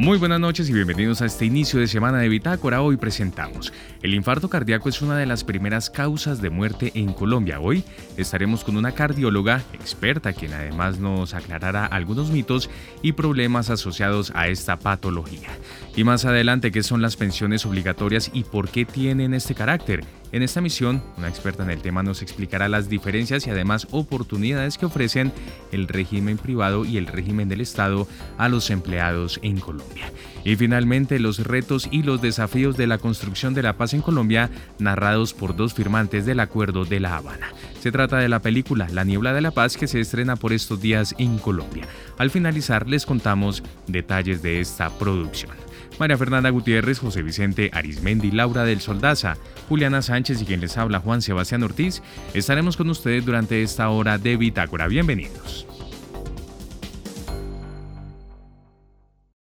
Muy 0.00 0.16
buenas 0.16 0.40
noches 0.40 0.70
y 0.70 0.72
bienvenidos 0.72 1.20
a 1.20 1.26
este 1.26 1.44
inicio 1.44 1.78
de 1.78 1.86
semana 1.86 2.20
de 2.20 2.30
Bitácora. 2.30 2.80
Hoy 2.80 2.96
presentamos. 2.96 3.70
El 4.00 4.14
infarto 4.14 4.48
cardíaco 4.48 4.88
es 4.88 5.02
una 5.02 5.18
de 5.18 5.26
las 5.26 5.44
primeras 5.44 5.90
causas 5.90 6.40
de 6.40 6.48
muerte 6.48 6.90
en 6.94 7.12
Colombia. 7.12 7.60
Hoy 7.60 7.84
estaremos 8.16 8.64
con 8.64 8.78
una 8.78 8.92
cardióloga 8.92 9.62
experta 9.74 10.32
quien 10.32 10.54
además 10.54 10.98
nos 10.98 11.34
aclarará 11.34 11.84
algunos 11.84 12.30
mitos 12.30 12.70
y 13.02 13.12
problemas 13.12 13.68
asociados 13.68 14.32
a 14.34 14.48
esta 14.48 14.78
patología. 14.78 15.50
Y 15.94 16.02
más 16.02 16.24
adelante, 16.24 16.72
¿qué 16.72 16.82
son 16.82 17.02
las 17.02 17.16
pensiones 17.16 17.66
obligatorias 17.66 18.30
y 18.32 18.44
por 18.44 18.70
qué 18.70 18.86
tienen 18.86 19.34
este 19.34 19.54
carácter? 19.54 20.06
En 20.32 20.42
esta 20.42 20.60
misión, 20.60 21.02
una 21.16 21.28
experta 21.28 21.64
en 21.64 21.70
el 21.70 21.82
tema 21.82 22.04
nos 22.04 22.22
explicará 22.22 22.68
las 22.68 22.88
diferencias 22.88 23.46
y 23.46 23.50
además 23.50 23.88
oportunidades 23.90 24.78
que 24.78 24.86
ofrecen 24.86 25.32
el 25.72 25.88
régimen 25.88 26.38
privado 26.38 26.84
y 26.84 26.98
el 26.98 27.08
régimen 27.08 27.48
del 27.48 27.60
Estado 27.60 28.06
a 28.38 28.48
los 28.48 28.70
empleados 28.70 29.40
en 29.42 29.58
Colombia. 29.58 30.12
Y 30.44 30.54
finalmente, 30.54 31.18
los 31.18 31.44
retos 31.46 31.88
y 31.90 32.04
los 32.04 32.22
desafíos 32.22 32.76
de 32.76 32.86
la 32.86 32.98
construcción 32.98 33.54
de 33.54 33.62
la 33.62 33.76
paz 33.76 33.92
en 33.92 34.02
Colombia, 34.02 34.50
narrados 34.78 35.34
por 35.34 35.56
dos 35.56 35.74
firmantes 35.74 36.26
del 36.26 36.40
Acuerdo 36.40 36.84
de 36.84 37.00
La 37.00 37.16
Habana. 37.16 37.48
Se 37.80 37.90
trata 37.90 38.18
de 38.18 38.28
la 38.28 38.40
película 38.40 38.88
La 38.92 39.04
Niebla 39.04 39.32
de 39.32 39.40
la 39.40 39.50
Paz 39.50 39.76
que 39.76 39.88
se 39.88 40.00
estrena 40.00 40.36
por 40.36 40.52
estos 40.52 40.80
días 40.80 41.14
en 41.18 41.38
Colombia. 41.38 41.86
Al 42.18 42.30
finalizar, 42.30 42.88
les 42.88 43.04
contamos 43.04 43.64
detalles 43.88 44.42
de 44.42 44.60
esta 44.60 44.90
producción. 44.90 45.69
María 46.00 46.16
Fernanda 46.16 46.48
Gutiérrez, 46.48 46.98
José 46.98 47.22
Vicente 47.22 47.70
Arismendi, 47.74 48.30
Laura 48.30 48.64
del 48.64 48.80
Soldaza, 48.80 49.36
Juliana 49.68 50.00
Sánchez 50.00 50.40
y 50.40 50.46
quien 50.46 50.62
les 50.62 50.78
habla 50.78 50.98
Juan 50.98 51.20
Sebastián 51.20 51.62
Ortiz, 51.62 52.02
estaremos 52.32 52.78
con 52.78 52.88
ustedes 52.88 53.26
durante 53.26 53.62
esta 53.62 53.90
hora 53.90 54.16
de 54.16 54.38
Bitácora. 54.38 54.88
Bienvenidos. 54.88 55.66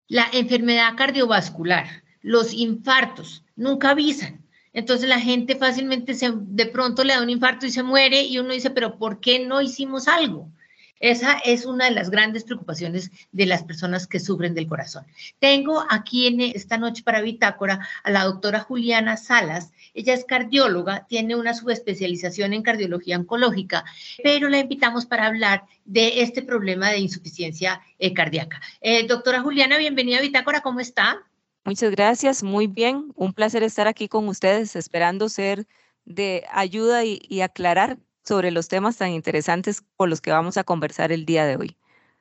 La 0.08 0.26
enfermedad 0.32 0.96
cardiovascular, 0.96 1.86
los 2.22 2.52
infartos, 2.52 3.44
nunca 3.54 3.90
avisan. 3.90 4.44
Entonces 4.72 5.08
la 5.08 5.20
gente 5.20 5.54
fácilmente 5.54 6.14
se, 6.14 6.32
de 6.34 6.66
pronto 6.66 7.04
le 7.04 7.14
da 7.14 7.22
un 7.22 7.30
infarto 7.30 7.66
y 7.66 7.70
se 7.70 7.84
muere 7.84 8.24
y 8.24 8.40
uno 8.40 8.52
dice, 8.52 8.70
pero 8.70 8.98
¿por 8.98 9.20
qué 9.20 9.46
no 9.46 9.62
hicimos 9.62 10.08
algo? 10.08 10.50
Esa 11.02 11.32
es 11.44 11.66
una 11.66 11.86
de 11.86 11.90
las 11.90 12.10
grandes 12.10 12.44
preocupaciones 12.44 13.10
de 13.32 13.44
las 13.44 13.64
personas 13.64 14.06
que 14.06 14.20
sufren 14.20 14.54
del 14.54 14.68
corazón. 14.68 15.04
Tengo 15.40 15.84
aquí 15.90 16.28
en 16.28 16.40
esta 16.40 16.78
noche 16.78 17.02
para 17.02 17.20
Bitácora 17.20 17.88
a 18.04 18.10
la 18.12 18.22
doctora 18.22 18.60
Juliana 18.60 19.16
Salas. 19.16 19.72
Ella 19.94 20.14
es 20.14 20.24
cardióloga, 20.24 21.04
tiene 21.08 21.34
una 21.34 21.54
subespecialización 21.54 22.52
en 22.52 22.62
cardiología 22.62 23.18
oncológica, 23.18 23.84
pero 24.22 24.48
la 24.48 24.60
invitamos 24.60 25.04
para 25.04 25.26
hablar 25.26 25.64
de 25.84 26.22
este 26.22 26.40
problema 26.40 26.90
de 26.90 26.98
insuficiencia 27.00 27.82
eh, 27.98 28.14
cardíaca. 28.14 28.60
Eh, 28.80 29.04
doctora 29.08 29.40
Juliana, 29.40 29.78
bienvenida 29.78 30.18
a 30.18 30.22
Bitácora, 30.22 30.60
¿cómo 30.60 30.78
está? 30.78 31.18
Muchas 31.64 31.90
gracias, 31.90 32.44
muy 32.44 32.68
bien. 32.68 33.12
Un 33.16 33.32
placer 33.32 33.64
estar 33.64 33.88
aquí 33.88 34.06
con 34.06 34.28
ustedes, 34.28 34.76
esperando 34.76 35.28
ser 35.28 35.66
de 36.04 36.44
ayuda 36.52 37.04
y 37.04 37.40
aclarar 37.40 37.98
sobre 38.22 38.50
los 38.50 38.68
temas 38.68 38.96
tan 38.96 39.10
interesantes 39.10 39.82
por 39.96 40.08
los 40.08 40.20
que 40.20 40.30
vamos 40.30 40.56
a 40.56 40.64
conversar 40.64 41.12
el 41.12 41.24
día 41.24 41.44
de 41.44 41.56
hoy. 41.56 41.76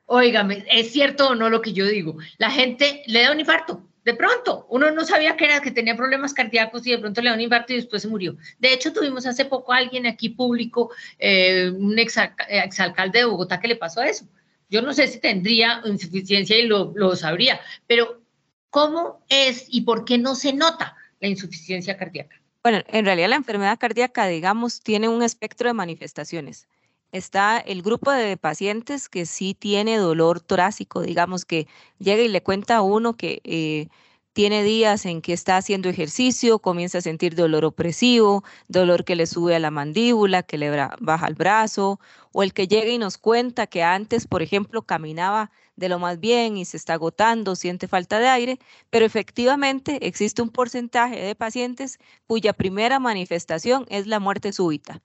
Óigame, 0.06 0.64
¿es 0.70 0.92
cierto 0.92 1.28
o 1.28 1.34
no 1.34 1.48
lo 1.48 1.62
que 1.62 1.72
yo 1.72 1.86
digo? 1.86 2.16
La 2.38 2.50
gente 2.50 3.02
le 3.06 3.22
da 3.22 3.32
un 3.32 3.40
infarto. 3.40 3.82
De 4.04 4.14
pronto, 4.14 4.66
uno 4.68 4.90
no 4.90 5.04
sabía 5.04 5.36
que 5.36 5.44
era 5.44 5.60
que 5.60 5.70
tenía 5.70 5.96
problemas 5.96 6.34
cardíacos 6.34 6.84
y 6.86 6.90
de 6.90 6.98
pronto 6.98 7.22
le 7.22 7.30
da 7.30 7.36
un 7.36 7.40
infarto 7.40 7.72
y 7.72 7.76
después 7.76 8.02
se 8.02 8.08
murió. 8.08 8.36
De 8.58 8.72
hecho, 8.72 8.92
tuvimos 8.92 9.26
hace 9.26 9.44
poco 9.44 9.72
a 9.72 9.76
alguien 9.76 10.06
aquí 10.06 10.30
público, 10.30 10.90
eh, 11.18 11.70
un 11.72 11.96
exalcalde 11.98 13.20
de 13.20 13.24
Bogotá, 13.24 13.60
que 13.60 13.68
le 13.68 13.76
pasó 13.76 14.02
eso. 14.02 14.26
Yo 14.68 14.82
no 14.82 14.92
sé 14.92 15.06
si 15.06 15.20
tendría 15.20 15.82
insuficiencia 15.84 16.58
y 16.58 16.66
lo 16.66 17.14
sabría, 17.14 17.60
pero 17.86 18.22
¿cómo 18.70 19.22
es 19.28 19.66
y 19.68 19.82
por 19.82 20.04
qué 20.04 20.18
no 20.18 20.34
se 20.34 20.52
nota 20.52 20.96
la 21.20 21.28
insuficiencia 21.28 21.96
cardíaca? 21.96 22.41
Bueno, 22.64 22.78
en 22.88 23.04
realidad 23.04 23.28
la 23.28 23.36
enfermedad 23.36 23.78
cardíaca, 23.78 24.26
digamos, 24.26 24.80
tiene 24.82 25.08
un 25.08 25.22
espectro 25.22 25.68
de 25.68 25.74
manifestaciones. 25.74 26.68
Está 27.10 27.58
el 27.58 27.82
grupo 27.82 28.10
de 28.12 28.36
pacientes 28.36 29.08
que 29.08 29.26
sí 29.26 29.54
tiene 29.54 29.96
dolor 29.98 30.40
torácico, 30.40 31.02
digamos, 31.02 31.44
que 31.44 31.66
llega 31.98 32.22
y 32.22 32.28
le 32.28 32.42
cuenta 32.42 32.76
a 32.76 32.82
uno 32.82 33.16
que 33.16 33.40
eh, 33.44 33.88
tiene 34.32 34.62
días 34.62 35.04
en 35.06 35.22
que 35.22 35.32
está 35.32 35.56
haciendo 35.56 35.88
ejercicio, 35.88 36.60
comienza 36.60 36.98
a 36.98 37.00
sentir 37.02 37.34
dolor 37.34 37.64
opresivo, 37.64 38.44
dolor 38.68 39.04
que 39.04 39.16
le 39.16 39.26
sube 39.26 39.56
a 39.56 39.58
la 39.58 39.70
mandíbula, 39.72 40.42
que 40.44 40.56
le 40.56 40.70
baja 41.00 41.26
el 41.26 41.34
brazo, 41.34 42.00
o 42.32 42.42
el 42.44 42.54
que 42.54 42.68
llega 42.68 42.90
y 42.90 42.98
nos 42.98 43.18
cuenta 43.18 43.66
que 43.66 43.82
antes, 43.82 44.26
por 44.26 44.40
ejemplo, 44.40 44.82
caminaba 44.82 45.50
de 45.76 45.88
lo 45.88 45.98
más 45.98 46.20
bien 46.20 46.56
y 46.56 46.64
se 46.64 46.76
está 46.76 46.94
agotando, 46.94 47.56
siente 47.56 47.88
falta 47.88 48.18
de 48.18 48.28
aire, 48.28 48.58
pero 48.90 49.04
efectivamente 49.04 50.06
existe 50.06 50.42
un 50.42 50.50
porcentaje 50.50 51.20
de 51.20 51.34
pacientes 51.34 51.98
cuya 52.26 52.52
primera 52.52 52.98
manifestación 52.98 53.86
es 53.88 54.06
la 54.06 54.20
muerte 54.20 54.52
súbita. 54.52 55.02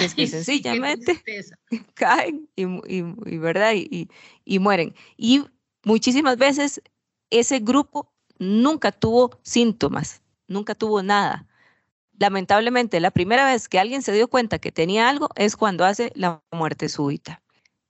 es 0.00 0.14
que 0.14 0.26
sencillamente 0.26 1.22
caen 1.94 2.48
y, 2.56 3.36
¿verdad? 3.38 3.72
y 3.74 4.58
mueren. 4.58 4.94
Y 5.16 5.44
muchísimas 5.84 6.36
veces 6.36 6.80
ese 7.30 7.58
grupo 7.58 8.12
nunca 8.38 8.92
tuvo 8.92 9.38
síntomas, 9.42 10.22
nunca 10.46 10.74
tuvo 10.74 11.02
nada. 11.02 11.46
Lamentablemente, 12.18 13.00
la 13.00 13.10
primera 13.10 13.46
vez 13.46 13.68
que 13.68 13.78
alguien 13.78 14.02
se 14.02 14.12
dio 14.12 14.28
cuenta 14.28 14.58
que 14.58 14.70
tenía 14.70 15.08
algo 15.08 15.30
es 15.34 15.56
cuando 15.56 15.84
hace 15.84 16.12
la 16.14 16.42
muerte 16.52 16.88
súbita. 16.88 17.42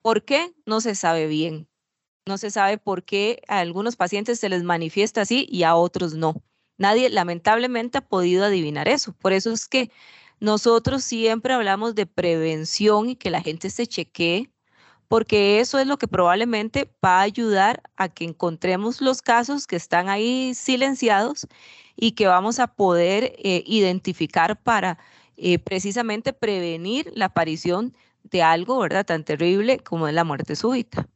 ¿Por 0.02 0.24
qué? 0.24 0.54
No 0.66 0.80
se 0.80 0.94
sabe 0.94 1.26
bien. 1.26 1.68
No 2.26 2.38
se 2.38 2.50
sabe 2.50 2.78
por 2.78 3.04
qué 3.04 3.42
a 3.48 3.58
algunos 3.58 3.96
pacientes 3.96 4.40
se 4.40 4.48
les 4.48 4.62
manifiesta 4.62 5.22
así 5.22 5.46
y 5.50 5.64
a 5.64 5.74
otros 5.74 6.14
no. 6.14 6.42
Nadie 6.78 7.10
lamentablemente 7.10 7.98
ha 7.98 8.08
podido 8.08 8.44
adivinar 8.44 8.88
eso. 8.88 9.12
Por 9.12 9.32
eso 9.32 9.52
es 9.52 9.68
que 9.68 9.90
nosotros 10.40 11.04
siempre 11.04 11.54
hablamos 11.54 11.94
de 11.94 12.06
prevención 12.06 13.10
y 13.10 13.16
que 13.16 13.30
la 13.30 13.42
gente 13.42 13.70
se 13.70 13.86
chequee 13.86 14.50
porque 15.08 15.60
eso 15.60 15.78
es 15.78 15.86
lo 15.86 15.98
que 15.98 16.08
probablemente 16.08 16.90
va 17.04 17.18
a 17.18 17.22
ayudar 17.22 17.82
a 17.96 18.08
que 18.08 18.24
encontremos 18.24 19.00
los 19.00 19.22
casos 19.22 19.66
que 19.66 19.76
están 19.76 20.08
ahí 20.08 20.54
silenciados 20.54 21.46
y 21.96 22.12
que 22.12 22.26
vamos 22.26 22.58
a 22.58 22.68
poder 22.68 23.34
eh, 23.38 23.62
identificar 23.66 24.60
para 24.62 24.98
eh, 25.36 25.58
precisamente 25.58 26.32
prevenir 26.32 27.12
la 27.14 27.26
aparición 27.26 27.94
de 28.24 28.42
algo, 28.42 28.78
¿verdad?, 28.78 29.04
tan 29.06 29.24
terrible 29.24 29.78
como 29.78 30.08
es 30.08 30.14
la 30.14 30.24
muerte 30.24 30.56
súbita. 30.56 31.06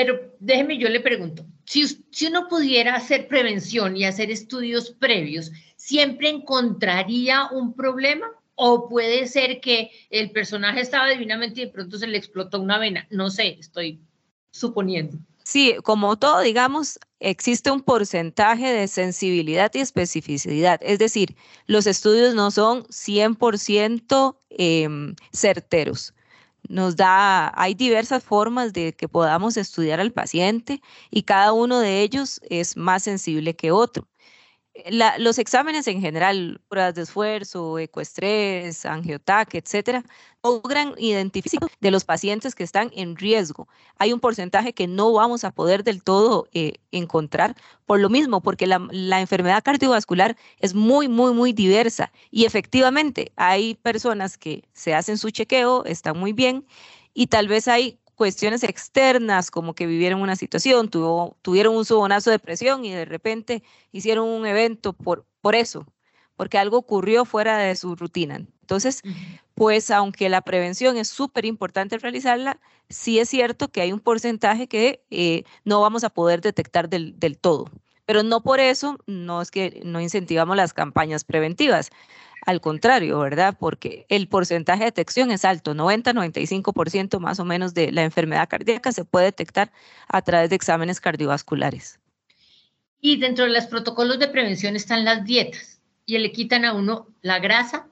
Pero 0.00 0.18
déjeme, 0.38 0.78
yo 0.78 0.88
le 0.88 1.00
pregunto, 1.00 1.44
si, 1.66 1.86
si 2.10 2.24
uno 2.24 2.48
pudiera 2.48 2.94
hacer 2.94 3.28
prevención 3.28 3.98
y 3.98 4.06
hacer 4.06 4.30
estudios 4.30 4.92
previos, 4.92 5.52
¿siempre 5.76 6.30
encontraría 6.30 7.48
un 7.52 7.74
problema? 7.74 8.26
O 8.54 8.88
puede 8.88 9.26
ser 9.26 9.60
que 9.60 9.90
el 10.08 10.30
personaje 10.30 10.80
estaba 10.80 11.10
divinamente 11.10 11.60
y 11.60 11.64
de 11.66 11.70
pronto 11.70 11.98
se 11.98 12.06
le 12.06 12.16
explotó 12.16 12.58
una 12.62 12.78
vena. 12.78 13.06
No 13.10 13.28
sé, 13.28 13.58
estoy 13.60 14.00
suponiendo. 14.50 15.18
Sí, 15.44 15.76
como 15.82 16.16
todo, 16.16 16.40
digamos, 16.40 16.98
existe 17.18 17.70
un 17.70 17.82
porcentaje 17.82 18.72
de 18.72 18.88
sensibilidad 18.88 19.70
y 19.74 19.80
especificidad. 19.80 20.80
Es 20.82 20.98
decir, 20.98 21.36
los 21.66 21.86
estudios 21.86 22.34
no 22.34 22.50
son 22.50 22.84
100% 22.84 24.38
em, 24.48 25.14
certeros. 25.30 26.14
Nos 26.70 26.94
da, 26.94 27.52
hay 27.60 27.74
diversas 27.74 28.22
formas 28.22 28.72
de 28.72 28.92
que 28.92 29.08
podamos 29.08 29.56
estudiar 29.56 29.98
al 29.98 30.12
paciente 30.12 30.80
y 31.10 31.24
cada 31.24 31.52
uno 31.52 31.80
de 31.80 32.00
ellos 32.02 32.40
es 32.48 32.76
más 32.76 33.02
sensible 33.02 33.56
que 33.56 33.72
otro 33.72 34.06
los 35.18 35.38
exámenes 35.38 35.86
en 35.88 36.00
general, 36.00 36.60
pruebas 36.68 36.94
de 36.94 37.02
esfuerzo, 37.02 37.78
ecoestrés, 37.78 38.86
angiotac, 38.86 39.54
etcétera, 39.54 40.04
logran 40.42 40.94
identificar 40.96 41.68
de 41.80 41.90
los 41.90 42.04
pacientes 42.04 42.54
que 42.54 42.62
están 42.62 42.90
en 42.94 43.16
riesgo. 43.16 43.68
Hay 43.98 44.12
un 44.12 44.20
porcentaje 44.20 44.72
que 44.72 44.86
no 44.86 45.12
vamos 45.12 45.44
a 45.44 45.50
poder 45.50 45.84
del 45.84 46.02
todo 46.02 46.46
eh, 46.52 46.74
encontrar 46.92 47.56
por 47.84 48.00
lo 48.00 48.08
mismo, 48.08 48.40
porque 48.40 48.66
la, 48.66 49.20
enfermedad 49.20 49.62
cardiovascular 49.62 50.36
es 50.60 50.74
muy, 50.74 51.08
muy, 51.08 51.34
muy 51.34 51.52
diversa 51.52 52.12
y 52.30 52.44
efectivamente 52.44 53.32
hay 53.36 53.74
personas 53.74 54.38
que 54.38 54.64
se 54.72 54.94
hacen 54.94 55.18
su 55.18 55.30
chequeo, 55.30 55.84
están 55.84 56.16
muy 56.16 56.32
bien 56.32 56.64
y 57.12 57.26
tal 57.26 57.48
vez 57.48 57.66
hay 57.68 57.98
cuestiones 58.20 58.64
externas, 58.64 59.50
como 59.50 59.74
que 59.74 59.86
vivieron 59.86 60.20
una 60.20 60.36
situación, 60.36 60.90
tuvo, 60.90 61.38
tuvieron 61.40 61.74
un 61.74 61.86
subonazo 61.86 62.30
de 62.30 62.38
presión 62.38 62.84
y 62.84 62.92
de 62.92 63.06
repente 63.06 63.62
hicieron 63.92 64.28
un 64.28 64.44
evento 64.44 64.92
por, 64.92 65.24
por 65.40 65.54
eso, 65.54 65.86
porque 66.36 66.58
algo 66.58 66.76
ocurrió 66.76 67.24
fuera 67.24 67.56
de 67.56 67.74
su 67.76 67.96
rutina. 67.96 68.46
Entonces, 68.60 69.00
pues 69.54 69.90
aunque 69.90 70.28
la 70.28 70.42
prevención 70.42 70.98
es 70.98 71.08
súper 71.08 71.46
importante 71.46 71.96
realizarla, 71.96 72.60
sí 72.90 73.18
es 73.18 73.30
cierto 73.30 73.68
que 73.68 73.80
hay 73.80 73.90
un 73.90 74.00
porcentaje 74.00 74.66
que 74.66 75.02
eh, 75.10 75.44
no 75.64 75.80
vamos 75.80 76.04
a 76.04 76.10
poder 76.10 76.42
detectar 76.42 76.90
del, 76.90 77.18
del 77.18 77.38
todo 77.38 77.70
Pero 78.04 78.22
no 78.22 78.42
por 78.42 78.60
eso, 78.60 78.98
no 79.06 79.40
es 79.40 79.50
que 79.50 79.80
no 79.82 79.98
incentivamos 79.98 80.58
las 80.58 80.74
campañas 80.74 81.24
preventivas. 81.24 81.88
Al 82.46 82.60
contrario, 82.60 83.18
¿verdad? 83.18 83.56
Porque 83.58 84.06
el 84.08 84.26
porcentaje 84.28 84.80
de 84.80 84.86
detección 84.86 85.30
es 85.30 85.44
alto, 85.44 85.74
90-95% 85.74 87.18
más 87.18 87.38
o 87.38 87.44
menos 87.44 87.74
de 87.74 87.92
la 87.92 88.02
enfermedad 88.02 88.48
cardíaca 88.48 88.92
se 88.92 89.04
puede 89.04 89.26
detectar 89.26 89.72
a 90.08 90.22
través 90.22 90.50
de 90.50 90.56
exámenes 90.56 91.00
cardiovasculares. 91.00 92.00
Y 93.00 93.18
dentro 93.18 93.44
de 93.44 93.52
los 93.52 93.66
protocolos 93.66 94.18
de 94.18 94.28
prevención 94.28 94.76
están 94.76 95.04
las 95.04 95.24
dietas 95.24 95.80
y 96.06 96.18
le 96.18 96.32
quitan 96.32 96.64
a 96.64 96.72
uno 96.72 97.08
la 97.22 97.38
grasa 97.38 97.86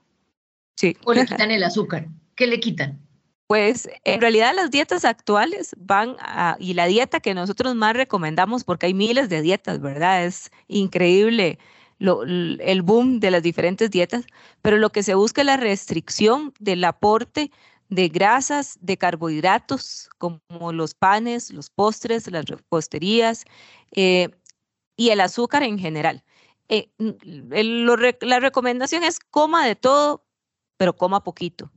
sí. 0.77 0.97
o 1.05 1.13
le 1.13 1.27
quitan 1.27 1.51
el 1.51 1.63
azúcar. 1.63 2.09
¿Qué 2.35 2.47
le 2.47 2.61
quitan? 2.61 3.01
Pues 3.47 3.89
en 4.05 4.21
realidad 4.21 4.55
las 4.55 4.71
dietas 4.71 5.07
actuales 5.07 5.75
van 5.79 6.17
a, 6.21 6.57
y 6.61 6.75
la 6.75 6.85
dieta 6.85 7.21
que 7.21 7.33
nosotros 7.33 7.75
más 7.75 7.97
recomendamos, 7.97 8.63
porque 8.63 8.87
hay 8.87 8.95
miles 8.95 9.31
de 9.31 9.41
dietas, 9.41 9.81
¿verdad? 9.81 10.27
Es 10.27 10.51
increíble 10.69 11.59
el 12.01 12.83
boom 12.83 13.21
de 13.21 13.31
las 13.31 13.43
diferentes 13.43 13.91
dietas, 13.91 14.25
pero 14.63 14.77
lo 14.77 14.91
que 14.91 15.03
se 15.03 15.15
busca 15.15 15.43
es 15.43 15.47
la 15.47 15.57
restricción 15.57 16.53
del 16.61 16.85
aporte 16.85 17.51
de 17.89 18.09
grasas, 18.09 18.79
de 18.81 18.97
carbohidratos, 18.97 20.11
como 20.19 20.73
los 20.73 20.95
panes, 20.95 21.51
los 21.51 21.71
postres, 21.71 22.31
las 22.31 22.45
reposterías 22.45 23.45
eh, 23.93 24.29
y 24.97 25.11
el 25.11 25.21
azúcar 25.21 25.63
en 25.63 25.79
general. 25.79 26.23
Eh, 26.69 26.91
la 28.21 28.41
recomendación 28.41 29.05
es 29.05 29.19
coma 29.21 29.67
de 29.67 29.75
todo, 29.75 30.27
pero 30.77 30.97
coma 30.97 31.25
poquito. 31.25 31.73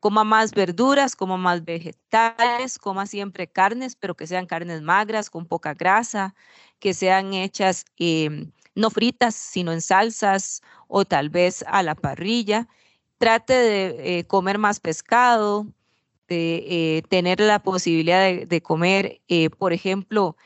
Coma 0.00 0.24
más 0.24 0.52
verduras, 0.52 1.16
coma 1.16 1.36
más 1.36 1.64
vegetales, 1.64 2.78
coma 2.78 3.06
siempre 3.06 3.48
carnes, 3.48 3.96
pero 3.96 4.14
que 4.16 4.26
sean 4.26 4.46
carnes 4.46 4.82
magras, 4.82 5.30
con 5.30 5.46
poca 5.46 5.74
grasa, 5.74 6.34
que 6.78 6.94
sean 6.94 7.34
hechas 7.34 7.84
em, 7.98 8.52
no 8.80 8.90
fritas, 8.90 9.34
sino 9.34 9.72
en 9.72 9.80
salsas 9.80 10.62
o 10.88 11.04
tal 11.04 11.30
vez 11.30 11.64
a 11.68 11.82
la 11.82 11.94
parrilla. 11.94 12.68
Trate 13.18 13.52
de 13.52 14.18
eh, 14.18 14.24
comer 14.24 14.58
más 14.58 14.80
pescado, 14.80 15.66
de 16.28 16.64
eh, 16.98 17.02
tener 17.08 17.40
la 17.40 17.62
posibilidad 17.62 18.46
de, 18.46 18.62
comer, 18.62 19.20
eh, 19.28 19.50
por 19.50 19.72
ejemplo, 19.72 20.36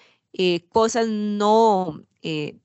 cosas 0.71 1.07
no, 1.09 2.03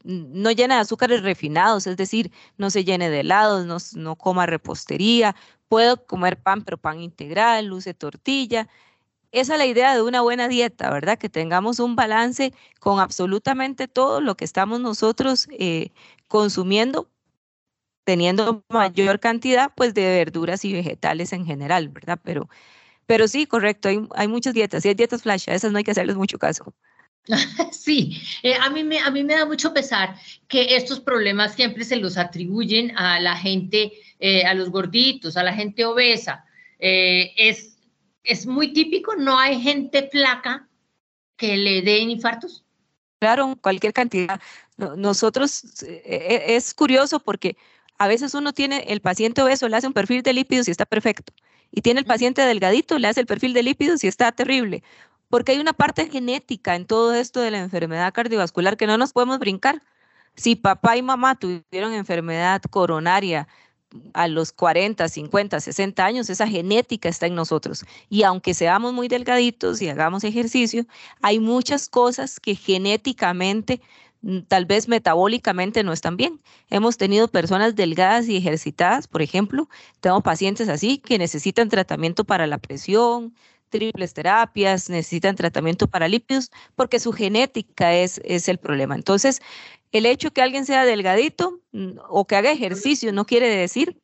no 0.04 0.52
llenas 0.52 0.78
de 0.78 0.82
azúcares 0.82 1.22
refinados, 1.22 1.86
es 1.86 1.98
decir, 1.98 2.32
no 2.58 2.72
se 2.72 2.84
llene 2.84 3.10
de 3.12 3.20
helados, 3.20 3.66
no, 3.66 3.78
no 4.02 4.16
coma 4.16 4.46
repostería. 4.48 5.36
Puedo 5.68 6.06
comer 6.08 6.42
pan, 6.42 6.64
pero 6.64 6.78
pan 6.78 7.00
integral, 7.00 7.68
luce 7.68 7.94
tortilla 7.94 8.68
esa 9.32 9.54
es 9.54 9.60
la 9.60 9.66
idea 9.66 9.94
de 9.96 10.02
una 10.02 10.22
buena 10.22 10.48
dieta, 10.48 10.90
¿verdad? 10.90 11.18
Que 11.18 11.30
tengamos 11.30 11.80
un 11.80 11.96
balance 11.96 12.54
con 12.80 13.00
absolutamente 13.00 13.88
todo 13.88 14.22
lo 14.22 14.36
que 14.36 14.46
estamos 14.46 14.80
nosotros 14.80 15.48
eh, 15.52 15.92
consumiendo, 16.28 17.10
teniendo 18.06 18.64
mayor 18.70 19.20
cantidad 19.20 19.72
pues 19.76 19.94
de 19.94 20.02
verduras 20.02 20.66
y 20.66 20.74
vegetales 20.74 21.32
en 21.34 21.46
general, 21.46 21.90
¿verdad? 21.90 22.20
Pero, 22.24 22.50
pero 23.06 23.28
sí, 23.28 23.46
correcto, 23.46 23.90
hay, 24.16 24.28
muchas 24.28 24.54
dietas, 24.54 24.84
y 24.86 24.90
hay 24.90 24.96
dietas 24.96 25.22
flash, 25.22 25.50
a 25.50 25.54
esas 25.54 25.72
no 25.72 25.78
hay 25.78 25.84
que 25.84 25.92
hacerles 25.92 26.16
mucho 26.16 26.40
caso. 26.40 26.74
Sí, 27.72 28.20
eh, 28.44 28.56
a, 28.56 28.70
mí 28.70 28.84
me, 28.84 29.00
a 29.00 29.12
mí 29.12 29.24
me 29.24 29.36
da 29.36 29.46
mucho 29.46 29.74
pesar 29.74 30.16
que 30.48 30.76
estos 30.76 31.00
problemas 31.00 31.54
siempre 31.54 31.84
se 31.84 31.98
los 31.98 32.18
atribuyen 32.18 32.98
a 32.98 33.20
la 33.20 33.36
gente, 33.36 33.94
eh, 34.20 34.44
a 34.46 34.54
los 34.54 34.70
gorditos, 34.70 35.38
a 35.38 35.44
la 35.44 35.54
gente 35.54 35.86
obesa. 35.86 36.46
es 36.80 37.79
es 38.24 38.46
muy 38.46 38.74
típico, 38.74 39.16
no 39.16 39.38
hay 39.38 39.62
gente 39.62 40.10
flaca 40.12 40.68
que 41.38 41.58
le 41.58 41.82
den 41.82 42.10
infartos. 42.10 42.64
Claro, 43.20 43.58
cualquier 43.62 43.94
cantidad. 43.94 44.40
Nosotros, 44.78 45.84
eh, 45.84 46.02
eh, 46.06 46.44
es 46.56 46.74
curioso 46.74 47.20
porque 47.20 47.58
a 47.98 48.08
veces 48.08 48.34
uno 48.34 48.54
tiene, 48.54 48.86
el 48.88 49.02
paciente 49.02 49.42
obeso 49.42 49.68
le 49.68 49.76
hace 49.76 49.88
un 49.88 49.94
perfil 49.94 50.24
de 50.24 50.34
lípidos 50.34 50.68
y 50.68 50.72
está 50.72 50.86
perfecto. 50.86 51.34
Y 51.72 51.82
tiene 51.82 52.00
el 52.00 52.06
paciente 52.06 52.42
delgadito, 52.42 52.98
le 52.98 53.08
hace 53.08 53.20
el 53.20 53.28
perfil 53.28 53.54
de 53.54 53.64
lípidos 53.64 54.04
y 54.04 54.08
está 54.08 54.32
terrible. 54.32 54.84
Porque 55.30 55.52
hay 55.52 55.60
una 55.60 55.74
parte 55.74 56.10
genética 56.10 56.76
en 56.76 56.86
todo 56.86 57.14
esto 57.14 57.42
de 57.42 57.52
la 57.52 57.60
enfermedad 57.60 58.14
cardiovascular 58.14 58.78
que 58.78 58.88
no 58.88 58.98
nos 58.98 59.12
podemos 59.12 59.38
brincar. 59.38 59.84
Si 60.36 60.56
papá 60.56 60.96
y 60.96 61.02
mamá 61.02 61.36
tuvieron 61.36 61.94
enfermedad 61.94 62.62
coronaria, 62.70 63.48
a 64.14 64.28
los 64.28 64.52
40, 64.52 65.08
50, 65.08 65.60
60 65.60 66.06
años, 66.06 66.30
esa 66.30 66.48
genética 66.48 67.10
está 67.10 67.26
en 67.28 67.36
nosotros. 67.36 67.86
Y 68.10 68.24
aunque 68.24 68.54
seamos 68.54 68.94
muy 68.94 69.08
delgaditos 69.08 69.82
y 69.82 69.90
hagamos 69.90 70.24
ejercicio, 70.24 70.86
hay 71.22 71.40
muchas 71.40 71.90
cosas 71.90 72.40
que 72.40 72.56
genéticamente, 72.56 73.82
mm, 74.22 74.42
tal 74.48 74.66
vez 74.66 74.88
metabólicamente 74.88 75.84
no 75.84 75.94
están 75.94 76.18
bien. 76.18 76.40
Hemos 76.70 76.98
tenido 76.98 77.28
personas 77.28 77.76
delgadas 77.76 78.28
y 78.28 78.38
ejercitadas, 78.38 79.08
por 79.08 79.22
ejemplo, 79.22 79.70
tengo 80.02 80.22
pacientes 80.22 80.70
así 80.70 81.00
que 81.00 81.18
necesitan 81.18 81.70
tratamiento 81.70 82.26
para 82.26 82.48
la 82.48 82.58
presión, 82.60 83.34
triples 83.70 84.14
terapias, 84.14 84.90
necesitan 84.90 85.36
tratamiento 85.36 85.88
para 85.88 86.08
lípidos, 86.08 86.52
porque 86.76 87.00
su 87.00 87.12
genética 87.14 87.94
es, 87.94 88.20
es 88.26 88.50
el 88.50 88.58
problema. 88.58 88.96
Entonces, 88.96 89.42
el 89.92 90.06
hecho 90.06 90.32
que 90.32 90.42
alguien 90.42 90.66
sea 90.66 90.86
delgadito 90.86 91.62
mm, 91.72 92.00
o 92.10 92.26
que 92.26 92.36
haga 92.36 92.52
ejercicio 92.52 93.12
no 93.12 93.26
quiere 93.26 93.48
decir 93.48 94.00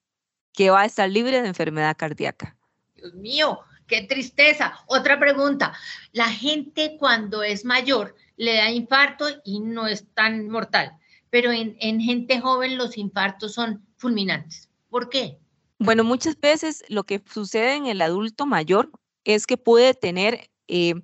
que 0.53 0.69
va 0.69 0.81
a 0.81 0.85
estar 0.85 1.09
libre 1.09 1.41
de 1.41 1.47
enfermedad 1.47 1.95
cardíaca. 1.97 2.55
Dios 2.95 3.13
mío, 3.13 3.59
qué 3.87 4.03
tristeza. 4.03 4.79
Otra 4.87 5.19
pregunta. 5.19 5.73
La 6.11 6.29
gente 6.29 6.95
cuando 6.97 7.43
es 7.43 7.65
mayor 7.65 8.15
le 8.37 8.55
da 8.55 8.69
infarto 8.69 9.25
y 9.43 9.59
no 9.59 9.87
es 9.87 10.05
tan 10.13 10.49
mortal, 10.49 10.93
pero 11.29 11.51
en, 11.51 12.01
gente 12.01 12.39
joven 12.39 12.77
los 12.77 12.97
infartos 12.97 13.53
son 13.53 13.85
fulminantes. 13.97 14.69
¿Por 14.89 15.09
qué? 15.09 15.37
Bueno, 15.79 16.03
muchas 16.03 16.39
veces 16.39 16.83
lo 16.87 17.03
que 17.03 17.21
sucede 17.31 17.75
en 17.75 17.85
el 17.85 18.01
adulto 18.01 18.45
mayor 18.45 18.91
es 19.25 19.45
que 19.45 19.57
puede 19.57 19.93
tener 19.93 20.49
eh, 20.67 20.95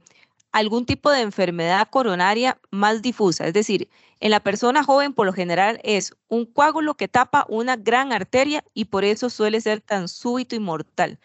algún 0.51 0.85
tipo 0.85 1.09
de 1.11 1.21
enfermedad 1.21 1.87
coronaria 1.89 2.59
más 2.69 3.01
difusa, 3.01 3.47
es 3.47 3.53
decir, 3.53 3.89
en 4.21 4.31
la 4.31 4.39
persona 4.39 4.83
joven, 4.83 5.13
por 5.13 5.25
lo 5.25 5.33
general, 5.33 5.79
es 5.83 6.13
un 6.27 6.45
coágulo 6.45 6.95
que 6.95 7.07
tapa 7.07 7.45
una 7.49 7.75
gran 7.75 8.13
arteria 8.13 8.63
y 8.75 8.85
por 8.85 9.03
eso 9.03 9.31
suele 9.31 9.59
ser 9.61 9.81
tan 9.81 10.07
súbito 10.07 10.55
y 10.55 10.59
mortal. 10.59 11.19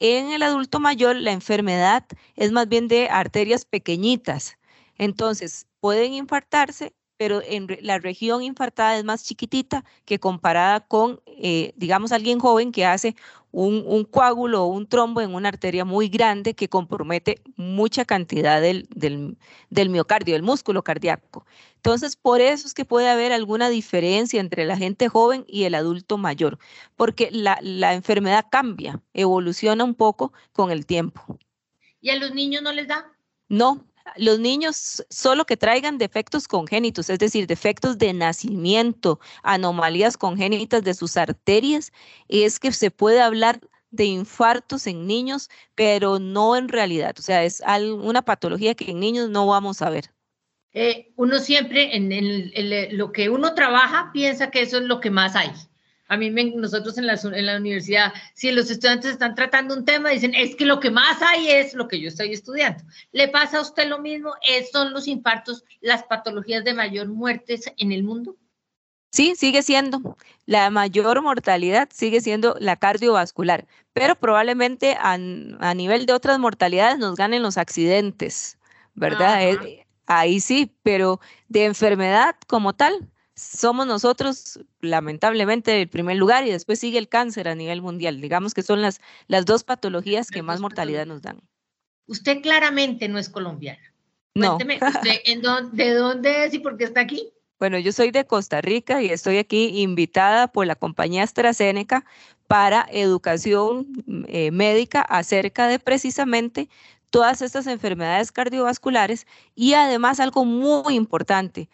En 0.00 0.32
el 0.32 0.42
adulto 0.42 0.80
mayor, 0.80 1.16
la 1.16 1.32
enfermedad 1.32 2.06
es 2.36 2.50
más 2.50 2.66
bien 2.68 2.88
de 2.88 3.08
arterias 3.10 3.66
pequeñitas. 3.66 4.58
Entonces, 4.96 5.66
pueden 5.80 6.14
infartarse, 6.14 6.94
pero 7.18 7.42
en 7.44 7.66
la 7.82 7.98
región 7.98 8.42
infartada 8.42 8.96
es 8.96 9.04
más 9.04 9.24
chiquitita 9.24 9.84
que 10.06 10.18
comparada 10.18 10.80
con, 10.80 11.20
eh, 11.26 11.72
digamos, 11.76 12.12
alguien 12.12 12.38
joven 12.38 12.72
que 12.72 12.86
hace 12.86 13.14
un, 13.50 14.04
coágulo 14.04 14.64
o 14.64 14.66
un 14.66 14.86
trombo 14.86 15.20
en 15.20 15.34
una 15.34 15.48
arteria 15.48 15.84
muy 15.84 16.08
grande 16.08 16.54
que 16.54 16.68
compromete 16.68 17.40
mucha 17.56 18.04
cantidad 18.04 18.60
del, 18.60 18.88
del, 18.94 19.88
miocardio, 19.90 20.34
del 20.34 20.42
músculo 20.42 20.82
cardíaco. 20.82 21.46
Entonces, 21.76 22.16
por 22.16 22.40
eso 22.40 22.66
es 22.66 22.74
que 22.74 22.84
puede 22.84 23.08
haber 23.08 23.32
alguna 23.32 23.68
diferencia 23.68 24.40
entre 24.40 24.66
la 24.66 24.76
gente 24.76 25.08
joven 25.08 25.44
y 25.48 25.64
el 25.64 25.74
adulto 25.74 26.18
mayor, 26.18 26.58
porque 26.96 27.30
la, 27.32 27.58
la 27.62 27.94
enfermedad 27.94 28.46
cambia, 28.50 29.00
evoluciona 29.14 29.84
un 29.84 29.94
poco 29.94 30.32
con 30.52 30.70
el 30.70 30.86
tiempo. 30.86 31.38
¿Y 32.00 32.10
a 32.10 32.16
los 32.16 32.34
niños 32.34 32.62
no 32.62 32.72
les 32.72 32.88
da? 32.88 33.12
No, 33.48 33.86
los 34.16 34.38
niños 34.38 35.04
solo 35.10 35.44
que 35.44 35.56
traigan 35.56 35.98
defectos 35.98 36.48
congénitos, 36.48 37.10
es 37.10 37.18
decir, 37.18 37.46
defectos 37.46 37.98
de 37.98 38.12
nacimiento, 38.12 39.20
anomalías 39.42 40.16
congénitas 40.16 40.82
de 40.82 40.94
sus 40.94 41.16
arterias, 41.16 41.92
es 42.28 42.58
que 42.58 42.72
se 42.72 42.90
puede 42.90 43.20
hablar 43.20 43.60
de 43.90 44.04
infartos 44.04 44.86
en 44.86 45.06
niños, 45.06 45.48
pero 45.74 46.18
no 46.18 46.56
en 46.56 46.68
realidad. 46.68 47.14
O 47.18 47.22
sea, 47.22 47.44
es 47.44 47.62
una 48.02 48.22
patología 48.22 48.74
que 48.74 48.90
en 48.90 49.00
niños 49.00 49.30
no 49.30 49.46
vamos 49.46 49.82
a 49.82 49.90
ver. 49.90 50.10
Eh, 50.72 51.12
uno 51.16 51.38
siempre, 51.38 51.96
en, 51.96 52.96
lo 52.96 53.12
que 53.12 53.30
uno 53.30 53.54
trabaja, 53.54 54.10
piensa 54.12 54.50
que 54.50 54.62
eso 54.62 54.78
es 54.78 54.84
lo 54.84 55.00
que 55.00 55.10
más 55.10 55.34
hay. 55.34 55.50
A 56.08 56.16
mí, 56.16 56.30
nosotros 56.30 56.96
en 56.96 57.06
la, 57.06 57.20
en 57.22 57.46
la 57.46 57.58
universidad, 57.58 58.12
si 58.34 58.50
los 58.50 58.70
estudiantes 58.70 59.12
están 59.12 59.34
tratando 59.34 59.74
un 59.74 59.84
tema, 59.84 60.08
dicen, 60.08 60.34
es 60.34 60.56
que 60.56 60.64
lo 60.64 60.80
que 60.80 60.90
más 60.90 61.20
hay 61.20 61.48
es 61.50 61.74
lo 61.74 61.86
que 61.86 62.00
yo 62.00 62.08
estoy 62.08 62.32
estudiando. 62.32 62.82
¿Le 63.12 63.28
pasa 63.28 63.58
a 63.58 63.60
usted 63.60 63.88
lo 63.88 63.98
mismo? 63.98 64.32
¿Son 64.72 64.92
los 64.92 65.06
infartos 65.06 65.64
las 65.80 66.02
patologías 66.04 66.64
de 66.64 66.72
mayor 66.72 67.08
muerte 67.08 67.60
en 67.76 67.92
el 67.92 68.04
mundo? 68.04 68.36
Sí, 69.10 69.34
sigue 69.36 69.62
siendo. 69.62 70.16
La 70.46 70.70
mayor 70.70 71.20
mortalidad 71.22 71.88
sigue 71.92 72.20
siendo 72.20 72.56
la 72.58 72.76
cardiovascular, 72.76 73.66
pero 73.92 74.14
probablemente 74.16 74.96
a, 75.00 75.16
nivel 75.18 76.06
de 76.06 76.12
otras 76.12 76.38
mortalidades 76.38 76.98
nos 76.98 77.16
ganen 77.16 77.42
los 77.42 77.58
accidentes, 77.58 78.58
¿verdad? 78.94 79.42
Eh, 79.42 79.86
ahí 80.06 80.40
sí, 80.40 80.74
pero 80.82 81.20
de 81.48 81.64
enfermedad 81.64 82.36
como 82.46 82.74
tal, 82.74 83.08
somos 83.38 83.86
nosotros, 83.86 84.60
lamentablemente, 84.80 85.80
el 85.80 85.88
primer 85.88 86.16
lugar 86.16 86.46
y 86.46 86.50
después 86.50 86.80
sigue 86.80 86.98
el 86.98 87.08
cáncer 87.08 87.48
a 87.48 87.54
nivel 87.54 87.80
mundial. 87.80 88.20
Digamos 88.20 88.54
que 88.54 88.62
son 88.62 88.82
las, 88.82 89.00
las 89.28 89.46
dos 89.46 89.64
patologías 89.64 90.30
que 90.30 90.42
más 90.42 90.60
mortalidad 90.60 91.06
nos 91.06 91.22
dan. 91.22 91.40
Usted 92.06 92.40
claramente 92.42 93.08
no 93.08 93.18
es 93.18 93.28
colombiana. 93.28 93.82
No. 94.34 94.58
¿de 95.72 95.94
dónde 95.94 96.44
es 96.44 96.54
y 96.54 96.58
por 96.58 96.76
qué 96.76 96.84
está 96.84 97.00
aquí? 97.00 97.32
Bueno, 97.58 97.78
yo 97.78 97.92
soy 97.92 98.12
de 98.12 98.24
Costa 98.24 98.60
Rica 98.60 99.02
y 99.02 99.08
estoy 99.08 99.38
aquí 99.38 99.80
invitada 99.80 100.46
por 100.46 100.66
la 100.66 100.76
compañía 100.76 101.24
AstraZeneca 101.24 102.04
para 102.46 102.86
educación 102.90 103.86
eh, 104.28 104.50
médica 104.52 105.00
acerca 105.02 105.66
de 105.66 105.78
precisamente 105.78 106.68
todas 107.10 107.42
estas 107.42 107.66
enfermedades 107.66 108.32
cardiovasculares 108.32 109.26
y 109.54 109.74
además 109.74 110.20
algo 110.20 110.44
muy 110.44 110.94
importante, 110.94 111.68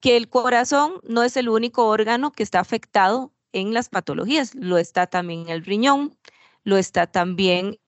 que 0.00 0.16
el 0.16 0.28
corazón 0.28 0.94
no 1.04 1.22
es 1.22 1.36
el 1.36 1.48
único 1.48 1.86
órgano 1.86 2.32
que 2.32 2.42
está 2.42 2.60
afectado 2.60 3.32
en 3.52 3.74
las 3.74 3.88
patologías, 3.88 4.54
lo 4.54 4.78
está 4.78 5.06
también 5.06 5.48
el 5.48 5.64
riñón, 5.64 6.16
lo 6.64 6.76
está 6.76 7.06
también 7.06 7.78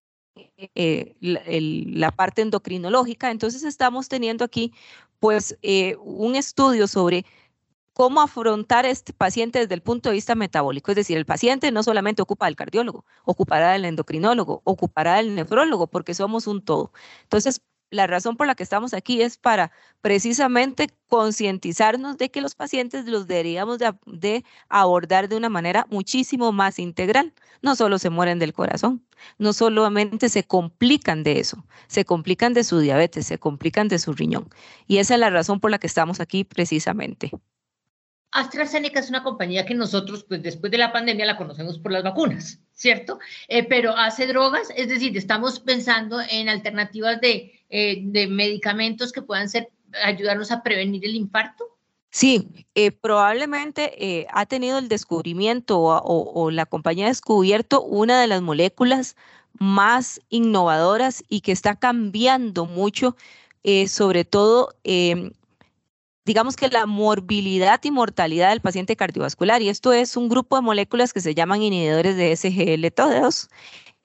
eh, 0.75 1.17
la, 1.21 2.11
parte 2.13 2.43
endocrinológica. 2.43 3.31
Entonces 3.31 3.63
estamos 3.63 4.09
teniendo 4.09 4.45
aquí 4.45 4.73
pues 5.19 5.59
eh, 5.63 5.97
un 6.03 6.35
estudio 6.37 6.87
sobre 6.89 7.27
cómo 7.93 8.23
afrontar 8.23 8.87
este 8.87 9.13
paciente 9.13 9.59
desde 9.59 9.75
el 9.75 9.83
punto 9.83 10.09
de 10.09 10.15
vista 10.15 10.35
metabólico. 10.35 10.91
Es 10.91 10.97
decir, 10.97 11.19
el 11.19 11.27
paciente 11.27 11.71
no 11.73 11.83
solamente 11.83 12.23
ocupa 12.23 12.47
del 12.47 12.57
cardiólogo, 12.57 13.05
ocupará 13.25 13.73
del 13.73 13.85
endocrinólogo, 13.85 14.63
ocupará 14.65 15.17
del 15.17 15.35
nefrólogo, 15.35 15.87
porque 15.89 16.15
somos 16.15 16.47
un 16.47 16.63
todo. 16.63 16.93
Entonces, 17.25 17.61
la 17.91 18.07
razón 18.07 18.37
por 18.37 18.47
la 18.47 18.55
que 18.55 18.63
estamos 18.63 18.95
aquí 18.95 19.23
es 19.23 19.37
para 19.37 19.73
precisamente 20.01 20.89
concientizarnos 21.09 22.17
de 22.19 22.31
que 22.31 22.41
los 22.41 22.55
pacientes 22.55 23.05
los 23.07 23.27
deberíamos 23.27 23.79
de, 23.79 24.45
abordar 24.69 25.29
de 25.29 25.37
una 25.37 25.49
manera 25.49 25.87
muchísimo 25.91 26.53
más 26.53 26.79
integral. 26.79 27.35
No 27.63 27.77
solo 27.77 27.99
se 27.99 28.11
mueren 28.11 28.39
del 28.39 28.53
corazón, 28.53 29.05
no 29.39 29.53
solamente 29.53 30.29
se 30.29 30.45
complican 30.45 31.23
de 31.23 31.41
eso, 31.41 31.65
se 31.89 32.05
complican 32.05 32.55
de 32.55 32.65
su 32.65 32.79
diabetes, 32.79 33.27
se 33.27 33.39
complican 33.39 33.89
de 33.89 33.99
su 33.99 34.13
riñón. 34.13 34.49
Y 34.87 34.99
esa 34.99 35.15
es 35.15 35.21
la 35.21 35.31
razón 35.31 35.61
por 35.61 35.71
la 35.71 35.79
que 35.79 35.87
estamos 35.87 36.21
aquí 36.21 36.45
precisamente. 36.45 37.33
AstraZeneca 38.33 39.01
es 39.01 39.09
una 39.09 39.23
compañía 39.23 39.67
que 39.67 39.75
nosotros, 39.75 40.25
pues 40.25 40.43
después 40.43 40.71
de 40.71 40.79
la 40.79 40.93
pandemia, 40.93 41.27
la 41.27 41.37
conocemos 41.37 41.79
por 41.79 41.93
las 41.93 42.05
vacunas, 42.05 42.61
¿cierto? 42.73 43.19
Eh, 43.49 43.65
pero 43.65 43.97
hace 43.97 44.27
drogas, 44.27 44.69
es 44.77 44.89
decir, 44.89 45.17
estamos 45.17 45.59
pensando 45.61 46.21
en 46.31 46.49
alternativas 46.49 47.21
de, 47.21 47.61
eh, 47.71 48.01
de 48.03 48.27
medicamentos 48.29 49.13
que 49.13 49.23
puedan 49.23 49.49
ser, 49.49 49.71
ayudarnos 50.05 50.53
a 50.53 50.63
prevenir 50.63 51.05
el 51.05 51.17
infarto. 51.17 51.65
Sí, 52.13 52.49
eh, 52.75 52.91
probablemente 52.91 54.27
ha 54.33 54.45
tenido 54.47 54.79
el 54.79 54.89
descubrimiento 54.89 55.81
o, 55.81 56.51
la 56.51 56.67
compañía 56.67 57.07
ha 57.07 57.09
descubierto 57.09 57.83
una 57.83 58.21
de 58.21 58.27
las 58.27 58.43
moléculas 58.43 59.17
más 59.59 60.21
innovadoras 60.29 61.23
y 61.29 61.41
que 61.41 61.53
está 61.53 61.77
cambiando 61.77 62.67
mucho, 62.67 63.17
sobre 63.87 64.25
todo 64.25 64.75
em, 64.83 65.31
digamos 66.25 66.57
que 66.57 66.69
la 66.69 66.87
morbilidad 66.87 67.81
y 67.83 67.91
mortalidad 67.91 68.51
del 68.51 68.61
paciente 68.61 68.97
cardiovascular. 68.97 69.63
Y 69.63 69.69
esto 69.69 69.93
es 69.93 70.17
un 70.17 70.29
grupo 70.29 70.57
de 70.57 70.63
moléculas 70.63 71.13
que 71.13 71.21
se 71.21 71.35
llaman 71.35 71.63
inhibidores 71.63 72.17
de 72.17 72.33
SGLT2. 72.33 73.49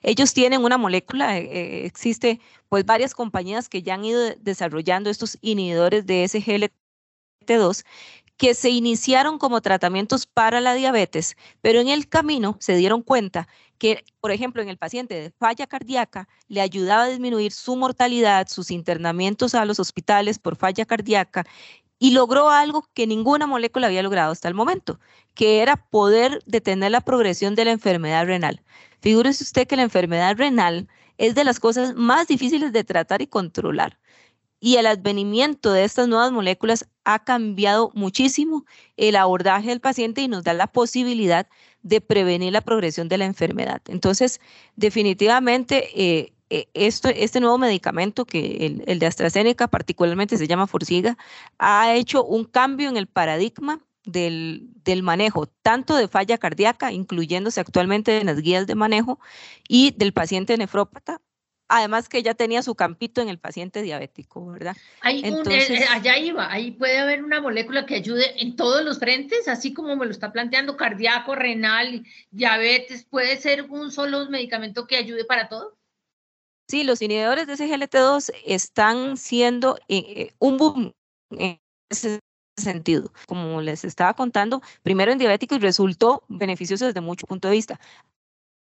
Ellos 0.01 0.33
tienen 0.33 0.63
una 0.63 0.77
molécula, 0.77 1.37
eh, 1.37 1.49
eh, 1.51 1.85
existe 1.85 2.39
pues 2.69 2.85
varias 2.85 3.13
compañías 3.15 3.69
que 3.69 3.81
ya 3.81 3.95
han 3.95 4.05
ido 4.05 4.21
desarrollando 4.39 5.09
estos 5.09 5.37
inhibidores 5.41 6.05
de 6.05 6.25
SGLT2 6.25 7.83
que 8.37 8.53
se 8.53 8.69
iniciaron 8.69 9.37
como 9.37 9.61
tratamientos 9.61 10.25
para 10.27 10.59
la 10.61 10.73
diabetes, 10.73 11.37
pero 11.61 11.79
en 11.79 11.87
el 11.87 12.09
camino 12.09 12.57
se 12.59 12.75
dieron 12.75 13.01
cuenta 13.01 13.47
que, 13.77 14.03
por 14.19 14.31
ejemplo, 14.31 14.61
en 14.61 14.69
el 14.69 14.77
paciente 14.77 15.15
de 15.15 15.31
falla 15.31 15.67
cardíaca 15.67 16.27
le 16.47 16.61
ayudaba 16.61 17.03
a 17.03 17.07
disminuir 17.07 17.51
su 17.51 17.75
mortalidad, 17.75 18.47
sus 18.47 18.71
internamientos 18.71 19.55
a 19.55 19.65
los 19.65 19.79
hospitales 19.79 20.39
por 20.39 20.55
falla 20.57 20.85
cardíaca 20.85 21.45
y 21.99 22.11
logró 22.11 22.49
algo 22.49 22.87
que 22.93 23.07
ninguna 23.07 23.47
molécula 23.47 23.87
había 23.87 24.03
logrado 24.03 24.31
hasta 24.31 24.47
el 24.47 24.53
momento, 24.53 24.99
que 25.33 25.61
era 25.61 25.77
poder 25.77 26.41
detener 26.45 26.91
la 26.91 27.01
progresión 27.01 27.55
de 27.55 27.65
la 27.65 27.71
enfermedad 27.71 28.25
renal. 28.25 28.63
Figúrese 29.01 29.43
usted 29.43 29.67
que 29.67 29.75
la 29.75 29.83
enfermedad 29.83 30.35
renal 30.37 30.87
es 31.17 31.35
de 31.35 31.43
las 31.43 31.59
cosas 31.59 31.95
más 31.95 32.27
difíciles 32.27 32.73
de 32.73 32.83
tratar 32.83 33.21
y 33.21 33.27
controlar. 33.27 33.99
Y 34.59 34.77
el 34.77 34.87
advenimiento 34.87 35.71
de 35.73 35.83
estas 35.83 36.07
nuevas 36.07 36.31
moléculas 36.31 36.87
ha 37.03 37.23
cambiado 37.23 37.91
muchísimo 37.93 38.65
el 38.97 39.15
abordaje 39.15 39.69
del 39.69 39.81
paciente 39.81 40.21
y 40.21 40.27
nos 40.27 40.43
da 40.43 40.53
la 40.53 40.67
posibilidad 40.67 41.47
de 41.83 42.01
prevenir 42.01 42.51
la 42.51 42.61
progresión 42.61 43.07
de 43.07 43.19
la 43.19 43.25
enfermedad. 43.25 43.81
Entonces, 43.87 44.41
definitivamente, 44.75 45.89
eh, 45.93 46.33
esto, 46.49 47.09
este 47.09 47.39
nuevo 47.39 47.57
medicamento, 47.57 48.25
que 48.25 48.83
el, 48.85 48.99
de 48.99 49.05
AstraZeneca 49.05 49.67
particularmente 49.67 50.37
se 50.37 50.47
llama 50.47 50.67
Forxiga, 50.67 51.17
ha 51.57 51.93
hecho 51.95 52.23
un 52.23 52.45
cambio 52.45 52.89
en 52.89 52.97
el 52.97 53.07
paradigma 53.07 53.79
del, 54.05 54.69
del, 54.83 55.01
manejo, 55.01 55.47
tanto 55.47 55.95
de 55.95 56.07
falla 56.07 56.37
cardíaca, 56.37 56.91
incluyéndose 56.91 57.59
actualmente 57.59 58.19
en 58.19 58.27
las 58.27 58.41
guías 58.41 58.67
de 58.67 58.75
manejo, 58.75 59.19
y 59.67 59.91
del 59.97 60.13
paciente 60.13 60.57
nefrópata, 60.57 61.21
además 61.67 62.09
que 62.09 62.21
ya 62.21 62.33
tenía 62.33 62.61
su 62.61 62.75
campito 62.75 63.21
en 63.21 63.29
el 63.29 63.39
paciente 63.39 63.81
diabético, 63.81 64.45
¿verdad? 64.45 64.75
Hay 65.01 65.21
eh, 65.23 65.43
eh, 65.49 65.85
allá 65.89 66.17
iba, 66.17 66.51
ahí 66.51 66.71
puede 66.71 66.99
haber 66.99 67.23
una 67.23 67.41
molécula 67.41 67.85
que 67.85 67.95
ayude 67.95 68.41
en 68.41 68.55
todos 68.55 68.83
los 68.83 68.99
frentes, 68.99 69.47
así 69.47 69.73
como 69.73 69.95
me 69.95 70.05
lo 70.05 70.11
está 70.11 70.31
planteando, 70.31 70.77
cardíaco, 70.77 71.35
renal, 71.35 72.05
diabetes, 72.31 73.05
¿puede 73.05 73.37
ser 73.37 73.63
un 73.63 73.91
solo 73.91 74.29
medicamento 74.29 74.85
que 74.85 74.97
ayude 74.97 75.25
para 75.25 75.49
todo? 75.49 75.75
Sí, 76.67 76.83
los 76.83 77.01
inhibidores 77.01 77.45
de 77.45 77.53
SGLT2 77.53 78.31
están 78.45 79.17
siendo 79.17 79.77
eh, 79.87 80.33
un 80.39 80.57
boom 80.57 80.93
en 81.31 81.59
ese 81.91 82.19
sentido. 82.57 83.11
Como 83.27 83.61
les 83.61 83.85
estaba 83.85 84.15
contando, 84.15 84.61
primero 84.81 85.11
en 85.11 85.19
diabéticos 85.19 85.61
resultó 85.61 86.23
beneficioso 86.27 86.85
desde 86.85 87.01
mucho 87.01 87.27
punto 87.27 87.47
de 87.47 87.53
vista. 87.53 87.79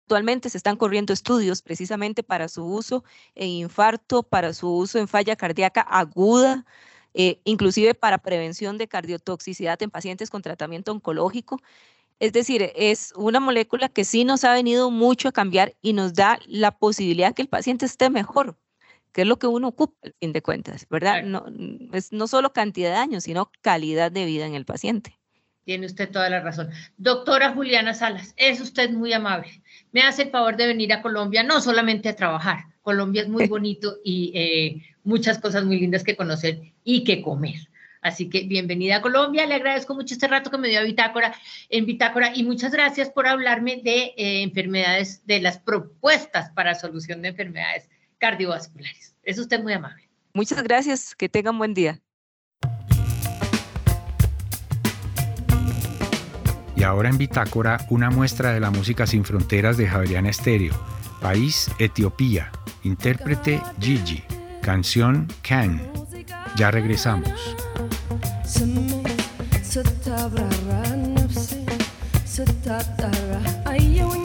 Actualmente 0.05 0.49
se 0.49 0.57
están 0.57 0.77
corriendo 0.77 1.13
estudios 1.13 1.61
precisamente 1.61 2.23
para 2.23 2.49
su 2.49 2.65
uso 2.65 3.05
en 3.35 3.49
infarto, 3.49 4.23
para 4.23 4.53
su 4.53 4.69
uso 4.69 4.99
en 4.99 5.07
falla 5.07 5.35
cardíaca 5.37 5.81
aguda, 5.81 6.65
eh, 7.13 7.39
inclusive 7.45 7.95
para 7.95 8.17
prevención 8.17 8.77
de 8.77 8.87
cardiotoxicidad 8.89 9.81
en 9.81 9.91
pacientes 9.91 10.29
con 10.29 10.41
tratamiento 10.41 10.91
oncológico. 10.91 11.61
Es 12.23 12.31
decir, 12.31 12.71
es 12.77 13.11
una 13.17 13.41
molécula 13.41 13.89
que 13.89 14.05
sí 14.05 14.23
nos 14.23 14.45
ha 14.45 14.53
venido 14.53 14.89
mucho 14.91 15.27
a 15.27 15.33
cambiar 15.33 15.75
y 15.81 15.91
nos 15.91 16.13
da 16.13 16.39
la 16.47 16.71
posibilidad 16.71 17.33
que 17.35 17.41
el 17.41 17.49
paciente 17.49 17.85
esté 17.85 18.09
mejor, 18.09 18.57
que 19.11 19.23
es 19.23 19.27
lo 19.27 19.39
que 19.39 19.47
uno 19.47 19.67
ocupa, 19.67 19.97
al 20.05 20.15
fin 20.21 20.31
de 20.31 20.41
cuentas, 20.41 20.87
¿verdad? 20.89 21.23
No, 21.23 21.43
es 21.91 22.13
no 22.13 22.27
solo 22.27 22.53
cantidad 22.53 22.91
de 22.91 22.95
años, 22.95 23.25
sino 23.25 23.51
calidad 23.59 24.09
de 24.09 24.23
vida 24.23 24.45
en 24.45 24.55
el 24.55 24.63
paciente. 24.63 25.19
Tiene 25.65 25.85
usted 25.85 26.09
toda 26.11 26.29
la 26.29 26.39
razón. 26.39 26.69
Doctora 26.95 27.51
Juliana 27.51 27.93
Salas, 27.93 28.33
es 28.37 28.61
usted 28.61 28.91
muy 28.91 29.11
amable. 29.11 29.61
Me 29.91 30.03
hace 30.03 30.21
el 30.21 30.29
favor 30.29 30.55
de 30.55 30.67
venir 30.67 30.93
a 30.93 31.01
Colombia, 31.01 31.43
no 31.43 31.59
solamente 31.59 32.07
a 32.07 32.15
trabajar. 32.15 32.67
Colombia 32.83 33.23
es 33.23 33.27
muy 33.27 33.47
bonito 33.49 33.97
y 34.01 34.31
eh, 34.33 34.95
muchas 35.03 35.39
cosas 35.39 35.65
muy 35.65 35.77
lindas 35.77 36.05
que 36.05 36.15
conocer 36.15 36.61
y 36.85 37.03
que 37.03 37.21
comer. 37.21 37.67
Así 38.03 38.29
que 38.29 38.41
bienvenida 38.41 38.97
a 38.97 39.01
Colombia. 39.01 39.45
Le 39.45 39.55
agradezco 39.55 39.95
mucho 39.95 40.13
este 40.13 40.27
rato 40.27 40.51
que 40.51 40.57
me 40.57 40.67
dio 40.67 40.79
a 40.79 40.83
Bitácora, 40.83 41.33
en 41.69 41.85
Bitácora 41.85 42.31
y 42.35 42.43
muchas 42.43 42.73
gracias 42.73 43.09
por 43.09 43.27
hablarme 43.27 43.81
de 43.83 44.13
eh, 44.17 44.43
enfermedades, 44.43 45.25
de 45.25 45.39
las 45.39 45.57
propuestas 45.57 46.51
para 46.51 46.75
solución 46.75 47.21
de 47.21 47.29
enfermedades 47.29 47.89
cardiovasculares. 48.17 49.15
Es 49.23 49.39
usted 49.39 49.61
muy 49.63 49.73
amable. 49.73 50.09
Muchas 50.33 50.61
gracias. 50.63 51.15
Que 51.15 51.29
tengan 51.29 51.57
buen 51.57 51.73
día. 51.73 52.01
Y 56.75 56.83
ahora 56.83 57.09
en 57.09 57.17
Bitácora, 57.17 57.85
una 57.89 58.09
muestra 58.09 58.51
de 58.51 58.59
la 58.59 58.69
música 58.69 59.07
sin 59.07 59.23
fronteras 59.23 59.77
de 59.77 59.87
Javeriana 59.87 60.29
Estéreo. 60.29 60.73
País 61.21 61.71
Etiopía. 61.79 62.51
Intérprete 62.83 63.61
Gigi. 63.79 64.23
Canción 64.61 65.27
Can. 65.41 65.81
Ya 66.57 66.71
regresamos. 66.71 67.55
ስታብራራ 69.72 70.68
ነፍሴ 71.14 71.48
ስታጣራ 72.34 73.30
አየውኝ 73.72 74.24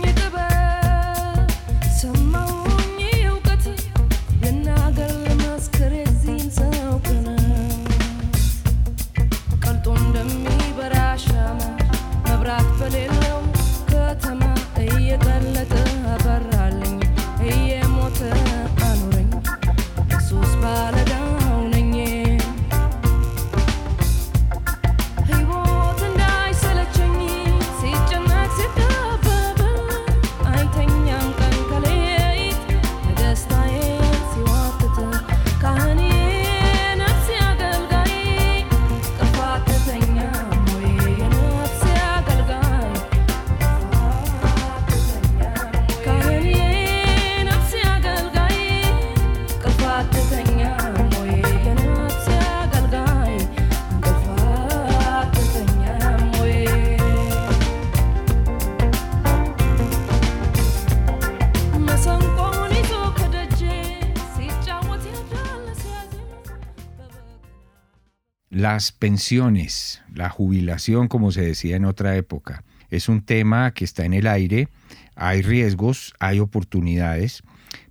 las 68.73 68.93
pensiones, 68.93 70.03
la 70.15 70.29
jubilación, 70.29 71.09
como 71.09 71.33
se 71.33 71.41
decía 71.41 71.77
en 71.77 71.87
otra 71.87 72.17
época, 72.17 72.65
es 72.91 73.09
un 73.09 73.23
tema 73.23 73.71
que 73.71 73.83
está 73.83 74.05
en 74.05 74.13
el 74.13 74.27
aire, 74.27 74.69
hay 75.17 75.41
riesgos, 75.41 76.13
hay 76.19 76.39
oportunidades, 76.39 77.43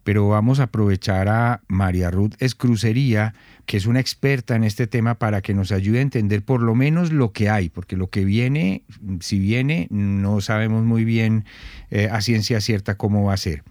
pero 0.03 0.29
vamos 0.29 0.59
a 0.59 0.63
aprovechar 0.63 1.29
a 1.29 1.61
María 1.67 2.11
Ruth 2.11 2.35
Escrucería, 2.37 3.33
que 3.65 3.77
es 3.77 3.87
una 3.87 3.99
experta 3.99 4.55
en 4.55 4.63
este 4.63 4.85
tema, 4.85 5.15
para 5.15 5.41
que 5.41 5.55
nos 5.55 5.71
ayude 5.71 5.97
a 5.97 6.03
entender 6.03 6.43
por 6.43 6.61
lo 6.61 6.75
menos 6.75 7.11
lo 7.11 7.31
que 7.31 7.49
hay, 7.49 7.69
porque 7.69 7.97
lo 7.97 8.11
que 8.11 8.23
viene, 8.23 8.83
si 9.19 9.39
viene, 9.39 9.87
no 9.89 10.41
sabemos 10.41 10.85
muy 10.85 11.05
bien 11.05 11.45
eh, 11.89 12.07
a 12.11 12.21
ciencia 12.21 12.61
cierta 12.61 12.97
cómo 12.97 13.23
va 13.23 13.33
a 13.33 13.37
ser. 13.37 13.63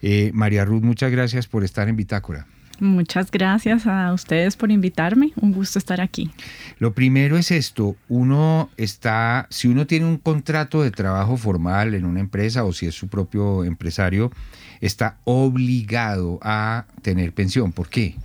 Eh, 0.00 0.30
María 0.32 0.64
Ruth, 0.64 0.82
muchas 0.82 1.10
gracias 1.10 1.48
por 1.48 1.64
estar 1.64 1.88
en 1.88 1.96
Bitácora. 1.96 2.46
Muchas 2.80 3.30
gracias 3.30 3.86
a 3.86 4.12
ustedes 4.12 4.56
por 4.56 4.70
invitarme. 4.70 5.32
Un 5.36 5.52
gusto 5.52 5.78
estar 5.78 6.00
aquí. 6.00 6.30
Lo 6.78 6.92
primero 6.92 7.36
es 7.36 7.50
esto, 7.50 7.96
uno 8.08 8.70
está, 8.76 9.46
si 9.50 9.68
uno 9.68 9.86
tiene 9.86 10.06
un 10.06 10.18
contrato 10.18 10.82
de 10.82 10.90
trabajo 10.90 11.36
formal 11.36 11.94
en 11.94 12.04
una 12.04 12.20
empresa 12.20 12.64
o 12.64 12.72
si 12.72 12.86
es 12.86 12.94
su 12.94 13.08
propio 13.08 13.64
empresario, 13.64 14.32
está 14.80 15.18
obligado 15.24 16.38
a 16.42 16.86
tener 17.02 17.32
pensión. 17.32 17.72
¿Por 17.72 17.88
qué? 17.88 18.16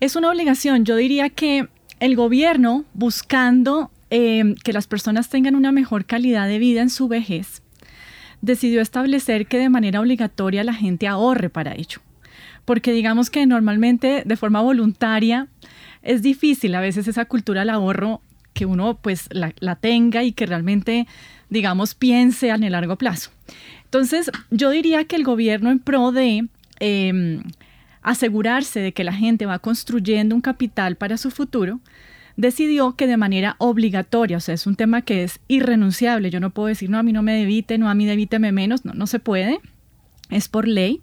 Es 0.00 0.14
una 0.14 0.30
obligación. 0.30 0.84
Yo 0.84 0.94
diría 0.96 1.28
que 1.28 1.68
el 1.98 2.14
gobierno, 2.14 2.84
buscando 2.94 3.90
eh, 4.10 4.54
que 4.62 4.72
las 4.72 4.86
personas 4.86 5.28
tengan 5.28 5.56
una 5.56 5.72
mejor 5.72 6.04
calidad 6.04 6.46
de 6.46 6.58
vida 6.58 6.82
en 6.82 6.90
su 6.90 7.08
vejez, 7.08 7.62
decidió 8.42 8.80
establecer 8.80 9.46
que 9.46 9.58
de 9.58 9.68
manera 9.68 10.00
obligatoria 10.00 10.62
la 10.62 10.74
gente 10.74 11.08
ahorre 11.08 11.50
para 11.50 11.74
ello 11.74 12.00
porque 12.68 12.92
digamos 12.92 13.30
que 13.30 13.46
normalmente 13.46 14.24
de 14.26 14.36
forma 14.36 14.60
voluntaria 14.60 15.48
es 16.02 16.20
difícil 16.20 16.74
a 16.74 16.82
veces 16.82 17.08
esa 17.08 17.24
cultura 17.24 17.62
del 17.62 17.70
ahorro 17.70 18.20
que 18.52 18.66
uno 18.66 18.98
pues 19.00 19.26
la, 19.30 19.76
tenga 19.76 20.22
y 20.22 20.32
que 20.32 20.44
realmente 20.44 21.06
digamos 21.48 21.94
piense 21.94 22.50
en 22.50 22.64
el 22.64 22.72
largo 22.72 22.96
plazo. 22.96 23.30
Entonces 23.84 24.30
yo 24.50 24.68
diría 24.68 25.04
que 25.04 25.16
el 25.16 25.24
gobierno 25.24 25.70
en 25.70 25.78
pro 25.78 26.12
de 26.12 26.46
em, 26.78 27.42
asegurarse 28.02 28.80
de 28.80 28.92
que 28.92 29.02
la 29.02 29.14
gente 29.14 29.46
va 29.46 29.60
construyendo 29.60 30.34
un 30.34 30.42
capital 30.42 30.96
para 30.96 31.16
su 31.16 31.30
futuro, 31.30 31.80
decidió 32.36 32.96
que 32.96 33.06
de 33.06 33.16
manera 33.16 33.56
obligatoria, 33.56 34.36
o 34.36 34.40
sea, 34.40 34.54
es 34.54 34.66
un 34.66 34.76
tema 34.76 35.00
que 35.00 35.24
es 35.24 35.40
irrenunciable, 35.48 36.28
yo 36.28 36.38
no 36.38 36.50
puedo 36.50 36.68
decir, 36.68 36.90
no, 36.90 36.98
a 36.98 37.02
mí 37.02 37.14
no 37.14 37.22
me 37.22 37.32
debite, 37.32 37.78
no, 37.78 37.88
a 37.88 37.94
mí 37.94 38.04
debíteme 38.04 38.52
menos, 38.52 38.84
no, 38.84 38.92
no 38.92 39.06
se 39.06 39.20
puede, 39.20 39.58
es 40.28 40.50
por 40.50 40.68
ley. 40.68 41.00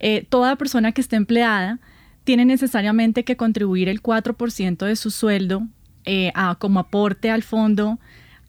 Eh, 0.00 0.26
toda 0.28 0.56
persona 0.56 0.92
que 0.92 1.00
esté 1.00 1.16
empleada 1.16 1.78
tiene 2.24 2.44
necesariamente 2.44 3.24
que 3.24 3.36
contribuir 3.36 3.88
el 3.88 4.02
4% 4.02 4.86
de 4.86 4.96
su 4.96 5.10
sueldo 5.10 5.62
eh, 6.04 6.32
como 6.58 6.80
aporte 6.80 7.30
al 7.30 7.42
fondo 7.42 7.98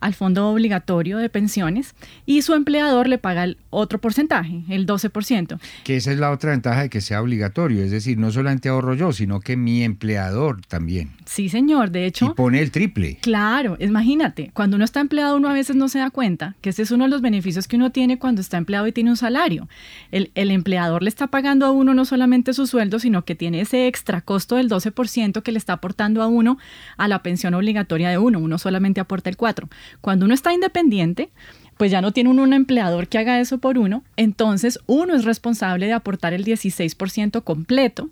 al 0.02 0.14
fondo 0.14 0.50
obligatorio 0.50 1.18
de 1.20 1.30
pensiones 1.30 1.96
y 2.26 2.42
su 2.42 2.54
empleador 2.54 3.08
le 3.08 3.18
paga 3.18 3.46
el 3.46 3.58
otro 3.70 4.02
porcentaje, 4.02 4.64
el 4.70 4.86
12%. 4.86 5.60
Que 5.84 5.98
esa 5.98 6.12
es 6.12 6.20
la 6.20 6.32
otra 6.32 6.52
ventaja 6.52 6.82
de 6.82 6.90
que 6.90 7.02
sea 7.02 7.22
obligatorio, 7.22 7.84
es 7.84 7.92
decir, 7.92 8.18
no 8.18 8.32
solamente 8.32 8.70
ahorro 8.70 8.96
yo, 8.96 9.14
sino 9.14 9.40
que 9.40 9.56
mi 9.56 9.84
empleador 9.84 10.62
también. 10.66 11.12
Sí, 11.26 11.50
señor, 11.50 11.92
de 11.92 12.06
hecho. 12.06 12.26
Y 12.26 12.30
pone 12.34 12.62
el 12.62 12.72
triple. 12.72 13.18
Claro, 13.22 13.78
imagínate, 13.80 14.52
cuando 14.54 14.76
uno 14.76 14.86
está 14.86 15.00
empleado 15.00 15.38
uno 15.38 15.50
a 15.50 15.54
veces 15.54 15.76
no 15.76 15.88
se 15.88 16.00
da 16.00 16.10
cuenta 16.10 16.56
que 16.62 16.72
ese 16.72 16.82
es 16.82 16.92
uno 16.92 17.06
de 17.06 17.10
los 17.10 17.22
beneficios 17.22 17.68
que 17.68 17.76
uno 17.76 17.92
tiene 17.92 18.20
cuando 18.20 18.42
está 18.42 18.58
empleado 18.58 18.88
y 18.88 18.92
tiene 18.92 19.12
un 19.12 19.18
salario. 19.18 19.70
El, 20.12 20.32
el 20.36 20.52
empleador 20.52 21.04
le 21.04 21.10
está 21.10 21.28
pagando 21.28 21.66
a 21.66 21.72
uno 21.72 21.94
no 21.94 22.06
solamente 22.06 22.54
su 22.54 22.66
sueldo, 22.68 23.00
sino 23.00 23.24
que 23.24 23.36
tiene 23.36 23.62
ese 23.62 23.88
extra 23.88 24.22
costo 24.22 24.56
del 24.56 24.70
12% 24.70 25.44
que 25.44 25.52
le 25.52 25.60
está 25.60 25.74
aportando 25.74 26.22
a 26.22 26.28
uno 26.28 26.58
a 26.98 27.08
la 27.08 27.22
pensión 27.22 27.54
obligatoria 27.54 28.10
de 28.10 28.18
uno, 28.18 28.40
uno 28.40 28.58
solamente 28.58 29.00
aporta 29.00 29.30
el 29.30 29.38
4%. 29.38 29.70
Cuando 30.00 30.26
uno 30.26 30.34
está 30.34 30.54
independiente, 30.54 31.30
pues 31.78 31.92
ya 31.92 32.02
no 32.02 32.12
tiene 32.12 32.30
uno 32.30 32.44
un 32.44 32.54
empleador 32.54 33.08
que 33.08 33.18
haga 33.18 33.40
eso 33.40 33.58
por 33.58 33.78
uno, 33.78 34.04
entonces 34.16 34.80
uno 34.86 35.16
es 35.16 35.26
responsable 35.26 35.88
de 35.88 35.94
aportar 35.94 36.34
el 36.34 36.46
16% 36.46 37.44
completo 37.44 38.10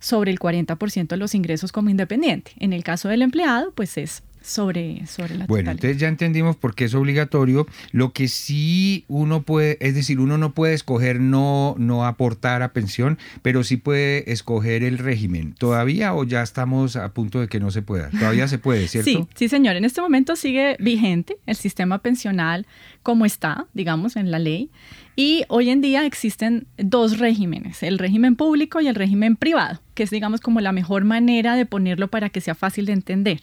sobre 0.00 0.30
el 0.30 0.38
40% 0.38 1.08
de 1.08 1.16
los 1.16 1.34
ingresos 1.34 1.72
como 1.72 1.90
independiente. 1.90 2.52
En 2.58 2.72
el 2.72 2.82
caso 2.82 3.08
del 3.08 3.22
empleado, 3.22 3.72
pues 3.72 3.98
es 3.98 4.22
sobre, 4.42 5.06
sobre 5.06 5.36
la 5.36 5.46
Bueno, 5.46 5.70
entonces 5.70 5.98
ya 5.98 6.08
entendimos 6.08 6.56
por 6.56 6.74
qué 6.74 6.84
es 6.84 6.94
obligatorio. 6.94 7.66
Lo 7.90 8.12
que 8.12 8.28
sí 8.28 9.04
uno 9.08 9.42
puede, 9.42 9.78
es 9.80 9.94
decir, 9.94 10.20
uno 10.20 10.38
no 10.38 10.52
puede 10.52 10.74
escoger 10.74 11.20
no, 11.20 11.74
no 11.78 12.04
aportar 12.04 12.62
a 12.62 12.72
pensión, 12.72 13.18
pero 13.42 13.64
sí 13.64 13.76
puede 13.76 14.30
escoger 14.32 14.82
el 14.82 14.98
régimen. 14.98 15.54
¿Todavía 15.54 16.14
o 16.14 16.24
ya 16.24 16.42
estamos 16.42 16.96
a 16.96 17.12
punto 17.12 17.40
de 17.40 17.48
que 17.48 17.60
no 17.60 17.70
se 17.70 17.82
pueda? 17.82 18.10
Todavía 18.10 18.48
se 18.48 18.58
puede, 18.58 18.88
¿cierto? 18.88 19.10
Sí, 19.10 19.26
sí, 19.34 19.48
señor. 19.48 19.76
En 19.76 19.84
este 19.84 20.00
momento 20.00 20.36
sigue 20.36 20.76
vigente 20.78 21.36
el 21.46 21.56
sistema 21.56 21.98
pensional 21.98 22.66
como 23.02 23.26
está, 23.26 23.66
digamos, 23.74 24.16
en 24.16 24.30
la 24.30 24.38
ley. 24.38 24.70
Y 25.14 25.44
hoy 25.48 25.68
en 25.68 25.80
día 25.82 26.06
existen 26.06 26.66
dos 26.78 27.18
regímenes, 27.18 27.82
el 27.82 27.98
régimen 27.98 28.34
público 28.34 28.80
y 28.80 28.88
el 28.88 28.94
régimen 28.94 29.36
privado, 29.36 29.80
que 29.94 30.04
es, 30.04 30.10
digamos, 30.10 30.40
como 30.40 30.60
la 30.60 30.72
mejor 30.72 31.04
manera 31.04 31.54
de 31.54 31.66
ponerlo 31.66 32.08
para 32.08 32.30
que 32.30 32.40
sea 32.40 32.54
fácil 32.54 32.86
de 32.86 32.92
entender. 32.92 33.42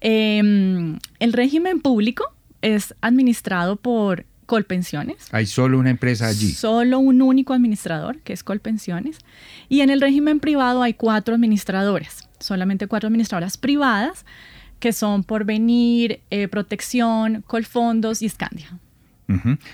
Em, 0.00 0.98
el 1.18 1.32
régimen 1.32 1.80
público 1.80 2.24
es 2.62 2.94
administrado 3.00 3.76
por 3.76 4.24
Colpensiones. 4.46 5.28
Hay 5.32 5.44
solo 5.44 5.78
una 5.78 5.90
empresa 5.90 6.26
allí. 6.26 6.52
Solo 6.52 6.98
un 6.98 7.20
único 7.20 7.52
administrador, 7.52 8.18
que 8.20 8.32
es 8.32 8.42
Colpensiones. 8.42 9.18
Y 9.68 9.82
en 9.82 9.90
el 9.90 10.00
régimen 10.00 10.40
privado 10.40 10.82
hay 10.82 10.94
cuatro 10.94 11.34
administradores, 11.34 12.28
solamente 12.38 12.86
cuatro 12.86 13.08
administradoras 13.08 13.58
privadas, 13.58 14.24
que 14.80 14.94
son 14.94 15.22
Porvenir, 15.22 16.20
eh, 16.30 16.48
Protección, 16.48 17.42
Colfondos 17.46 18.22
y 18.22 18.28
Scandia. 18.28 18.78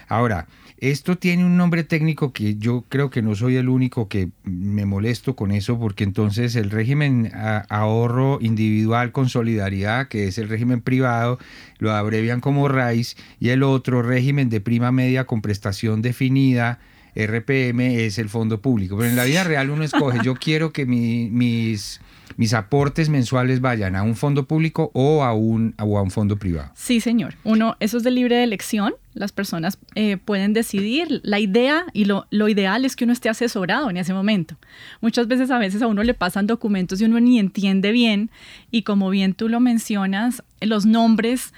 Ahora, 0.08 0.48
esto 0.90 1.16
tiene 1.16 1.44
un 1.44 1.56
nombre 1.56 1.84
técnico 1.84 2.32
que 2.32 2.56
yo 2.56 2.84
creo 2.88 3.10
que 3.10 3.22
no 3.22 3.34
soy 3.34 3.56
el 3.56 3.68
único 3.68 4.08
que 4.08 4.28
me 4.44 4.84
molesto 4.84 5.34
con 5.34 5.50
eso, 5.50 5.78
porque 5.78 6.04
entonces 6.04 6.56
el 6.56 6.70
régimen 6.70 7.30
ahorro 7.68 8.38
individual 8.40 9.10
con 9.12 9.28
solidaridad, 9.28 10.08
que 10.08 10.26
es 10.26 10.38
el 10.38 10.48
régimen 10.48 10.80
privado, 10.80 11.38
lo 11.78 11.92
abrevian 11.92 12.40
como 12.40 12.68
RAIS, 12.68 13.16
y 13.40 13.48
el 13.48 13.62
otro 13.62 14.02
régimen 14.02 14.48
de 14.50 14.60
prima 14.60 14.92
media 14.92 15.24
con 15.24 15.42
prestación 15.42 16.02
definida, 16.02 16.80
RPM, 17.14 17.80
es 17.80 18.18
el 18.18 18.28
fondo 18.28 18.60
público. 18.60 18.96
Pero 18.98 19.08
en 19.08 19.16
la 19.16 19.24
vida 19.24 19.44
real 19.44 19.70
uno 19.70 19.84
escoge, 19.84 20.18
yo 20.24 20.34
quiero 20.34 20.72
que 20.72 20.84
mis 20.84 22.00
mis 22.36 22.54
aportes 22.54 23.08
mensuales 23.08 23.60
vayan 23.60 23.96
a 23.96 24.02
un 24.02 24.16
fondo 24.16 24.46
público 24.46 24.90
o 24.94 25.22
a 25.22 25.34
un, 25.34 25.74
a 25.76 25.84
un 25.84 26.10
fondo 26.10 26.36
privado. 26.36 26.70
Sí, 26.74 27.00
señor. 27.00 27.34
Uno, 27.44 27.76
eso 27.80 27.96
es 27.96 28.02
de 28.02 28.10
libre 28.10 28.42
elección. 28.42 28.94
Las 29.14 29.32
personas 29.32 29.78
eh, 29.94 30.16
pueden 30.16 30.52
decidir. 30.52 31.20
La 31.22 31.38
idea 31.38 31.84
y 31.92 32.06
lo, 32.06 32.26
lo, 32.30 32.48
ideal 32.48 32.84
es 32.84 32.96
que 32.96 33.04
uno 33.04 33.12
esté 33.12 33.28
asesorado 33.28 33.90
en 33.90 33.96
ese 33.96 34.12
momento. 34.12 34.56
Muchas 35.00 35.28
veces 35.28 35.50
a 35.50 35.58
veces 35.58 35.82
a 35.82 35.86
uno 35.86 36.02
le 36.02 36.14
pasan 36.14 36.46
documentos 36.46 37.00
y 37.00 37.04
uno 37.04 37.20
ni 37.20 37.38
entiende 37.38 37.92
bien 37.92 38.30
y 38.70 38.82
como 38.82 39.10
bien 39.10 39.34
tú 39.34 39.48
lo 39.48 39.60
mencionas, 39.60 40.42
los 40.60 40.86
nombres 40.86 41.52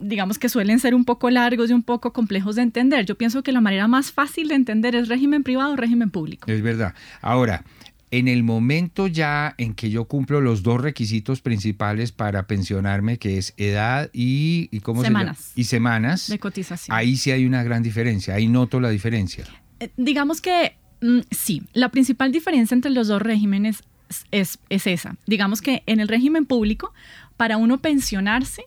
digamos 0.00 0.38
que 0.38 0.48
suelen 0.48 0.78
ser 0.78 0.94
un 0.94 1.04
poco 1.04 1.30
largos 1.30 1.70
y 1.70 1.72
un 1.72 1.82
poco 1.82 2.12
complejos 2.12 2.56
de 2.56 2.62
entender. 2.62 3.04
Yo 3.04 3.16
pienso 3.16 3.42
que 3.42 3.52
la 3.52 3.60
manera 3.60 3.88
más 3.88 4.12
fácil 4.12 4.48
de 4.48 4.54
entender 4.54 4.94
es 4.94 5.08
régimen 5.08 5.42
privado 5.42 5.72
o 5.72 5.76
régimen 5.76 6.10
público. 6.10 6.50
Es 6.50 6.62
verdad. 6.62 6.94
Ahora, 7.20 7.62
en 8.10 8.28
el 8.28 8.42
momento 8.42 9.06
ya 9.06 9.54
en 9.58 9.74
que 9.74 9.90
yo 9.90 10.04
cumplo 10.04 10.40
los 10.40 10.62
dos 10.62 10.80
requisitos 10.80 11.40
principales 11.40 12.12
para 12.12 12.46
pensionarme, 12.46 13.18
que 13.18 13.38
es 13.38 13.54
edad 13.56 14.10
y, 14.12 14.68
¿cómo 14.80 15.02
semanas. 15.02 15.52
y 15.54 15.64
semanas. 15.64 16.28
De 16.28 16.38
cotización. 16.38 16.96
Ahí 16.96 17.16
sí 17.16 17.30
hay 17.30 17.44
una 17.44 17.62
gran 17.62 17.82
diferencia, 17.82 18.34
ahí 18.34 18.46
noto 18.46 18.80
la 18.80 18.90
diferencia. 18.90 19.44
Eh, 19.80 19.90
digamos 19.96 20.40
que 20.40 20.76
mm, 21.00 21.20
sí, 21.30 21.62
la 21.72 21.90
principal 21.90 22.32
diferencia 22.32 22.74
entre 22.74 22.90
los 22.92 23.08
dos 23.08 23.20
regímenes 23.20 23.82
es, 24.30 24.58
esa. 24.70 25.16
Digamos 25.26 25.60
que 25.60 25.82
en 25.86 26.00
el 26.00 26.08
régimen 26.08 26.46
público, 26.46 26.92
para 27.36 27.56
uno 27.56 27.78
pensionarse, 27.78 28.62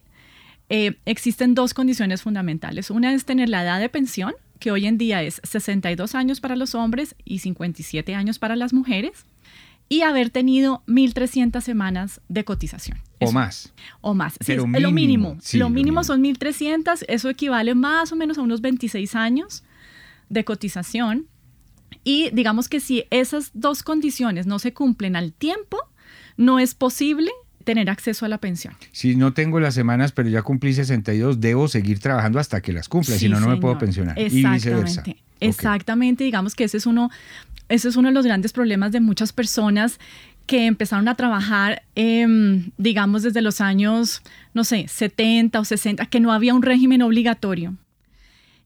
eh, 0.70 0.98
existen 1.06 1.56
dos 1.56 1.74
condiciones 1.74 2.22
fundamentales. 2.22 2.92
Una 2.92 3.14
es 3.14 3.26
tener 3.26 3.50
la 3.50 3.64
edad 3.64 3.80
de 3.80 3.90
pensión, 3.90 4.34
que 4.60 4.72
hoy 4.72 4.86
en 4.86 4.98
día 4.98 5.24
es 5.24 5.42
62 5.44 6.16
años 6.16 6.42
para 6.42 6.56
los 6.56 6.76
hombres 6.76 7.16
y 7.26 7.40
57 7.40 8.14
años 8.14 8.40
para 8.40 8.56
las 8.56 8.74
mujeres, 8.74 9.26
y 9.92 10.02
haber 10.02 10.30
tenido 10.30 10.84
1.300 10.86 11.62
semanas 11.62 12.22
de 12.30 12.46
cotización. 12.46 13.00
O 13.20 13.32
más. 13.32 13.74
O 14.02 14.14
más. 14.14 14.38
Sí, 14.40 14.54
es 14.54 14.58
lo 14.60 14.92
mínimo. 14.92 15.38
lo 15.54 15.70
mínimo 15.70 16.04
son 16.04 16.24
1.300, 16.24 17.06
eso 17.08 17.30
equivale 17.30 17.74
más 17.74 18.12
o 18.12 18.16
menos 18.16 18.38
a 18.38 18.42
unos 18.42 18.62
26 18.62 19.16
años 19.16 19.64
de 20.30 20.46
cotización. 20.46 21.26
Y 22.04 22.30
digamos 22.32 22.70
que 22.70 22.80
si 22.80 23.06
esas 23.10 23.50
dos 23.56 23.82
condiciones 23.82 24.46
no 24.46 24.60
se 24.60 24.74
cumplen 24.74 25.16
al 25.16 25.34
tiempo, 25.34 25.78
no 26.38 26.60
es 26.60 26.76
posible 26.76 27.32
tener 27.70 27.92
acceso 27.92 28.26
a 28.26 28.30
la 28.30 28.40
pensión. 28.40 28.74
Si 28.92 29.16
no 29.16 29.34
tengo 29.34 29.60
las 29.60 29.76
semanas, 29.76 30.12
pero 30.12 30.28
ya 30.28 30.42
cumplí 30.42 30.74
62, 30.74 31.40
debo 31.40 31.68
seguir 31.68 32.00
trabajando 32.00 32.40
hasta 32.40 32.62
que 32.62 32.74
las 32.74 32.90
cumpla, 32.90 33.16
si 33.16 33.30
no, 33.30 33.40
no 33.40 33.48
me 33.48 33.58
puedo 33.58 33.78
pensionar. 33.78 34.18
Exactamente. 34.18 34.50
Y 34.50 34.54
viceversa. 34.54 35.04
Exactamente, 35.40 36.24
digamos 36.24 36.56
que 36.56 36.64
ese 36.64 36.78
es 36.78 36.88
uno, 36.88 37.12
ese 37.68 37.90
es 37.90 37.96
uno 37.96 38.08
de 38.08 38.16
los 38.16 38.26
grandes 38.26 38.54
problemas 38.54 38.92
de 38.92 39.02
muchas 39.02 39.34
personas 39.34 40.00
que 40.48 40.66
empezaron 40.66 41.08
a 41.10 41.14
trabajar, 41.14 41.84
em, 41.94 42.72
digamos, 42.80 43.22
desde 43.22 43.44
los 43.44 43.62
años, 43.62 44.24
no 44.56 44.64
sé, 44.64 44.88
70 44.88 45.60
o 45.60 45.64
60, 45.64 46.08
que 46.08 46.20
no 46.20 46.34
había 46.34 46.56
un 46.56 46.64
régimen 46.64 47.04
obligatorio 47.04 47.76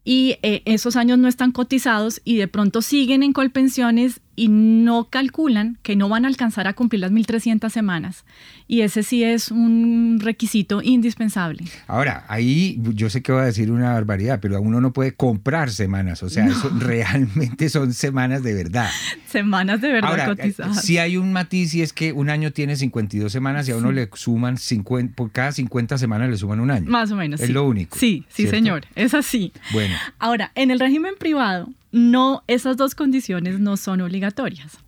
y 0.06 0.38
eh, 0.42 0.62
esos 0.66 0.96
años 0.96 1.18
no 1.18 1.28
están 1.28 1.52
cotizados 1.52 2.22
y 2.24 2.36
de 2.38 2.48
pronto 2.48 2.82
siguen 2.82 3.24
en 3.24 3.34
colpensiones 3.34 4.22
y 4.36 4.48
no 4.48 5.06
calculan 5.10 5.78
que 5.84 5.96
no 5.96 6.10
van 6.10 6.26
a 6.26 6.28
alcanzar 6.28 6.68
a 6.68 6.74
cumplir 6.74 7.02
las 7.02 7.12
1.300 7.12 7.70
semanas. 7.70 8.26
Y 8.68 8.82
ese 8.82 9.04
sí 9.04 9.24
es 9.24 9.52
un 9.52 10.20
requisito 10.22 10.82
indispensable. 10.82 11.66
Ahora, 11.88 12.26
ahí 12.28 12.80
yo 12.94 13.10
sé 13.10 13.22
que 13.22 13.32
voy 13.32 13.42
a 13.42 13.46
decir 13.46 13.72
una 13.72 13.94
barbaridad, 13.94 14.40
pero 14.42 14.60
uno 14.62 14.82
no 14.82 14.94
puede 14.94 15.14
comprar 15.14 15.70
semanas, 15.70 16.24
o 16.24 16.30
sea, 16.30 16.46
eso 16.46 16.72
realmente 16.80 17.70
son 17.70 17.94
semanas 17.94 18.44
de 18.44 18.54
verdad. 18.54 18.90
Semanas 19.28 19.82
de 19.82 19.92
verdad 19.92 20.12
Ahora, 20.12 20.26
cotizadas. 20.28 20.82
Si 20.82 20.98
hay 20.98 21.18
un 21.18 21.34
matiz 21.34 21.74
y 21.76 21.82
es 21.82 21.94
que 21.94 22.14
un 22.14 22.30
año 22.30 22.52
tiene 22.52 22.76
52 22.76 23.32
semanas 23.32 23.68
y 23.68 23.72
a 23.72 23.78
uno 23.78 23.92
le 23.92 24.10
suman 24.14 24.58
50, 24.58 25.16
por 25.16 25.32
cada 25.32 25.52
50 25.52 25.98
semanas 25.98 26.30
le 26.30 26.38
suman 26.38 26.60
un 26.60 26.72
año. 26.72 26.90
Más 26.90 27.12
o 27.12 27.16
menos. 27.16 27.40
Es 27.42 27.48
sí. 27.48 27.54
lo 27.54 27.66
único. 27.66 27.98
Sí, 27.98 28.26
sí, 28.30 28.44
¿cierto? 28.44 28.56
señor, 28.56 28.86
es 28.96 29.14
así. 29.14 29.52
Bueno, 29.72 29.96
Ahora, 30.20 30.52
en 30.56 30.72
el 30.72 30.80
régimen 30.80 31.14
privado, 31.18 31.70
no, 31.94 32.44
esas 32.48 32.76
dos 32.76 32.96
condiciones 32.96 33.60
no 33.60 33.78
son 33.78 34.02
obligatorias. 34.02 34.80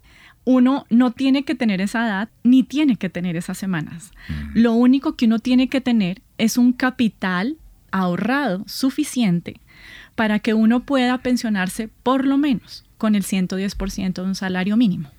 Uno 0.44 0.86
no 0.90 1.12
tiene 1.12 1.44
que 1.44 1.54
tener 1.56 1.80
esa 1.80 2.06
edad 2.06 2.30
ni 2.44 2.64
tiene 2.64 2.98
que 2.98 3.10
tener 3.10 3.36
esas 3.36 3.58
semanas. 3.58 4.12
Lo 4.54 4.74
único 4.74 5.16
que 5.16 5.26
uno 5.26 5.40
tiene 5.40 5.70
que 5.70 5.82
tener 5.82 6.22
es 6.38 6.58
un 6.58 6.74
capital 6.74 7.58
ahorrado 7.92 8.64
suficiente 8.68 9.62
para 10.16 10.40
que 10.40 10.56
uno 10.56 10.84
pueda 10.84 11.20
pensionarse 11.20 11.90
por 12.04 12.26
lo 12.26 12.38
menos 12.38 12.86
con 12.98 13.14
el 13.16 13.24
110% 13.24 14.14
de 14.14 14.22
un 14.22 14.36
salario 14.36 14.76
mínimo. 14.76 15.10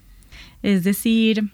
Es 0.63 0.83
decir, 0.83 1.51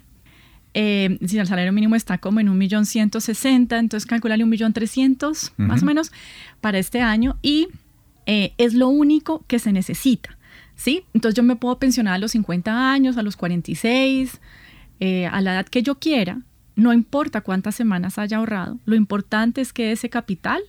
eh, 0.73 1.19
si 1.27 1.39
el 1.39 1.47
salario 1.47 1.75
mínimo 1.75 1.95
está 1.95 2.17
como 2.17 2.41
en 2.41 2.49
un 2.49 2.57
millón 2.57 2.87
ciento 2.87 3.21
sesenta, 3.21 3.79
entonces 3.79 4.07
calcularle 4.07 4.45
un 4.45 4.51
millón 4.51 4.73
trescientos 4.73 5.53
más 5.59 5.83
o 5.83 5.87
menos 5.87 6.11
para 6.63 6.79
este 6.79 7.03
año 7.03 7.37
y 7.43 7.69
eh, 8.27 8.55
es 8.59 8.75
lo 8.75 8.89
único 8.89 9.45
que 9.47 9.59
se 9.59 9.73
necesita, 9.73 10.39
¿sí? 10.75 11.05
Entonces 11.15 11.37
yo 11.37 11.43
me 11.43 11.57
puedo 11.57 11.79
pensionar 11.79 12.15
a 12.15 12.19
los 12.19 12.33
50 12.33 12.93
años, 12.93 13.17
a 13.17 13.23
los 13.23 13.37
46, 13.37 14.41
eh, 15.01 15.27
a 15.27 15.41
la 15.41 15.55
edad 15.55 15.67
que 15.67 15.83
yo 15.83 15.99
quiera, 15.99 16.43
no 16.75 16.93
importa 16.93 17.41
cuántas 17.41 17.75
semanas 17.75 18.19
haya 18.19 18.39
ahorrado, 18.39 18.79
lo 18.85 18.95
importante 18.95 19.61
es 19.61 19.73
que 19.73 19.93
ese 19.93 20.09
capital 20.09 20.63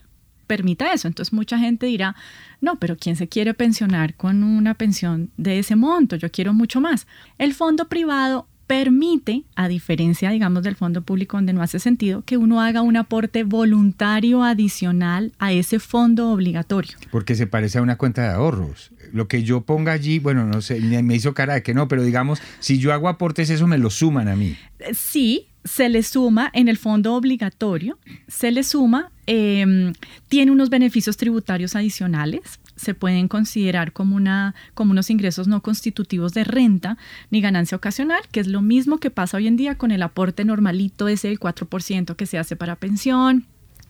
permita 0.48 0.94
eso. 0.94 1.08
Entonces 1.08 1.34
mucha 1.34 1.58
gente 1.58 1.86
dirá, 1.86 2.16
no, 2.62 2.78
pero 2.80 2.98
¿quién 2.98 3.16
se 3.16 3.28
quiere 3.28 3.54
pensionar 3.54 4.16
con 4.16 4.44
una 4.44 4.74
pensión 4.76 5.32
de 5.38 5.60
ese 5.60 5.76
monto? 5.76 6.16
Yo 6.16 6.32
quiero 6.32 6.54
mucho 6.54 6.82
más. 6.82 7.08
El 7.38 7.54
fondo 7.54 7.88
privado 7.88 8.48
permite, 8.68 9.44
a 9.56 9.68
diferencia, 9.68 10.30
digamos, 10.32 10.64
del 10.64 10.76
fondo 10.76 11.02
público 11.02 11.38
donde 11.38 11.54
no 11.54 11.62
hace 11.62 11.80
sentido, 11.80 12.24
que 12.26 12.38
uno 12.38 12.62
haga 12.62 12.82
un 12.82 12.98
aporte 12.98 13.44
voluntario 13.44 14.44
adicional 14.44 15.32
a 15.40 15.52
ese 15.52 15.80
fondo 15.80 16.32
obligatorio. 16.32 16.98
porque 17.12 17.36
se 17.36 17.48
parece 17.48 17.78
a 17.78 17.82
una 17.82 17.98
cuenta 17.98 18.24
de 18.24 18.30
ahorros. 18.30 18.92
Lo 19.12 19.28
que 19.28 19.44
yo 19.44 19.62
ponga 19.62 19.92
allí, 19.92 20.20
bueno, 20.20 20.46
no 20.46 20.62
sé, 20.62 20.80
me 20.80 21.16
hizo 21.16 21.34
cara 21.34 21.56
de 21.56 21.64
que 21.64 21.74
no, 21.74 21.88
pero 21.88 22.04
digamos, 22.04 22.42
si 22.60 22.80
yo 22.80 22.94
hago 22.94 23.10
aportes, 23.10 23.50
eso 23.50 23.68
me 23.68 23.78
lo 23.78 23.90
suman 23.90 24.28
a 24.28 24.36
mí. 24.36 24.56
Eh, 24.80 24.94
Sí, 24.94 25.48
se 25.64 25.88
le 25.90 26.04
suma 26.04 26.50
en 26.54 26.68
el 26.68 26.78
fondo 26.78 27.14
obligatorio, 27.14 27.98
se 28.28 28.52
le 28.52 28.64
suma, 28.64 29.12
eh, 29.28 29.94
tiene 30.28 30.52
unos 30.52 30.70
beneficios 30.70 31.16
tributarios 31.16 31.76
adicionales, 31.76 32.60
se 32.76 32.94
pueden 32.94 33.28
considerar 33.28 33.94
como, 33.94 34.16
una, 34.16 34.56
como 34.74 34.92
unos 34.92 35.10
ingresos 35.10 35.48
no 35.48 35.62
constitutivos 35.62 36.34
de 36.34 36.44
renta 36.44 36.98
ni 37.30 37.42
ganancia 37.42 37.76
ocasional, 37.76 38.22
que 38.32 38.40
es 38.40 38.48
lo 38.48 38.62
mismo 38.62 38.98
que 38.98 39.12
pasa 39.12 39.38
hoy 39.38 39.48
en 39.48 39.58
día 39.58 39.76
con 39.76 39.92
el 39.92 40.02
aporte 40.04 40.46
normalito 40.46 41.08
ese 41.08 41.28
del 41.28 41.40
4% 41.40 42.16
que 42.16 42.26
se 42.26 42.38
hace 42.38 42.56
para 42.56 42.76
pensión 42.76 43.46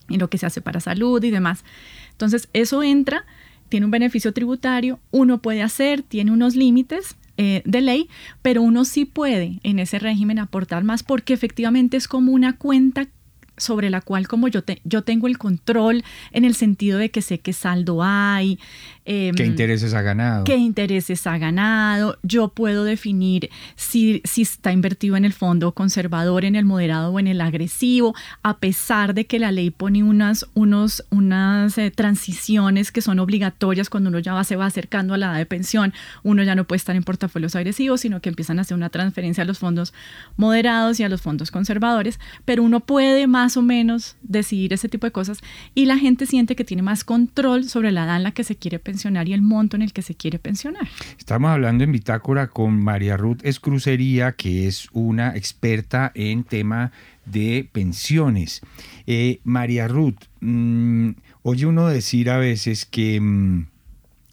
y 0.08 0.18
lo 0.18 0.28
que 0.28 0.38
se 0.38 0.46
hace 0.46 0.60
para 0.60 0.80
salud 0.80 1.22
y 1.22 1.30
demás. 1.30 1.64
Entonces, 2.10 2.48
eso 2.52 2.82
entra, 2.82 3.24
tiene 3.68 3.86
un 3.86 3.92
beneficio 3.92 4.32
tributario, 4.32 5.00
uno 5.10 5.40
puede 5.40 5.62
hacer, 5.62 6.02
tiene 6.02 6.30
unos 6.30 6.56
límites 6.56 7.16
eh, 7.36 7.62
de 7.64 7.80
ley, 7.80 8.08
pero 8.42 8.62
uno 8.62 8.84
sí 8.84 9.04
puede 9.06 9.58
en 9.62 9.78
ese 9.78 9.98
régimen 9.98 10.38
aportar 10.38 10.84
más 10.84 11.02
porque 11.02 11.32
efectivamente 11.34 11.96
es 11.96 12.06
como 12.06 12.32
una 12.32 12.56
cuenta 12.56 13.08
sobre 13.56 13.90
la 13.90 14.00
cual 14.00 14.26
como 14.28 14.48
yo, 14.48 14.62
te- 14.64 14.80
yo 14.84 15.02
tengo 15.02 15.26
el 15.26 15.38
control 15.38 16.04
en 16.32 16.44
el 16.44 16.54
sentido 16.54 16.98
de 16.98 17.10
que 17.10 17.22
sé 17.22 17.40
qué 17.40 17.52
saldo 17.52 18.02
hay, 18.02 18.58
em, 19.04 19.34
¿Qué 19.34 19.44
intereses 19.44 19.94
ha 19.94 20.02
ganado? 20.02 20.44
qué 20.44 20.56
intereses 20.56 21.26
ha 21.26 21.38
ganado, 21.38 22.18
yo 22.22 22.48
puedo 22.48 22.84
definir 22.84 23.50
si, 23.76 24.20
si 24.24 24.42
está 24.42 24.72
invertido 24.72 25.16
en 25.16 25.24
el 25.24 25.32
fondo 25.32 25.72
conservador, 25.72 26.44
en 26.44 26.56
el 26.56 26.64
moderado 26.64 27.12
o 27.12 27.18
en 27.18 27.26
el 27.26 27.40
agresivo, 27.40 28.14
a 28.42 28.58
pesar 28.58 29.14
de 29.14 29.26
que 29.26 29.38
la 29.38 29.52
ley 29.52 29.70
pone 29.70 30.02
unas, 30.02 30.46
unos, 30.54 31.04
unas 31.10 31.76
eh, 31.78 31.90
transiciones 31.90 32.92
que 32.92 33.02
son 33.02 33.18
obligatorias 33.18 33.90
cuando 33.90 34.10
uno 34.10 34.18
ya 34.18 34.34
va, 34.34 34.44
se 34.44 34.56
va 34.56 34.66
acercando 34.66 35.14
a 35.14 35.18
la 35.18 35.26
edad 35.26 35.38
de 35.38 35.46
pensión, 35.46 35.92
uno 36.22 36.42
ya 36.42 36.54
no 36.54 36.64
puede 36.64 36.78
estar 36.78 36.96
en 36.96 37.02
portafolios 37.02 37.56
agresivos, 37.56 38.00
sino 38.00 38.20
que 38.20 38.28
empiezan 38.28 38.58
a 38.58 38.62
hacer 38.62 38.76
una 38.76 38.90
transferencia 38.90 39.42
a 39.42 39.46
los 39.46 39.58
fondos 39.58 39.92
moderados 40.36 41.00
y 41.00 41.04
a 41.04 41.08
los 41.08 41.22
fondos 41.22 41.50
conservadores, 41.50 42.18
pero 42.44 42.62
uno 42.62 42.80
puede 42.80 43.26
más 43.26 43.56
o 43.56 43.62
menos 43.62 44.16
decidir 44.22 44.72
ese 44.72 44.88
tipo 44.88 45.06
de 45.06 45.12
cosas 45.12 45.38
y 45.74 45.86
la 45.86 45.98
gente 45.98 46.26
siente 46.26 46.56
que 46.56 46.64
tiene 46.64 46.82
más 46.82 47.04
control 47.04 47.68
sobre 47.68 47.92
la 47.92 48.04
edad 48.04 48.16
en 48.16 48.22
la 48.22 48.32
que 48.32 48.44
se 48.44 48.56
quiere 48.56 48.78
pensionar 48.94 49.28
y 49.28 49.32
el 49.32 49.42
monto 49.42 49.74
en 49.74 49.82
el 49.82 49.92
que 49.92 50.02
se 50.02 50.14
quiere 50.14 50.38
pensionar. 50.38 50.86
Estamos 51.18 51.50
hablando 51.50 51.82
en 51.82 51.90
Bitácora 51.90 52.46
con 52.46 52.78
María 52.78 53.16
Ruth 53.16 53.40
Escrucería, 53.42 54.36
que 54.36 54.68
es 54.68 54.86
una 54.92 55.34
experta 55.34 56.12
en 56.14 56.44
tema 56.44 56.92
de 57.26 57.68
pensiones. 57.72 58.60
Eh, 59.08 59.40
María 59.42 59.88
Ruth, 59.88 60.14
mm, 60.40 61.10
oye 61.42 61.66
uno 61.66 61.88
decir 61.88 62.30
a 62.30 62.38
veces 62.38 62.84
que, 62.84 63.20
mm, 63.20 63.66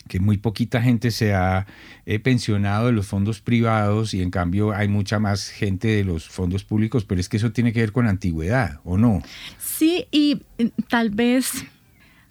que 0.08 0.20
muy 0.20 0.38
poquita 0.38 0.80
gente 0.80 1.10
se 1.10 1.34
ha 1.34 1.66
eh, 2.06 2.20
pensionado 2.20 2.86
de 2.86 2.92
los 2.92 3.08
fondos 3.08 3.42
privados 3.42 4.14
y 4.14 4.22
en 4.22 4.30
cambio 4.30 4.74
hay 4.74 4.88
mucha 4.88 5.18
más 5.18 5.50
gente 5.50 5.88
de 5.88 6.04
los 6.04 6.30
fondos 6.30 6.64
públicos, 6.64 7.04
pero 7.04 7.20
es 7.20 7.30
que 7.30 7.38
eso 7.38 7.52
tiene 7.52 7.74
que 7.74 7.80
ver 7.80 7.94
con 7.94 8.08
antigüedad, 8.08 8.80
¿o 8.84 8.96
no? 8.96 9.24
Sí, 9.58 10.06
y 10.12 10.44
eh, 10.60 10.70
tal 10.88 11.10
vez, 11.10 11.66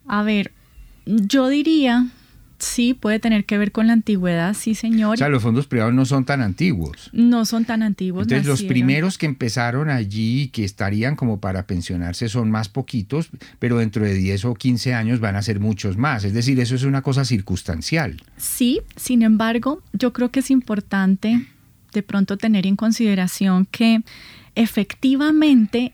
a 0.07 0.23
ver, 0.23 0.53
yo 1.07 1.49
diría, 1.49 2.07
sí, 2.61 2.94
puede 2.94 3.18
tener 3.18 3.44
que 3.44 3.59
ver 3.59 3.73
con 3.73 3.87
la 3.87 3.92
antigüedad, 3.92 4.55
sí, 4.55 4.75
señor. 4.75 5.14
O 5.14 5.16
sea, 5.16 5.29
los 5.29 5.42
fondos 5.42 5.66
privados 5.66 5.92
no 5.92 6.05
son 6.05 6.25
tan 6.25 6.40
antiguos. 6.40 7.11
no 7.12 7.44
son 7.44 7.64
tan 7.64 7.83
antiguos. 7.83 8.23
Entonces 8.23 8.46
los 8.46 8.62
primeros 8.62 9.18
que 9.18 9.27
empezaron 9.27 9.90
allí 9.90 10.42
y 10.42 10.49
que 10.49 10.64
estarían 10.64 11.16
como 11.16 11.40
para 11.40 11.66
pensionarse 11.66 12.29
son 12.29 12.51
más 12.51 12.68
poquitos, 12.68 13.31
pero 13.59 13.79
dentro 13.79 14.05
de 14.05 14.14
10 14.14 14.44
o 14.44 14.55
15 14.55 14.94
años 14.94 15.20
van 15.20 15.37
a 15.37 15.42
ser 15.42 15.61
muchos 15.61 15.96
más. 15.96 16.25
Es 16.25 16.33
decir, 16.33 16.59
eso 16.61 16.75
es 16.75 16.85
una 16.85 17.03
cosa 17.03 17.25
circunstancial. 17.25 18.23
Sí, 18.37 18.83
sin 18.96 19.23
embargo, 19.23 19.83
yo 19.92 20.12
creo 20.12 20.31
que 20.31 20.40
es 20.40 20.51
importante 20.51 21.46
de 21.92 22.03
pronto 22.03 22.37
tener 22.37 22.66
en 22.66 22.77
consideración 22.77 23.66
que 23.66 24.03
efectivamente, 24.55 25.92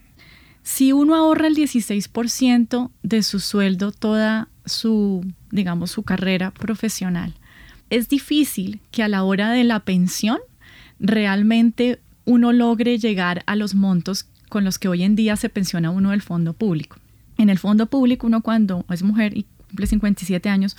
si 0.62 0.92
uno 0.92 1.14
ahorra 1.14 1.46
el 1.46 1.56
16% 1.56 2.90
de 3.02 3.22
su 3.22 3.40
sueldo 3.40 3.92
toda 3.92 4.48
su, 4.66 5.24
digamos, 5.50 5.90
su 5.90 6.02
carrera 6.02 6.50
profesional, 6.50 7.34
es 7.90 8.08
difícil 8.08 8.80
que 8.90 9.02
a 9.02 9.08
la 9.08 9.22
hora 9.22 9.50
de 9.50 9.64
la 9.64 9.80
pensión 9.80 10.38
realmente 10.98 12.00
uno 12.24 12.52
logre 12.52 12.98
llegar 12.98 13.42
a 13.46 13.56
los 13.56 13.74
montos 13.74 14.26
con 14.48 14.64
los 14.64 14.78
que 14.78 14.88
hoy 14.88 15.02
en 15.02 15.16
día 15.16 15.36
se 15.36 15.48
pensiona 15.48 15.90
uno 15.90 16.10
del 16.10 16.22
fondo 16.22 16.52
público. 16.52 16.98
En 17.38 17.50
el 17.50 17.58
fondo 17.58 17.86
público, 17.86 18.26
uno 18.26 18.42
cuando 18.42 18.84
es 18.90 19.02
mujer 19.02 19.36
y 19.36 19.46
cumple 19.68 19.86
57 19.86 20.48
años, 20.48 20.76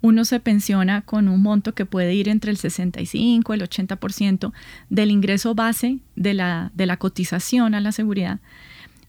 uno 0.00 0.24
se 0.24 0.38
pensiona 0.38 1.00
con 1.02 1.28
un 1.28 1.40
monto 1.40 1.74
que 1.74 1.86
puede 1.86 2.14
ir 2.14 2.28
entre 2.28 2.50
el 2.50 2.58
65 2.58 3.54
y 3.54 3.56
el 3.56 3.68
80% 3.68 4.52
del 4.90 5.10
ingreso 5.10 5.54
base 5.54 5.98
de 6.14 6.34
la, 6.34 6.70
de 6.74 6.86
la 6.86 6.98
cotización 6.98 7.74
a 7.74 7.80
la 7.80 7.90
seguridad. 7.90 8.38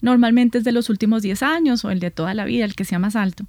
Normalmente 0.00 0.58
es 0.58 0.64
de 0.64 0.72
los 0.72 0.88
últimos 0.88 1.22
10 1.22 1.42
años 1.42 1.84
o 1.84 1.90
el 1.90 2.00
de 2.00 2.10
toda 2.10 2.32
la 2.34 2.44
vida, 2.44 2.64
el 2.64 2.74
que 2.74 2.84
sea 2.84 2.98
más 2.98 3.14
alto, 3.14 3.44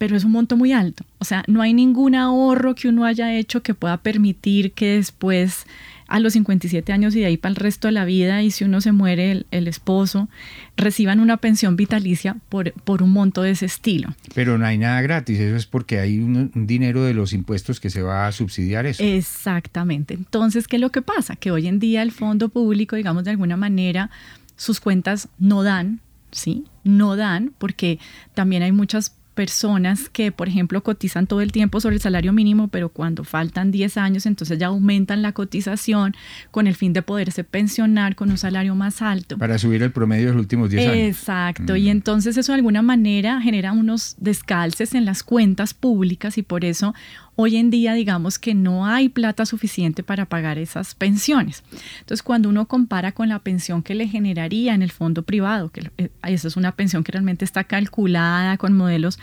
pero 0.00 0.16
es 0.16 0.24
un 0.24 0.32
monto 0.32 0.56
muy 0.56 0.72
alto. 0.72 1.04
O 1.18 1.26
sea, 1.26 1.44
no 1.46 1.60
hay 1.60 1.74
ningún 1.74 2.14
ahorro 2.14 2.74
que 2.74 2.88
uno 2.88 3.04
haya 3.04 3.34
hecho 3.34 3.62
que 3.62 3.74
pueda 3.74 3.98
permitir 3.98 4.72
que 4.72 4.96
después 4.96 5.66
a 6.06 6.20
los 6.20 6.32
57 6.32 6.90
años 6.90 7.14
y 7.14 7.20
de 7.20 7.26
ahí 7.26 7.36
para 7.36 7.50
el 7.50 7.56
resto 7.56 7.86
de 7.86 7.92
la 7.92 8.06
vida 8.06 8.42
y 8.42 8.50
si 8.50 8.64
uno 8.64 8.80
se 8.80 8.92
muere 8.92 9.30
el, 9.30 9.46
el 9.50 9.68
esposo, 9.68 10.30
reciban 10.74 11.20
una 11.20 11.36
pensión 11.36 11.76
vitalicia 11.76 12.38
por, 12.48 12.72
por 12.72 13.02
un 13.02 13.10
monto 13.10 13.42
de 13.42 13.50
ese 13.50 13.66
estilo. 13.66 14.14
Pero 14.34 14.56
no 14.56 14.64
hay 14.64 14.78
nada 14.78 15.02
gratis, 15.02 15.38
eso 15.38 15.54
es 15.54 15.66
porque 15.66 15.98
hay 15.98 16.18
un, 16.18 16.50
un 16.54 16.66
dinero 16.66 17.04
de 17.04 17.12
los 17.12 17.34
impuestos 17.34 17.78
que 17.78 17.90
se 17.90 18.00
va 18.00 18.26
a 18.26 18.32
subsidiar 18.32 18.86
eso. 18.86 19.04
Exactamente. 19.04 20.14
Entonces, 20.14 20.66
¿qué 20.66 20.76
es 20.76 20.80
lo 20.80 20.90
que 20.90 21.02
pasa? 21.02 21.36
Que 21.36 21.50
hoy 21.50 21.66
en 21.66 21.78
día 21.78 22.00
el 22.00 22.12
fondo 22.12 22.48
público, 22.48 22.96
digamos, 22.96 23.24
de 23.24 23.32
alguna 23.32 23.58
manera, 23.58 24.08
sus 24.56 24.80
cuentas 24.80 25.28
no 25.38 25.62
dan, 25.62 26.00
¿sí? 26.32 26.64
No 26.84 27.16
dan, 27.16 27.52
porque 27.58 27.98
también 28.32 28.62
hay 28.62 28.72
muchas 28.72 29.19
personas 29.34 30.08
que, 30.08 30.32
por 30.32 30.48
ejemplo, 30.48 30.82
cotizan 30.82 31.26
todo 31.26 31.40
el 31.40 31.52
tiempo 31.52 31.80
sobre 31.80 31.96
el 31.96 32.02
salario 32.02 32.32
mínimo, 32.32 32.68
pero 32.68 32.88
cuando 32.88 33.24
faltan 33.24 33.70
10 33.70 33.96
años, 33.96 34.26
entonces 34.26 34.58
ya 34.58 34.68
aumentan 34.68 35.22
la 35.22 35.32
cotización 35.32 36.14
con 36.50 36.66
el 36.66 36.74
fin 36.74 36.92
de 36.92 37.02
poderse 37.02 37.44
pensionar 37.44 38.16
con 38.16 38.30
un 38.30 38.38
salario 38.38 38.74
más 38.74 39.02
alto. 39.02 39.38
Para 39.38 39.58
subir 39.58 39.82
el 39.82 39.92
promedio 39.92 40.26
de 40.26 40.32
los 40.32 40.40
últimos 40.40 40.70
10 40.70 40.88
años. 40.88 40.96
Exacto, 40.96 41.76
y 41.76 41.84
mm. 41.84 41.88
entonces 41.88 42.36
eso 42.36 42.52
de 42.52 42.56
alguna 42.56 42.82
manera 42.82 43.40
genera 43.40 43.72
unos 43.72 44.16
descalces 44.18 44.94
en 44.94 45.04
las 45.04 45.22
cuentas 45.22 45.74
públicas 45.74 46.36
y 46.38 46.42
por 46.42 46.64
eso 46.64 46.94
hoy 47.40 47.56
en 47.56 47.70
día 47.70 47.94
digamos 47.94 48.38
que 48.38 48.54
no 48.54 48.84
hay 48.84 49.08
plata 49.08 49.46
suficiente 49.46 50.02
para 50.02 50.26
pagar 50.26 50.58
esas 50.58 50.94
pensiones. 50.94 51.62
Entonces, 52.00 52.22
cuando 52.22 52.48
uno 52.50 52.66
compara 52.66 53.12
con 53.12 53.30
la 53.30 53.38
pensión 53.38 53.82
que 53.82 53.94
le 53.94 54.06
generaría 54.08 54.74
en 54.74 54.82
el 54.82 54.90
fondo 54.90 55.22
privado, 55.22 55.70
que 55.70 55.90
eh, 55.96 56.10
esa 56.24 56.48
es 56.48 56.56
una 56.56 56.72
pensión 56.72 57.02
que 57.02 57.12
realmente 57.12 57.44
está 57.44 57.64
calculada 57.64 58.58
con 58.58 58.74
modelos, 58.74 59.18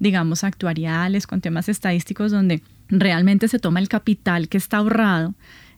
digamos, 0.00 0.42
actuariales, 0.42 1.28
con 1.28 1.40
temas 1.40 1.68
estadísticos, 1.68 2.32
donde 2.32 2.62
realmente 2.88 3.46
se 3.46 3.60
toma 3.60 3.78
el 3.78 3.88
capital 3.88 4.48
que 4.48 4.58
está 4.58 4.78
ahorrado 4.78 5.34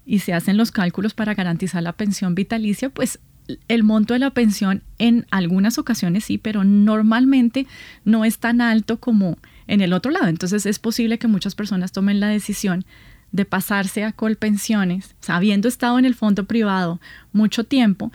y 0.07 0.21
se 0.21 0.33
hacen 0.33 0.57
los 0.57 0.73
cálculos 0.73 1.13
para 1.13 1.35
garantizar 1.35 1.83
la 1.83 1.93
pensión 1.93 2.35
vitalicia, 2.35 2.89
pues 2.89 3.21
el 3.69 3.83
monto 3.83 4.15
de 4.15 4.21
la 4.21 4.31
pensión 4.31 4.83
en 4.99 5.27
algunas 5.31 5.77
ocasiones 5.77 6.25
sí, 6.25 6.39
pero 6.39 6.65
normalmente 6.65 7.67
no 8.05 8.25
es 8.25 8.39
tan 8.39 8.61
alto 8.61 8.99
como 8.99 9.37
en 9.73 9.81
el 9.81 9.95
otro 9.95 10.13
lado. 10.13 10.27
Entonces 10.27 10.67
es 10.67 10.79
posible 10.79 11.19
que 11.19 11.29
muchas 11.29 11.55
personas 11.55 11.93
tomen 11.93 12.21
la 12.21 12.29
decisión 12.29 12.85
de 13.31 13.47
pasarse 13.47 14.05
a 14.05 14.13
colpensiones, 14.13 15.15
habiendo 15.27 15.67
estado 15.67 15.99
en 15.99 16.05
el 16.05 16.15
fondo 16.15 16.45
privado 16.45 17.01
mucho 17.33 17.65
tiempo, 17.65 18.13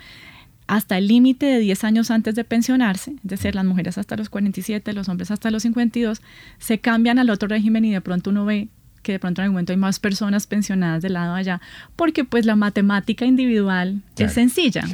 hasta 0.68 0.98
el 0.98 1.08
límite 1.08 1.46
de 1.46 1.58
10 1.58 1.82
años 1.82 2.12
antes 2.12 2.36
de 2.36 2.44
pensionarse, 2.44 3.10
es 3.10 3.22
decir, 3.22 3.56
las 3.56 3.64
mujeres 3.64 3.98
hasta 3.98 4.16
los 4.16 4.28
47, 4.28 4.92
los 4.92 5.08
hombres 5.08 5.32
hasta 5.32 5.50
los 5.50 5.64
52, 5.64 6.22
se 6.58 6.78
cambian 6.78 7.18
al 7.18 7.28
otro 7.28 7.48
régimen 7.48 7.84
y 7.84 7.90
de 7.90 8.00
pronto 8.00 8.30
uno 8.30 8.44
ve 8.44 8.68
que 9.02 9.12
de 9.12 9.18
pronto 9.18 9.40
en 9.40 9.44
algún 9.44 9.54
momento 9.54 9.72
hay 9.72 9.78
más 9.78 9.98
personas 9.98 10.46
pensionadas 10.46 11.02
del 11.02 11.14
lado 11.14 11.34
allá, 11.34 11.60
porque 11.96 12.22
pues 12.22 12.46
la 12.46 12.54
matemática 12.54 13.24
individual 13.24 14.02
es 14.16 14.32
sencilla. 14.32 14.84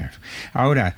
Ahora, 0.55 0.97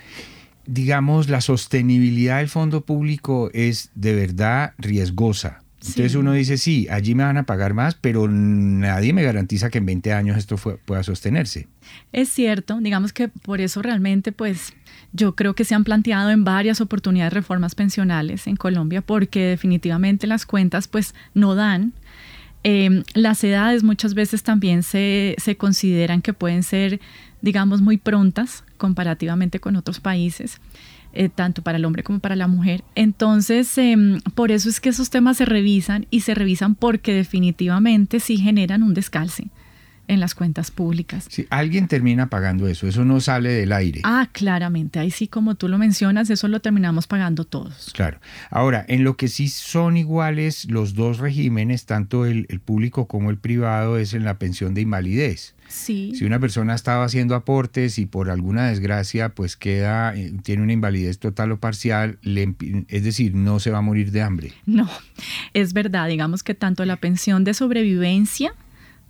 digamos, 0.66 1.29
la 1.29 1.40
sostenibilidad 1.40 2.38
del 2.38 2.48
fondo 2.48 2.83
público 2.83 3.50
es 3.52 3.90
de 3.94 4.14
verdad 4.14 4.74
riesgosa. 4.79 5.61
Entonces 5.88 6.14
uno 6.16 6.33
dice, 6.33 6.59
sí, 6.59 6.88
allí 6.90 7.14
me 7.14 7.22
van 7.22 7.37
a 7.37 7.44
pagar 7.44 7.74
más, 7.74 7.94
pero 7.94 8.26
nadie 8.29 9.12
me 9.12 9.22
garantiza 9.22 9.70
que 9.70 9.79
en 9.79 9.87
20 9.87 10.12
años 10.12 10.37
esto 10.37 10.57
pueda 10.85 11.02
sostenerse. 11.02 11.68
Es 12.12 12.29
cierto, 12.29 12.79
digamos 12.81 13.12
que 13.12 13.29
por 13.29 13.61
eso 13.61 13.83
realmente, 13.83 14.33
pues 14.33 14.72
yo 15.12 15.37
creo 15.37 15.55
que 15.55 15.64
se 15.64 15.74
han 15.74 15.85
planteado 15.85 16.31
en 16.31 16.44
varias 16.44 16.81
oportunidades 16.81 17.33
reformas 17.33 17.74
pensionales 17.74 18.46
en 18.46 18.57
Colombia, 18.57 19.00
porque 19.00 19.44
definitivamente 19.44 20.26
las 20.26 20.44
cuentas 20.44 20.88
pues 20.88 21.14
no 21.35 21.55
dan. 21.55 21.92
Em, 22.64 23.05
las 23.14 23.44
edades 23.44 23.85
muchas 23.85 24.14
veces 24.14 24.42
también 24.42 24.83
se, 24.83 25.37
se 25.38 25.57
consideran 25.57 26.20
que 26.20 26.33
pueden 26.33 26.64
ser, 26.64 27.00
digamos, 27.42 27.81
muy 27.81 27.96
prontas 27.96 28.64
comparativamente 28.77 29.61
con 29.61 29.77
otros 29.77 30.01
países. 30.01 30.61
Eh, 31.18 31.31
tanto 31.31 31.62
para 31.62 31.79
el 31.79 31.85
hombre 31.87 32.03
como 32.03 32.18
para 32.18 32.37
la 32.37 32.46
mujer. 32.46 32.85
Entonces, 32.94 33.79
em, 33.79 34.20
por 34.35 34.51
eso 34.51 34.68
es 34.68 34.81
que 34.81 34.90
esos 34.90 35.09
temas 35.09 35.38
se 35.38 35.46
revisan 35.46 36.07
y 36.11 36.20
se 36.20 36.35
revisan 36.35 36.75
porque 36.75 37.14
definitivamente 37.14 38.20
sí 38.20 38.37
generan 38.37 38.83
un 38.83 38.92
descalce 38.92 39.49
en 40.09 40.20
las 40.20 40.35
cuentas 40.35 40.70
públicas. 40.70 41.27
Si 41.31 41.46
alguien 41.51 41.88
termina 41.88 42.29
pagando 42.29 42.68
eso, 42.68 42.87
eso 42.87 43.05
no 43.05 43.20
sale 43.20 43.51
del 43.51 43.72
aire. 43.72 44.01
Ah, 44.05 44.29
claramente, 44.33 44.99
ahí 44.99 45.11
sí 45.11 45.29
como 45.29 45.55
tú 45.55 45.68
lo 45.68 45.79
mencionas, 45.79 46.31
eso 46.31 46.49
lo 46.49 46.61
terminamos 46.61 47.07
pagando 47.07 47.44
todos. 47.44 47.90
Claro. 47.94 48.20
Ahora, 48.51 48.85
en 48.88 49.05
lo 49.05 49.16
que 49.16 49.29
sí 49.29 49.49
son 49.49 49.96
iguales 49.96 50.66
los 50.70 50.94
dos 50.94 51.18
regímenes, 51.18 51.87
tanto 51.87 52.27
el, 52.27 52.46
público 52.64 53.07
como 53.07 53.31
el 53.31 53.38
privado, 53.38 53.99
es 53.99 54.14
en 54.14 54.25
la 54.25 54.38
pensión 54.38 54.75
de 54.75 54.83
invalidez. 54.83 55.55
Sí. 55.68 56.12
Si 56.14 56.24
una 56.24 56.38
persona 56.38 56.74
estaba 56.74 57.05
haciendo 57.05 57.35
aportes 57.35 57.98
y 57.98 58.07
por 58.07 58.31
alguna 58.31 58.68
desgracia 58.68 59.31
pues 59.31 59.57
queda, 59.57 60.16
eh, 60.16 60.33
tiene 60.42 60.62
una 60.62 60.72
invalidez 60.72 61.18
total 61.18 61.52
o 61.52 61.61
parcial, 61.61 62.18
es 62.22 63.05
decir, 63.05 63.35
no 63.35 63.61
se 63.61 63.70
va 63.70 63.79
a 63.79 63.83
morir 63.83 64.11
de 64.12 64.22
hambre. 64.22 64.52
No, 64.64 64.88
es 65.55 65.72
verdad, 65.72 66.09
digamos 66.09 66.42
que 66.42 66.55
tanto 66.55 66.85
la 66.85 66.96
pensión 66.96 67.44
de 67.44 67.55
sobrevivencia 67.55 68.55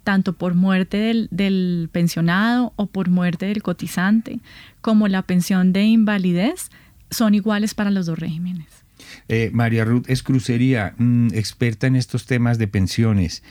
tanto 0.07 0.35
por 0.35 0.55
muerte 0.55 0.99
del, 1.33 1.88
pensionado 1.90 2.73
o 2.77 2.87
por 2.87 3.09
muerte 3.11 3.47
del 3.47 3.61
cotizante, 3.61 4.38
como 4.81 5.09
la 5.09 5.23
pensión 5.23 5.73
de 5.73 5.83
invalidez, 5.83 6.71
son 7.11 7.35
iguales 7.35 7.75
para 7.75 7.90
los 7.90 8.07
dos 8.07 8.16
regímenes. 8.16 8.69
Eh, 9.27 9.51
María 9.53 9.85
Ruth 9.85 10.05
es 10.07 10.23
crucería, 10.23 10.95
mm, 10.97 11.35
experta 11.35 11.88
en 11.88 11.97
estos 11.97 12.25
temas 12.25 12.57
de 12.59 12.69
pensiones. 12.69 13.42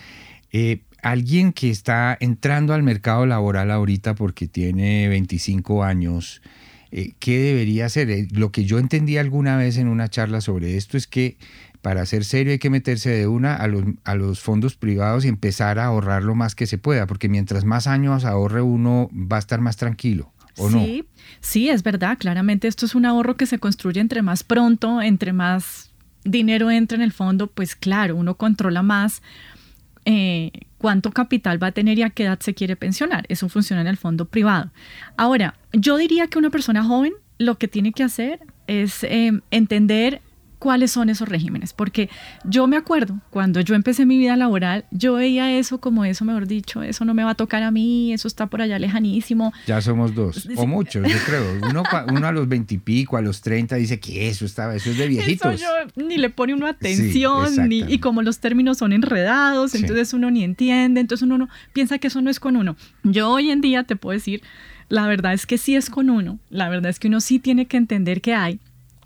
Eh, 0.53 0.79
alguien 1.05 1.53
que 1.53 1.69
está 1.69 2.17
entrando 2.19 2.73
al 2.73 2.81
mercado 2.81 3.27
laboral 3.27 3.69
ahorita 3.69 4.15
porque 4.15 4.47
tiene 4.47 5.07
25 5.07 5.83
años, 5.83 6.41
eh, 6.89 7.13
¿qué 7.19 7.37
debería 7.37 7.85
hacer? 7.85 8.09
Lo 8.31 8.51
que 8.51 8.65
yo 8.65 8.79
entendí 8.79 9.17
alguna 9.17 9.55
vez 9.55 9.77
en 9.77 9.87
una 9.87 10.09
charla 10.09 10.41
sobre 10.41 10.77
esto 10.77 10.97
es 10.97 11.05
que 11.05 11.37
para 11.83 12.03
ser 12.07 12.25
serio 12.25 12.53
hay 12.53 12.57
que 12.57 12.71
meterse 12.71 13.11
de 13.11 13.27
una 13.27 13.55
a 13.55 13.67
los, 13.67 13.83
a 14.03 14.15
los 14.15 14.39
fondos 14.39 14.77
privados 14.77 15.25
y 15.25 15.27
empezar 15.27 15.77
a 15.77 15.85
ahorrar 15.85 16.23
lo 16.23 16.33
más 16.33 16.55
que 16.55 16.65
se 16.65 16.79
pueda, 16.79 17.05
porque 17.05 17.29
mientras 17.29 17.65
más 17.65 17.85
años 17.85 18.25
ahorre 18.25 18.63
uno 18.63 19.07
va 19.13 19.35
a 19.35 19.39
estar 19.39 19.61
más 19.61 19.77
tranquilo. 19.77 20.33
¿O 20.57 20.71
sí, 20.71 21.03
no? 21.05 21.21
sí, 21.39 21.69
es 21.69 21.83
verdad. 21.83 22.17
Claramente 22.17 22.67
esto 22.67 22.87
es 22.87 22.95
un 22.95 23.05
ahorro 23.05 23.37
que 23.37 23.45
se 23.45 23.59
construye 23.59 24.01
entre 24.01 24.23
más 24.23 24.43
pronto, 24.43 25.03
entre 25.03 25.33
más 25.33 25.91
dinero 26.23 26.71
entra 26.71 26.95
en 26.95 27.03
el 27.03 27.11
fondo, 27.11 27.45
pues 27.45 27.75
claro, 27.75 28.15
uno 28.15 28.33
controla 28.37 28.81
más 28.81 29.21
eh, 30.05 30.51
cuánto 30.85 31.09
capital 31.09 31.61
va 31.61 31.67
a 31.69 31.71
tener 31.71 31.97
y 31.97 32.03
a 32.03 32.11
qué 32.11 32.25
edad 32.25 32.39
se 32.39 32.53
quiere 32.53 32.75
pensionar. 32.75 33.25
Eso 33.27 33.49
funciona 33.49 33.81
en 33.81 33.87
el 33.87 33.97
fondo 33.97 34.25
privado. 34.25 34.69
Ahora, 35.17 35.55
yo 35.73 35.97
diría 35.97 36.27
que 36.27 36.37
una 36.37 36.51
persona 36.51 36.83
joven 36.83 37.13
lo 37.39 37.57
que 37.57 37.67
tiene 37.67 37.91
que 37.91 38.03
hacer 38.03 38.39
es 38.67 39.03
eh, 39.03 39.31
entender 39.49 40.21
cuáles 40.59 40.91
son 40.91 41.09
esos 41.09 41.27
regímenes, 41.27 41.73
porque 41.73 42.09
yo 42.43 42.67
me 42.67 42.77
acuerdo, 42.77 43.19
cuando 43.29 43.61
yo 43.61 43.75
empecé 43.75 44.05
mi 44.05 44.17
vida 44.17 44.35
laboral, 44.35 44.85
yo 44.91 45.13
veía 45.13 45.57
eso 45.57 45.79
como 45.79 46.05
eso, 46.05 46.25
mejor 46.25 46.47
dicho, 46.47 46.83
eso 46.83 47.05
no 47.05 47.13
me 47.13 47.23
va 47.23 47.31
a 47.31 47.35
tocar 47.35 47.63
a 47.63 47.71
mí, 47.71 48.13
eso 48.13 48.27
está 48.27 48.47
por 48.47 48.61
allá 48.61 48.79
lejanísimo. 48.79 49.53
Ya 49.67 49.81
somos 49.81 50.15
dos, 50.15 50.47
o 50.55 50.67
muchos, 50.67 51.07
yo 51.07 51.17
creo. 51.25 51.69
Uno, 51.69 51.83
uno 52.09 52.27
a 52.27 52.31
los 52.31 52.47
veintipico, 52.47 53.17
a 53.17 53.21
los 53.21 53.41
treinta, 53.41 53.75
dice 53.75 53.99
que 53.99 54.29
eso 54.29 54.45
estaba, 54.45 54.75
eso 54.75 54.89
es 54.89 54.97
de 54.97 55.07
viejitos. 55.07 55.55
Eso 55.55 55.65
yo, 55.95 56.03
ni 56.05 56.17
le 56.17 56.29
pone 56.29 56.53
uno 56.53 56.67
atención, 56.67 57.69
ni, 57.69 57.79
y 57.79 57.99
como 57.99 58.21
los 58.21 58.39
términos 58.39 58.77
son 58.77 58.93
enredados, 58.93 59.75
entonces 59.75 60.13
uno 60.13 60.31
ni 60.31 60.43
entiende, 60.43 61.01
entonces 61.01 61.23
uno 61.23 61.37
no, 61.37 61.49
piensa 61.73 61.97
que 61.97 62.07
eso 62.07 62.21
no 62.21 62.29
es 62.29 62.39
con 62.39 62.55
uno. 62.55 62.75
Yo 63.03 63.29
hoy 63.29 63.51
en 63.51 63.61
día 63.61 63.83
te 63.83 63.95
puedo 63.95 64.13
decir, 64.13 64.41
la 64.89 65.07
verdad 65.07 65.33
es 65.33 65.45
que 65.45 65.57
sí 65.57 65.75
es 65.75 65.89
con 65.89 66.09
uno, 66.09 66.39
la 66.49 66.69
verdad 66.69 66.89
es 66.89 66.99
que 66.99 67.07
uno 67.07 67.21
sí 67.21 67.39
tiene 67.39 67.65
que 67.65 67.77
entender 67.77 68.21
que 68.21 68.33
hay 68.33 68.59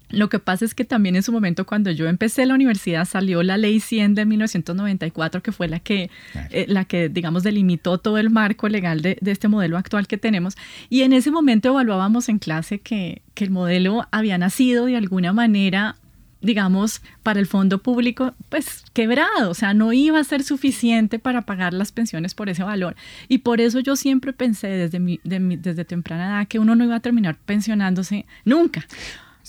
lo 0.09 0.29
que 0.29 0.39
pasa 0.39 0.65
es 0.65 0.73
que 0.73 0.85
también 0.85 1.15
en 1.15 1.23
su 1.23 1.31
momento 1.31 1.65
cuando 1.65 1.91
yo 1.91 2.07
empecé 2.07 2.45
la 2.45 2.55
universidad 2.55 3.05
salió 3.05 3.43
la 3.43 3.57
ley 3.57 3.79
100 3.79 4.15
de 4.15 4.25
1994 4.25 5.41
que 5.41 5.51
fue 5.51 5.67
la 5.67 5.79
que, 5.79 6.09
eh, 6.51 6.65
la 6.67 6.85
que 6.85 7.09
digamos 7.09 7.43
delimitó 7.43 7.97
todo 7.97 8.17
el 8.17 8.29
marco 8.29 8.69
legal 8.69 9.01
de, 9.01 9.17
este 9.25 9.47
modelo 9.47 9.77
actual 9.77 10.07
que 10.07 10.17
tenemos 10.17 10.57
y 10.89 11.01
en 11.01 11.13
ese 11.13 11.31
momento 11.31 11.69
evaluábamos 11.69 12.29
en 12.29 12.39
clase 12.39 12.79
que, 12.79 13.21
que 13.35 13.43
el 13.43 13.51
modelo 13.51 14.07
había 14.11 14.37
nacido 14.37 14.85
de 14.85 14.97
alguna 14.97 15.33
manera 15.33 15.95
digamos, 16.41 17.01
para 17.23 17.39
el 17.39 17.47
fondo 17.47 17.79
público, 17.79 18.33
pues 18.49 18.85
quebrado, 18.93 19.49
o 19.49 19.53
sea, 19.53 19.73
no 19.73 19.91
iba 19.91 20.19
a 20.19 20.23
ser 20.23 20.43
suficiente 20.43 21.19
para 21.19 21.41
pagar 21.41 21.73
las 21.73 21.91
pensiones 21.91 22.33
por 22.33 22.49
ese 22.49 22.63
valor. 22.63 22.95
Y 23.27 23.39
por 23.39 23.59
eso 23.61 23.79
yo 23.79 23.95
siempre 23.95 24.33
pensé 24.33 24.67
desde, 24.67 24.99
mi, 24.99 25.19
desde 25.23 25.85
temprana 25.85 26.27
edad 26.27 26.47
que 26.47 26.59
uno 26.59 26.75
no 26.75 26.83
iba 26.85 26.95
a 26.95 27.01
terminar 27.01 27.37
pensionándose 27.45 28.25
nunca. 28.45 28.85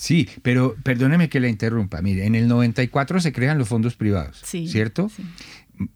Sí, 0.01 0.27
pero 0.41 0.75
perdóneme 0.81 1.29
que 1.29 1.39
le 1.39 1.47
interrumpa. 1.47 2.01
Mire, 2.01 2.25
en 2.25 2.33
el 2.33 2.47
94 2.47 3.21
se 3.21 3.31
crean 3.31 3.59
los 3.59 3.67
fondos 3.67 3.95
privados, 3.95 4.41
¿cierto? 4.43 5.11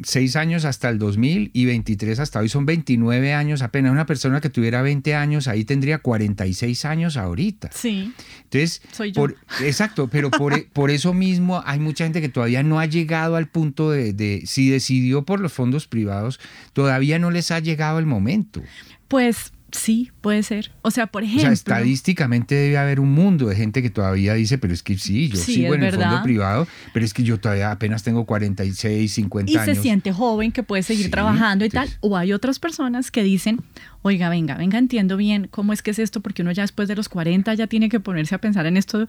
Seis 0.04 0.36
años 0.36 0.64
hasta 0.64 0.90
el 0.90 1.00
2000 1.00 1.50
y 1.52 1.66
23 1.66 2.20
hasta 2.20 2.40
hoy 2.40 2.48
son 2.48 2.68
29 2.68 3.34
años 3.34 3.64
apenas. 3.64 3.92
Una 3.92 4.06
persona 4.06 4.42
que 4.42 4.52
tuviera 4.52 4.84
20 4.84 5.16
años 5.16 5.48
ahí 5.48 5.66
tendría 5.66 5.98
46 5.98 6.86
años 6.86 7.18
ahorita. 7.18 7.72
Sí. 7.74 8.14
Entonces, 8.44 8.84
Soy 8.92 9.12
yo. 9.12 9.26
exacto, 9.64 10.08
pero 10.08 10.30
por, 10.30 10.66
por, 10.70 10.92
eso 10.92 11.16
mismo 11.16 11.64
hay 11.66 11.80
mucha 11.80 12.04
gente 12.04 12.22
que 12.22 12.30
todavía 12.30 12.62
no 12.62 12.80
ha 12.80 12.86
llegado 12.86 13.38
al 13.38 13.48
punto 13.48 13.90
de, 13.90 14.14
de, 14.14 14.44
si 14.46 14.70
decidió 14.70 15.24
por 15.24 15.40
los 15.40 15.52
fondos 15.52 15.88
privados, 15.88 16.40
todavía 16.74 17.18
no 17.18 17.32
les 17.32 17.50
ha 17.50 17.60
llegado 17.60 17.98
el 17.98 18.06
momento. 18.06 18.62
Pues 19.08 19.52
Sí, 19.76 20.12
puede 20.22 20.42
ser. 20.44 20.72
O 20.82 20.92
sea, 20.92 21.08
por 21.08 21.24
ejemplo. 21.24 21.44
O 21.44 21.46
sea, 21.48 21.54
estadísticamente 21.54 22.56
debe 22.56 22.78
haber 22.78 23.00
un 23.00 23.12
mundo 23.12 23.48
de 23.48 23.56
gente 23.56 23.82
que 23.82 23.90
todavía 23.90 24.34
dice, 24.34 24.58
pero 24.58 24.74
es 24.74 24.82
que 24.82 24.98
sí, 24.98 25.30
yo 25.30 25.38
sigo 25.38 25.76
en 25.76 25.84
el 25.84 25.94
fondo 25.94 26.24
privado, 26.24 26.68
pero 26.94 27.06
es 27.06 27.14
que 27.14 27.24
yo 27.24 27.40
todavía 27.40 27.72
apenas 27.72 28.04
tengo 28.04 28.26
46, 28.26 29.14
50 29.14 29.52
y 29.52 29.56
años. 29.56 29.68
Y 29.68 29.76
se 29.76 29.82
siente 29.82 30.12
joven 30.12 30.52
que 30.52 30.64
puede 30.64 30.84
seguir 30.84 31.12
trabajando 31.12 31.66
y 31.66 31.70
tal. 31.70 31.90
O 32.00 32.16
hay 32.18 32.34
otras 32.34 32.60
personas 32.60 33.12
que 33.12 33.24
dicen, 33.24 33.62
oiga, 34.02 34.30
venga, 34.30 34.56
venga, 34.56 34.78
entiendo 34.78 35.18
bien 35.18 35.48
cómo 35.52 35.74
es 35.74 35.82
que 35.82 35.92
es 35.92 36.00
esto, 36.00 36.22
porque 36.22 36.42
uno 36.42 36.52
ya 36.52 36.64
después 36.64 36.88
de 36.88 36.96
los 36.96 37.10
40 37.10 37.54
ya 37.54 37.68
tiene 37.68 37.90
que 37.90 38.00
ponerse 38.00 38.36
a 38.36 38.40
pensar 38.40 38.66
en 38.66 38.78
esto 38.78 39.08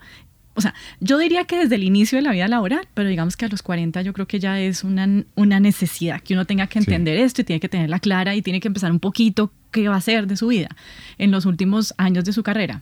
o 0.57 0.61
sea, 0.61 0.73
yo 0.99 1.19
diría 1.19 1.45
que 1.45 1.55
desde 1.55 1.75
el 1.75 1.83
inicio 1.83 2.17
de 2.17 2.23
la 2.23 2.31
vida 2.31 2.47
laboral, 2.47 2.87
pero 2.95 3.07
digamos 3.07 3.37
que 3.37 3.45
a 3.45 3.47
los 3.47 3.61
40 3.61 4.01
yo 4.01 4.11
creo 4.11 4.25
que 4.25 4.39
ya 4.39 4.59
es 4.59 4.83
una, 4.83 5.23
una 5.35 5.59
necesidad, 5.59 6.19
que 6.19 6.33
uno 6.33 6.45
tenga 6.45 6.65
que 6.65 6.79
entender 6.79 7.19
esto 7.19 7.41
y 7.41 7.43
tiene 7.43 7.59
que 7.59 7.69
tenerla 7.69 7.99
clara 7.99 8.33
y 8.33 8.41
tiene 8.41 8.59
que 8.59 8.67
empezar 8.67 8.91
un 8.91 8.99
poquito 8.99 9.51
qué 9.81 9.89
va 9.89 9.95
a 9.95 9.99
hacer 9.99 10.27
de 10.27 10.37
su 10.37 10.47
vida 10.47 10.69
en 11.17 11.31
los 11.31 11.45
últimos 11.45 11.93
años 11.97 12.25
de 12.25 12.33
su 12.33 12.43
carrera. 12.43 12.81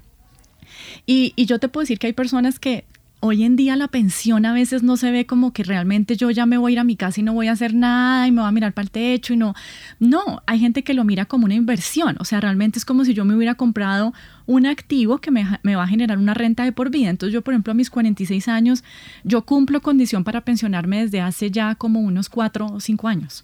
Y, 1.05 1.33
yo 1.45 1.59
te 1.59 1.67
puedo 1.67 1.83
decir 1.83 1.99
que 1.99 2.07
hay 2.07 2.13
personas 2.13 2.59
que 2.59 2.85
hoy 3.19 3.43
en 3.43 3.55
día 3.55 3.75
la 3.75 3.87
pensión 3.87 4.45
a 4.45 4.53
veces 4.53 4.83
no 4.83 4.97
se 4.97 5.09
ve 5.09 5.25
como 5.25 5.51
que 5.51 5.63
realmente 5.63 6.15
yo 6.15 6.29
ya 6.29 6.45
me 6.45 6.57
voy 6.57 6.71
a 6.71 6.73
ir 6.73 6.79
a 6.79 6.83
mi 6.83 6.95
casa 6.95 7.19
y 7.19 7.23
no 7.23 7.33
voy 7.33 7.47
a 7.47 7.53
hacer 7.53 7.73
nada 7.73 8.27
y 8.27 8.31
me 8.31 8.41
voy 8.41 8.47
a 8.47 8.51
mirar 8.51 8.73
para 8.73 8.83
el 8.83 8.91
techo 8.91 9.33
y 9.33 9.37
no. 9.37 9.55
No, 9.99 10.41
hay 10.45 10.59
gente 10.59 10.83
que 10.83 10.93
lo 10.93 11.03
mira 11.03 11.25
como 11.25 11.45
una 11.45 11.55
inversión. 11.55 12.17
O 12.19 12.25
sea, 12.25 12.39
realmente 12.39 12.77
es 12.77 12.85
como 12.85 13.03
si 13.03 13.13
yo 13.13 13.25
me 13.25 13.35
hubiera 13.35 13.55
comprado 13.55 14.13
un 14.45 14.65
activo 14.65 15.17
que 15.17 15.31
me, 15.31 15.43
va 15.75 15.83
a 15.83 15.87
generar 15.87 16.17
una 16.17 16.33
renta 16.33 16.63
de 16.63 16.71
por 16.71 16.91
vida. 16.91 17.09
Entonces 17.09 17.33
yo, 17.33 17.41
por 17.41 17.53
ejemplo, 17.53 17.71
a 17.71 17.75
mis 17.75 17.89
46 17.89 18.47
años, 18.47 18.83
yo 19.23 19.41
cumplo 19.43 19.81
condición 19.81 20.23
para 20.23 20.41
pensionarme 20.41 21.01
desde 21.01 21.21
hace 21.21 21.51
ya 21.51 21.75
como 21.75 22.01
unos 22.01 22.29
4 22.29 22.67
o 22.67 22.79
5 22.79 23.07
años. 23.07 23.43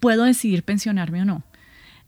Puedo 0.00 0.24
decidir 0.24 0.62
pensionarme 0.62 1.22
o 1.22 1.24
no. 1.24 1.42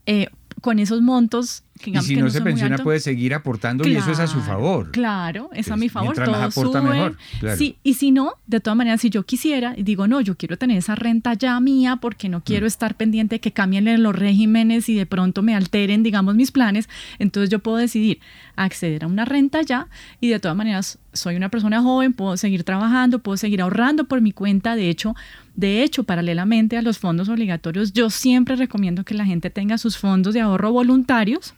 Eh, 0.05 0.27
con 0.63 0.79
esos 0.79 1.01
montos 1.01 1.65
y 1.85 1.99
si 1.99 2.15
no, 2.15 2.29
se 2.29 2.39
pensiona 2.39 2.77
puede 2.77 3.01
seguir 3.01 3.33
aportando 3.33 3.85
y 3.85 3.95
eso 3.97 4.11
es 4.11 4.19
a 4.19 4.27
su 4.27 4.39
favor. 4.39 4.91
Claro, 4.91 5.49
es 5.53 5.69
a 5.69 5.75
mi 5.75 5.89
favor. 5.89 6.15
Todo 6.15 6.31
más 6.31 6.57
aporta 6.57 6.81
mejor. 6.81 7.17
Sí, 7.57 7.77
y 7.83 7.95
si 7.95 8.11
no, 8.11 8.35
de 8.47 8.61
todas 8.61 8.77
maneras, 8.77 9.01
si 9.01 9.09
yo 9.09 9.23
quisiera 9.25 9.73
y 9.75 9.83
digo, 9.83 10.07
no, 10.07 10.21
yo 10.21 10.37
quiero 10.37 10.57
tener 10.57 10.77
esa 10.77 10.95
renta 10.95 11.33
ya 11.33 11.59
mía 11.59 11.97
porque 11.97 12.29
no 12.29 12.41
quiero 12.41 12.65
mm. 12.65 12.67
estar 12.67 12.95
pendiente 12.95 13.35
de 13.35 13.39
que 13.41 13.51
cambien 13.51 14.01
los 14.01 14.15
regímenes 14.15 14.87
y 14.87 14.95
de 14.95 15.05
pronto 15.05 15.41
me 15.41 15.53
alteren, 15.53 16.01
digamos, 16.01 16.35
mis 16.35 16.51
planes, 16.51 16.87
entonces 17.19 17.49
yo 17.49 17.59
puedo 17.59 17.77
decidir 17.77 18.21
acceder 18.55 19.03
a 19.03 19.07
una 19.07 19.25
renta 19.25 19.61
ya 19.61 19.87
y 20.19 20.29
de 20.29 20.39
todas 20.39 20.55
maneras 20.55 20.99
soy 21.13 21.35
una 21.35 21.49
persona 21.49 21.81
joven, 21.81 22.13
puedo 22.13 22.37
seguir 22.37 22.63
trabajando, 22.63 23.19
puedo 23.19 23.37
seguir 23.37 23.61
ahorrando 23.61 24.05
por 24.05 24.21
mi 24.21 24.31
cuenta. 24.31 24.75
De 24.75 24.89
hecho, 24.89 25.15
de 25.55 25.83
hecho, 25.83 26.03
paralelamente 26.03 26.77
a 26.77 26.81
los 26.81 26.97
fondos 26.97 27.29
obligatorios, 27.29 27.93
yo 27.93 28.09
siempre 28.09 28.55
recomiendo 28.55 29.03
que 29.03 29.13
la 29.13 29.25
gente 29.25 29.49
tenga 29.49 29.77
sus 29.77 29.97
fondos 29.97 30.33
de 30.33 30.41
ahorro 30.41 30.71
voluntarios 30.71 31.53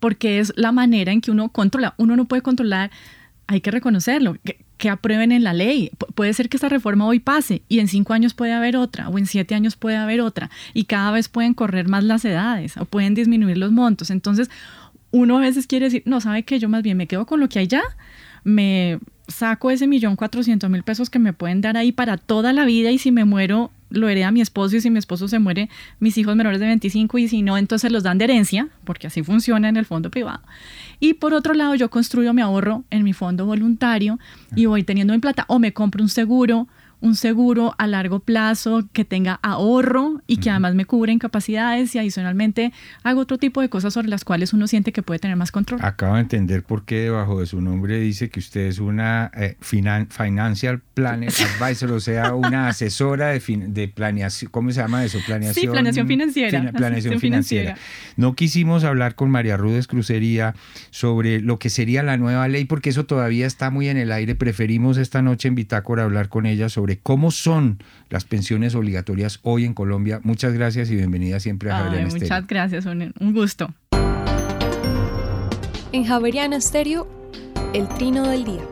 porque 0.00 0.38
es 0.38 0.52
la 0.56 0.72
manera 0.72 1.12
en 1.12 1.20
que 1.20 1.30
uno 1.30 1.48
controla. 1.48 1.94
Uno 1.96 2.16
no 2.16 2.26
puede 2.26 2.42
controlar, 2.42 2.90
hay 3.46 3.60
que 3.60 3.70
reconocerlo, 3.70 4.36
que, 4.44 4.58
aprueben 4.90 5.32
en 5.32 5.44
la 5.44 5.54
ley. 5.54 5.90
puede 6.14 6.34
ser 6.34 6.50
que 6.50 6.58
esta 6.58 6.68
reforma 6.68 7.06
hoy 7.06 7.18
pase 7.18 7.62
y 7.70 7.78
en 7.78 7.88
cinco 7.88 8.12
años 8.12 8.34
puede 8.34 8.52
haber 8.52 8.76
otra 8.76 9.08
o 9.08 9.16
en 9.16 9.24
siete 9.24 9.54
años 9.54 9.76
puede 9.76 9.96
haber 9.96 10.20
otra 10.20 10.50
y 10.74 10.84
cada 10.84 11.10
vez 11.10 11.30
pueden 11.30 11.54
correr 11.54 11.88
más 11.88 12.04
las 12.04 12.22
edades 12.26 12.76
o 12.76 12.84
pueden 12.84 13.14
disminuir 13.14 13.56
los 13.56 13.72
montos. 13.72 14.10
Entonces, 14.10 14.50
uno 15.14 15.38
a 15.38 15.42
veces 15.42 15.68
quiere 15.68 15.84
decir, 15.84 16.02
no, 16.06 16.20
¿sabe 16.20 16.42
que 16.42 16.58
Yo 16.58 16.68
más 16.68 16.82
bien 16.82 16.96
me 16.96 17.06
quedo 17.06 17.24
con 17.24 17.38
lo 17.38 17.48
que 17.48 17.60
hay 17.60 17.68
ya, 17.68 17.82
me 18.42 18.98
saco 19.28 19.70
ese 19.70 19.86
millón 19.86 20.16
cuatrocientos 20.16 20.68
mil 20.68 20.82
pesos 20.82 21.08
que 21.08 21.20
me 21.20 21.32
pueden 21.32 21.60
dar 21.60 21.76
ahí 21.76 21.92
para 21.92 22.16
toda 22.18 22.52
la 22.52 22.64
vida 22.64 22.90
y 22.90 22.98
si 22.98 23.12
me 23.12 23.24
muero 23.24 23.70
lo 23.90 24.08
hereda 24.08 24.32
mi 24.32 24.40
esposo 24.40 24.74
y 24.74 24.80
si 24.80 24.90
mi 24.90 24.98
esposo 24.98 25.28
se 25.28 25.38
muere, 25.38 25.70
mis 26.00 26.18
hijos 26.18 26.34
menores 26.34 26.58
de 26.58 26.66
25 26.66 27.18
y 27.18 27.28
si 27.28 27.42
no, 27.42 27.56
entonces 27.56 27.92
los 27.92 28.02
dan 28.02 28.18
de 28.18 28.24
herencia, 28.24 28.68
porque 28.82 29.06
así 29.06 29.22
funciona 29.22 29.68
en 29.68 29.76
el 29.76 29.84
fondo 29.84 30.10
privado. 30.10 30.40
Y 30.98 31.14
por 31.14 31.32
otro 31.32 31.54
lado, 31.54 31.76
yo 31.76 31.88
construyo 31.90 32.34
mi 32.34 32.42
ahorro 32.42 32.82
en 32.90 33.04
mi 33.04 33.12
fondo 33.12 33.46
voluntario 33.46 34.18
y 34.56 34.66
voy 34.66 34.82
teniendo 34.82 35.12
mi 35.12 35.20
plata 35.20 35.44
o 35.46 35.60
me 35.60 35.72
compro 35.72 36.02
un 36.02 36.08
seguro 36.08 36.66
un 37.04 37.16
seguro 37.16 37.74
a 37.76 37.86
largo 37.86 38.20
plazo 38.20 38.88
que 38.94 39.04
tenga 39.04 39.38
ahorro 39.42 40.22
y 40.26 40.38
que 40.38 40.48
además 40.48 40.74
me 40.74 40.86
cubre 40.86 41.12
incapacidades 41.12 41.94
y 41.94 41.98
adicionalmente 41.98 42.72
hago 43.02 43.20
otro 43.20 43.36
tipo 43.36 43.60
de 43.60 43.68
cosas 43.68 43.92
sobre 43.92 44.08
las 44.08 44.24
cuales 44.24 44.54
uno 44.54 44.66
siente 44.66 44.90
que 44.90 45.02
puede 45.02 45.20
tener 45.20 45.36
más 45.36 45.52
control. 45.52 45.80
Acabo 45.82 46.14
de 46.14 46.22
entender 46.22 46.62
por 46.62 46.86
qué 46.86 47.00
debajo 47.00 47.40
de 47.40 47.46
su 47.46 47.60
nombre 47.60 48.00
dice 48.00 48.30
que 48.30 48.40
usted 48.40 48.62
es 48.62 48.78
una 48.78 49.30
eh, 49.36 49.56
financial 49.60 50.80
planner 50.94 51.30
advisor, 51.60 51.92
o 51.92 52.00
sea, 52.00 52.34
una 52.34 52.68
asesora 52.68 53.28
de, 53.28 53.42
de 53.68 53.88
planeación, 53.88 54.50
¿cómo 54.50 54.70
se 54.72 54.80
llama 54.80 55.04
eso? 55.04 55.18
Planeación, 55.26 55.62
sí, 55.62 55.68
planeación 55.68 56.08
financiera. 56.08 56.72
planeación 56.72 57.20
financiera. 57.20 57.76
No 58.16 58.34
quisimos 58.34 58.82
hablar 58.82 59.14
con 59.14 59.30
María 59.30 59.58
Rudes 59.58 59.86
Crucería 59.88 60.54
sobre 60.88 61.42
lo 61.42 61.58
que 61.58 61.68
sería 61.68 62.02
la 62.02 62.16
nueva 62.16 62.48
ley 62.48 62.64
porque 62.64 62.88
eso 62.88 63.04
todavía 63.04 63.46
está 63.46 63.68
muy 63.68 63.90
en 63.90 63.98
el 63.98 64.10
aire. 64.10 64.34
Preferimos 64.34 64.96
esta 64.96 65.20
noche 65.20 65.48
en 65.48 65.54
Bitácora 65.54 66.04
hablar 66.04 66.30
con 66.30 66.46
ella 66.46 66.70
sobre 66.70 66.93
cómo 67.02 67.30
son 67.30 67.82
las 68.08 68.24
pensiones 68.24 68.74
obligatorias 68.74 69.40
hoy 69.42 69.64
en 69.64 69.74
Colombia. 69.74 70.20
Muchas 70.22 70.52
gracias 70.52 70.90
y 70.90 70.96
bienvenida 70.96 71.40
siempre 71.40 71.70
a 71.70 71.78
Javeriana 71.78 72.08
Estéreo. 72.08 72.28
Muchas 72.28 72.46
gracias, 72.46 72.86
un, 72.86 73.32
gusto. 73.32 73.74
En 75.92 76.04
Javeriana 76.04 76.56
Estéreo, 76.56 77.06
el 77.72 77.88
trino 77.88 78.26
del 78.28 78.44
día. 78.44 78.62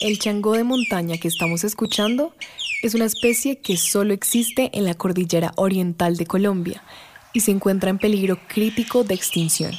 El 0.00 0.18
changó 0.18 0.54
de 0.54 0.64
montaña 0.64 1.16
que 1.18 1.28
estamos 1.28 1.62
escuchando 1.62 2.34
es 2.82 2.94
una 2.96 3.04
especie 3.04 3.60
que 3.60 3.76
solo 3.76 4.12
existe 4.12 4.70
en 4.74 4.84
la 4.84 4.94
cordillera 4.94 5.52
oriental 5.56 6.16
de 6.16 6.26
Colombia 6.26 6.82
y 7.32 7.40
se 7.40 7.52
encuentra 7.52 7.90
en 7.90 7.98
peligro 7.98 8.38
crítico 8.48 9.04
de 9.04 9.14
extinción. 9.14 9.72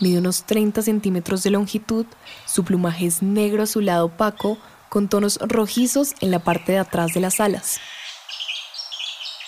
Mide 0.00 0.18
unos 0.18 0.44
30 0.44 0.82
centímetros 0.82 1.42
de 1.42 1.50
longitud, 1.50 2.06
su 2.46 2.64
plumaje 2.64 3.06
es 3.06 3.22
negro 3.22 3.64
azulado 3.64 4.06
opaco 4.06 4.58
con 4.88 5.08
tonos 5.08 5.38
rojizos 5.42 6.14
en 6.20 6.30
la 6.30 6.38
parte 6.38 6.72
de 6.72 6.78
atrás 6.78 7.14
de 7.14 7.20
las 7.20 7.40
alas. 7.40 7.80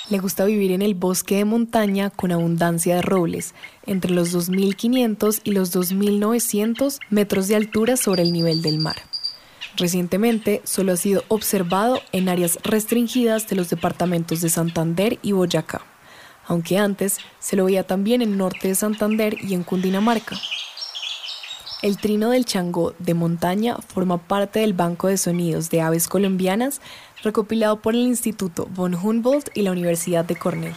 Le 0.08 0.18
gusta 0.18 0.44
vivir 0.44 0.72
en 0.72 0.82
el 0.82 0.94
bosque 0.94 1.36
de 1.36 1.44
montaña 1.44 2.10
con 2.10 2.32
abundancia 2.32 2.96
de 2.96 3.02
robles, 3.02 3.54
entre 3.86 4.10
los 4.10 4.34
2.500 4.34 5.40
y 5.44 5.52
los 5.52 5.72
2.900 5.72 6.98
metros 7.10 7.46
de 7.46 7.54
altura 7.54 7.96
sobre 7.96 8.22
el 8.22 8.32
nivel 8.32 8.60
del 8.60 8.80
mar. 8.80 8.96
Recientemente 9.76 10.62
solo 10.64 10.92
ha 10.92 10.96
sido 10.96 11.22
observado 11.28 12.00
en 12.10 12.28
áreas 12.28 12.58
restringidas 12.64 13.48
de 13.48 13.54
los 13.54 13.70
departamentos 13.70 14.40
de 14.40 14.48
Santander 14.48 15.20
y 15.22 15.30
Boyacá 15.30 15.89
aunque 16.50 16.78
antes 16.78 17.18
se 17.38 17.54
lo 17.54 17.66
veía 17.66 17.84
también 17.84 18.22
en 18.22 18.36
norte 18.36 18.66
de 18.66 18.74
Santander 18.74 19.36
y 19.40 19.54
en 19.54 19.62
Cundinamarca. 19.62 20.36
El 21.80 21.96
trino 21.96 22.30
del 22.30 22.44
changó 22.44 22.92
de 22.98 23.14
montaña 23.14 23.76
forma 23.76 24.18
parte 24.18 24.58
del 24.58 24.72
Banco 24.72 25.06
de 25.06 25.16
Sonidos 25.16 25.70
de 25.70 25.80
Aves 25.80 26.08
Colombianas 26.08 26.80
recopilado 27.22 27.80
por 27.80 27.94
el 27.94 28.00
Instituto 28.00 28.66
von 28.74 28.96
Humboldt 28.96 29.50
y 29.54 29.62
la 29.62 29.70
Universidad 29.70 30.24
de 30.24 30.34
Cornell. 30.34 30.74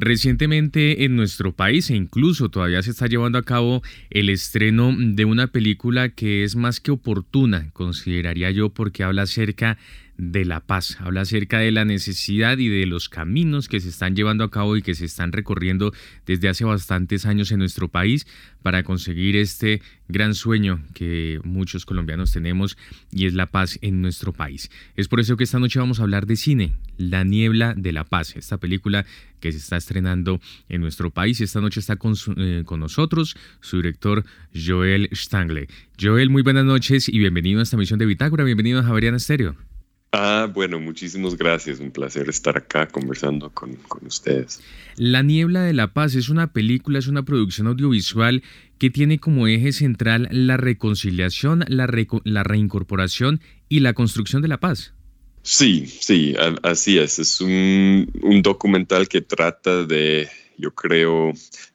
Recientemente 0.00 1.04
en 1.04 1.16
nuestro 1.16 1.52
país 1.52 1.90
e 1.90 1.96
incluso 1.96 2.50
todavía 2.50 2.82
se 2.82 2.92
está 2.92 3.08
llevando 3.08 3.36
a 3.36 3.42
cabo 3.42 3.82
el 4.10 4.30
estreno 4.30 4.94
de 4.96 5.24
una 5.24 5.48
película 5.48 6.10
que 6.10 6.44
es 6.44 6.54
más 6.54 6.78
que 6.78 6.92
oportuna, 6.92 7.70
consideraría 7.72 8.52
yo, 8.52 8.68
porque 8.68 9.02
habla 9.02 9.22
acerca 9.22 9.76
de 10.18 10.44
la 10.44 10.60
paz. 10.60 10.98
Habla 11.00 11.22
acerca 11.22 11.60
de 11.60 11.70
la 11.70 11.84
necesidad 11.84 12.58
y 12.58 12.68
de 12.68 12.86
los 12.86 13.08
caminos 13.08 13.68
que 13.68 13.80
se 13.80 13.88
están 13.88 14.16
llevando 14.16 14.44
a 14.44 14.50
cabo 14.50 14.76
y 14.76 14.82
que 14.82 14.94
se 14.94 15.04
están 15.04 15.32
recorriendo 15.32 15.94
desde 16.26 16.48
hace 16.48 16.64
bastantes 16.64 17.24
años 17.24 17.52
en 17.52 17.60
nuestro 17.60 17.88
país 17.88 18.26
para 18.62 18.82
conseguir 18.82 19.36
este 19.36 19.80
gran 20.08 20.34
sueño 20.34 20.82
que 20.92 21.40
muchos 21.44 21.86
colombianos 21.86 22.32
tenemos 22.32 22.76
y 23.12 23.26
es 23.26 23.34
la 23.34 23.46
paz 23.46 23.78
en 23.80 24.02
nuestro 24.02 24.32
país. 24.32 24.70
Es 24.96 25.06
por 25.06 25.20
eso 25.20 25.36
que 25.36 25.44
esta 25.44 25.60
noche 25.60 25.78
vamos 25.78 26.00
a 26.00 26.02
hablar 26.02 26.26
de 26.26 26.36
cine, 26.36 26.76
La 26.96 27.22
Niebla 27.22 27.74
de 27.74 27.92
la 27.92 28.04
Paz, 28.04 28.34
esta 28.36 28.58
película 28.58 29.06
que 29.38 29.52
se 29.52 29.58
está 29.58 29.76
estrenando 29.76 30.40
en 30.68 30.80
nuestro 30.80 31.10
país 31.10 31.40
esta 31.40 31.60
noche 31.60 31.78
está 31.78 31.94
con, 31.94 32.14
eh, 32.36 32.64
nosotros 32.76 33.36
su 33.60 33.76
director 33.76 34.24
Joel 34.52 35.08
Stangle. 35.12 35.68
Joel, 36.00 36.30
muy 36.30 36.42
buenas 36.42 36.64
noches 36.64 37.08
y 37.08 37.18
bienvenido 37.18 37.60
a 37.60 37.62
esta 37.62 37.76
misión 37.76 38.00
de 38.00 38.06
Bitácora, 38.06 38.42
bienvenido 38.42 38.80
a 38.80 38.82
Javeriana 38.82 39.18
Estéreo. 39.18 39.67
Ah, 40.12 40.50
bueno, 40.52 40.80
muchísimas 40.80 41.36
gracias. 41.36 41.80
Un 41.80 41.90
placer 41.90 42.28
estar 42.28 42.56
acá 42.56 42.88
conversando 42.88 43.50
con, 43.50 43.78
ustedes. 44.06 44.60
La 44.96 45.22
Niebla 45.22 45.62
de 45.62 45.74
la 45.74 45.92
Paz 45.92 46.14
es 46.14 46.30
una 46.30 46.52
película, 46.52 46.98
es 46.98 47.08
una 47.08 47.24
producción 47.24 47.66
audiovisual 47.66 48.42
que 48.78 48.90
tiene 48.90 49.18
como 49.18 49.46
eje 49.46 49.72
central 49.72 50.28
la 50.30 50.56
reconciliación, 50.56 51.64
la, 51.68 51.88
la 52.24 52.42
reincorporación 52.42 53.40
y 53.68 53.80
la 53.80 53.92
construcción 53.92 54.40
de 54.40 54.48
la 54.48 54.60
paz. 54.60 54.94
Sí, 55.42 55.86
sí, 55.86 56.34
así 56.62 56.98
es. 56.98 57.18
Es 57.18 57.40
un, 57.40 58.10
un 58.22 58.42
documental 58.42 59.08
que 59.08 59.20
trata 59.20 59.84
de, 59.84 60.28
yo 60.56 60.74
creo, 60.74 61.32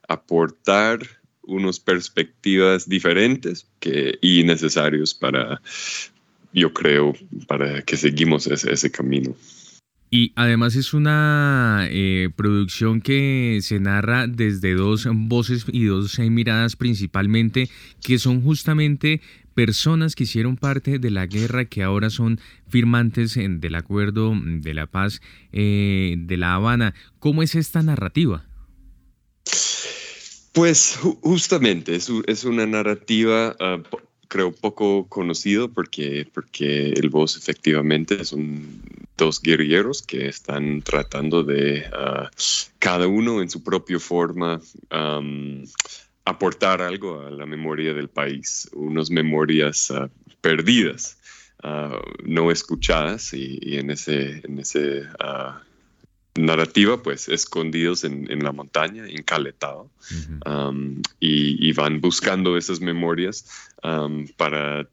aportar 0.08 1.00
unas 1.42 1.80
perspectivas 1.80 2.88
diferentes 2.88 3.66
que, 3.80 4.18
y 4.20 4.44
necesarios 4.44 5.14
para, 5.14 5.60
yo 6.54 6.72
creo, 6.72 7.14
para 7.46 7.82
que 7.82 7.96
seguimos 7.96 8.46
ese, 8.46 8.90
camino. 8.90 9.34
Y 10.10 10.32
además 10.36 10.76
es 10.76 10.94
una 10.94 11.88
eh, 11.90 12.30
producción 12.36 13.00
que 13.00 13.58
se 13.62 13.80
narra 13.80 14.28
desde 14.28 14.74
dos 14.74 15.08
voces 15.10 15.66
y 15.72 15.86
dos 15.86 16.18
miradas 16.20 16.76
principalmente, 16.76 17.68
que 18.00 18.18
son 18.18 18.40
justamente 18.40 19.20
personas 19.54 20.14
que 20.14 20.24
hicieron 20.24 20.56
parte 20.56 20.98
de 20.98 21.10
la 21.10 21.26
guerra 21.26 21.64
que 21.64 21.82
ahora 21.82 22.10
son 22.10 22.40
firmantes 22.68 23.34
del 23.36 23.74
acuerdo 23.74 24.32
de 24.36 24.74
la 24.74 24.86
paz 24.86 25.20
eh, 25.52 26.14
de 26.16 26.36
La 26.36 26.54
Habana. 26.54 26.94
¿Cómo 27.18 27.42
es 27.42 27.56
esta 27.56 27.82
narrativa? 27.82 28.44
Pues 30.52 30.98
justamente 31.20 31.96
es, 31.96 32.44
una 32.44 32.64
narrativa, 32.64 33.56
ah, 33.58 33.82
creo, 34.34 34.50
poco 34.50 35.06
conocido 35.08 35.68
porque, 35.68 36.26
porque 36.34 36.90
el 36.90 37.08
voz 37.08 37.36
efectivamente 37.36 38.24
son 38.24 38.82
dos 39.16 39.40
guerrilleros 39.40 40.02
que 40.02 40.26
están 40.26 40.82
tratando 40.82 41.44
de, 41.44 41.84
ah, 41.92 42.28
cada 42.80 43.06
uno 43.06 43.40
en 43.42 43.48
su 43.48 43.62
propia 43.62 44.00
forma, 44.00 44.60
aportar 46.24 46.82
algo 46.82 47.20
a 47.20 47.30
la 47.30 47.46
memoria 47.46 47.94
del 47.94 48.08
país, 48.08 48.68
unas 48.72 49.08
memorias 49.08 49.92
ah, 49.92 50.10
perdidas, 50.40 51.16
no 52.24 52.50
escuchadas 52.50 53.32
y, 53.34 53.78
en 53.78 53.90
ese, 53.90 54.42
en 54.44 54.58
ese 54.58 55.04
narrativa, 56.36 57.02
pues 57.02 57.28
escondidos 57.28 58.04
en, 58.04 58.42
la 58.42 58.52
montaña, 58.52 59.06
encaletados, 59.08 59.88
um, 60.46 61.00
y, 61.20 61.72
van 61.72 62.00
buscando 62.00 62.56
esas 62.56 62.80
memorias 62.80 63.46
um, 63.82 64.26
para 64.36 64.88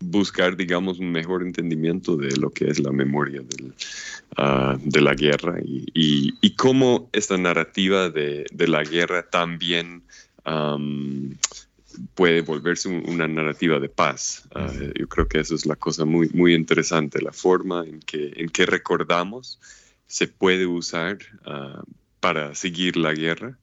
buscar, 0.00 0.56
digamos, 0.56 0.98
un 0.98 1.12
mejor 1.12 1.42
entendimiento 1.42 2.16
de 2.16 2.36
lo 2.36 2.50
que 2.50 2.68
es 2.68 2.80
la 2.80 2.90
memoria 2.90 3.42
uh, 3.42 4.78
de 4.82 5.00
la 5.00 5.14
guerra 5.14 5.58
y, 5.62 6.54
cómo 6.56 7.08
esta 7.12 7.38
narrativa 7.38 8.10
de, 8.10 8.46
la 8.52 8.82
guerra 8.82 9.22
también 9.22 10.02
um, 10.44 11.34
puede 12.14 12.42
volverse 12.42 12.88
una 12.88 13.28
narrativa 13.28 13.78
de 13.78 13.88
paz. 13.88 14.48
Uh, 14.54 14.92
yo 14.98 15.08
creo 15.08 15.28
que 15.28 15.38
eso 15.40 15.54
es 15.54 15.66
la 15.66 15.76
cosa 15.76 16.04
muy, 16.04 16.28
muy 16.30 16.54
interesante, 16.54 17.22
la 17.22 17.32
forma 17.32 17.84
en 17.86 18.00
que, 18.00 18.32
en 18.36 18.48
que 18.48 18.66
recordamos 18.66 19.58
se 20.10 20.26
puede 20.26 20.66
usar 20.66 21.18
ah, 21.46 21.84
para 22.18 22.54
seguir 22.56 22.96
la 22.96 23.14
guerra 23.14 23.56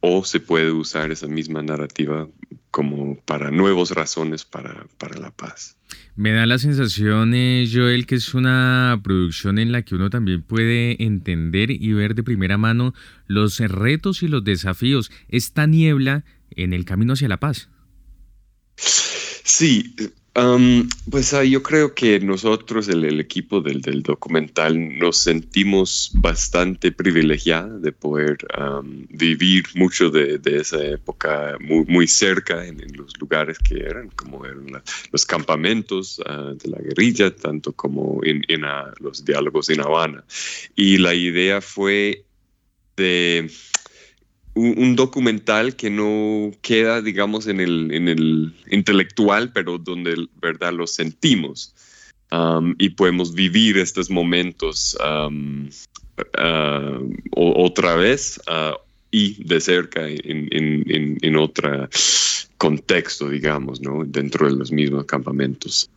o 0.00 0.24
se 0.24 0.40
puede 0.40 0.70
usar 0.70 1.10
esa 1.12 1.26
misma 1.26 1.62
narrativa 1.62 2.28
como 2.70 3.16
para 3.24 3.50
nuevas 3.50 3.92
razones 3.92 4.44
para, 4.44 4.86
para 4.98 5.18
la 5.18 5.30
paz. 5.30 5.78
Me 6.14 6.32
da 6.32 6.44
la 6.44 6.58
sensación, 6.58 7.32
eh, 7.34 7.66
Joel, 7.72 8.06
que 8.06 8.16
es 8.16 8.34
una 8.34 9.00
producción 9.02 9.58
en 9.58 9.72
la 9.72 9.82
que 9.82 9.94
uno 9.94 10.10
también 10.10 10.42
puede 10.42 11.02
entender 11.02 11.70
y 11.70 11.92
ver 11.92 12.14
de 12.14 12.22
primera 12.22 12.58
mano 12.58 12.92
los 13.26 13.60
retos 13.60 14.22
y 14.22 14.28
los 14.28 14.44
desafíos, 14.44 15.10
esta 15.28 15.66
niebla 15.66 16.24
en 16.50 16.74
el 16.74 16.84
camino 16.84 17.14
hacia 17.14 17.28
la 17.28 17.40
paz. 17.40 17.70
Sí, 18.76 19.94
pues 21.10 21.34
ah, 21.34 21.44
yo 21.44 21.62
creo 21.62 21.94
que 21.94 22.18
nosotros, 22.20 22.88
el, 22.88 23.20
equipo 23.20 23.60
del, 23.60 24.02
documental, 24.02 24.98
nos 24.98 25.18
sentimos 25.18 26.10
bastante 26.14 26.90
privilegiados 26.90 27.82
de 27.82 27.92
poder 27.92 28.38
vivir 29.10 29.64
mucho 29.74 30.08
de, 30.10 30.40
esa 30.44 30.82
época 30.84 31.56
muy, 31.60 31.84
muy 31.84 32.06
cerca 32.06 32.66
en, 32.66 32.80
los 32.96 33.18
lugares 33.20 33.58
que 33.58 33.80
eran, 33.80 34.08
como 34.10 34.46
eran 34.46 34.82
los 35.10 35.26
campamentos 35.26 36.20
ah, 36.24 36.52
de 36.54 36.70
la 36.70 36.78
guerrilla, 36.78 37.34
tanto 37.34 37.72
como 37.72 38.20
en, 38.24 38.64
ah, 38.64 38.92
los 39.00 39.24
diálogos 39.24 39.68
en 39.68 39.80
Habana. 39.80 40.24
Y 40.74 40.96
la 40.96 41.14
idea 41.14 41.60
fue 41.60 42.24
de 42.96 43.50
un, 44.54 44.96
documental 44.96 45.76
que 45.76 45.90
no 45.90 46.50
queda, 46.60 47.00
digamos, 47.00 47.46
en 47.46 47.60
el, 47.60 47.92
en 47.92 48.08
el 48.08 48.54
intelectual, 48.70 49.52
pero 49.52 49.78
donde, 49.78 50.26
¿verdad?, 50.40 50.72
lo 50.72 50.86
sentimos 50.86 51.74
um, 52.30 52.74
y 52.78 52.90
podemos 52.90 53.34
vivir 53.34 53.78
estos 53.78 54.10
momentos 54.10 54.96
um, 55.00 55.68
uh, 56.38 57.12
otra 57.36 57.96
vez 57.96 58.40
uh, 58.48 58.76
y 59.10 59.42
de 59.44 59.60
cerca 59.60 60.06
en, 60.08 60.48
en, 60.50 61.18
en, 61.20 61.36
otro 61.36 61.88
contexto, 62.58 63.28
digamos, 63.28 63.80
¿no?, 63.80 64.04
dentro 64.04 64.46
de 64.46 64.56
los 64.56 64.70
mismos 64.70 65.04
campamentos. 65.06 65.88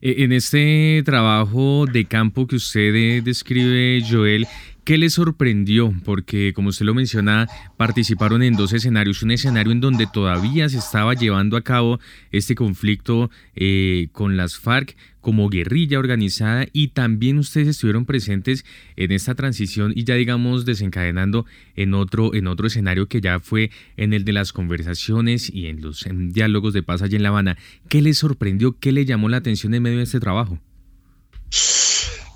E, 0.00 0.24
en 0.24 0.32
este 0.32 1.02
trabajo 1.04 1.86
de 1.90 2.04
campo 2.04 2.46
que 2.46 2.56
usted 2.56 3.22
describe, 3.22 4.02
Joel, 4.08 4.46
¿Qué 4.88 4.96
les 4.96 5.12
sorprendió? 5.12 5.92
Porque, 6.02 6.54
como 6.54 6.70
usted 6.70 6.86
lo 6.86 6.94
menciona, 6.94 7.46
participaron 7.76 8.42
en 8.42 8.54
dos 8.54 8.72
escenarios. 8.72 9.22
Un 9.22 9.32
escenario 9.32 9.70
en 9.70 9.82
donde 9.82 10.06
todavía 10.10 10.66
se 10.70 10.78
estaba 10.78 11.12
llevando 11.12 11.58
a 11.58 11.60
cabo 11.60 12.00
este 12.32 12.54
conflicto 12.54 13.30
eh, 13.54 14.08
con 14.12 14.38
las 14.38 14.56
FARC 14.56 14.96
como 15.20 15.50
guerrilla 15.50 15.98
organizada 15.98 16.66
y 16.72 16.88
también 16.88 17.36
ustedes 17.36 17.68
estuvieron 17.68 18.06
presentes 18.06 18.64
en 18.96 19.12
esta 19.12 19.34
transición 19.34 19.92
y 19.94 20.04
ya 20.04 20.14
digamos 20.14 20.64
desencadenando 20.64 21.44
en 21.76 21.92
otro, 21.92 22.32
en 22.32 22.46
otro 22.46 22.66
escenario 22.66 23.08
que 23.08 23.20
ya 23.20 23.40
fue 23.40 23.70
en 23.98 24.14
el 24.14 24.24
de 24.24 24.32
las 24.32 24.54
conversaciones 24.54 25.52
y 25.52 25.66
en 25.66 25.82
los 25.82 26.06
diálogos 26.10 26.72
de 26.72 26.82
paz 26.82 27.02
allá 27.02 27.16
en 27.18 27.24
La 27.24 27.28
Habana. 27.28 27.58
¿Qué 27.90 28.00
les 28.00 28.16
sorprendió? 28.16 28.78
¿Qué 28.78 28.92
le 28.92 29.04
llamó 29.04 29.28
la 29.28 29.36
atención 29.36 29.74
en 29.74 29.82
medio 29.82 29.98
de 29.98 30.04
este 30.04 30.18
trabajo? 30.18 30.58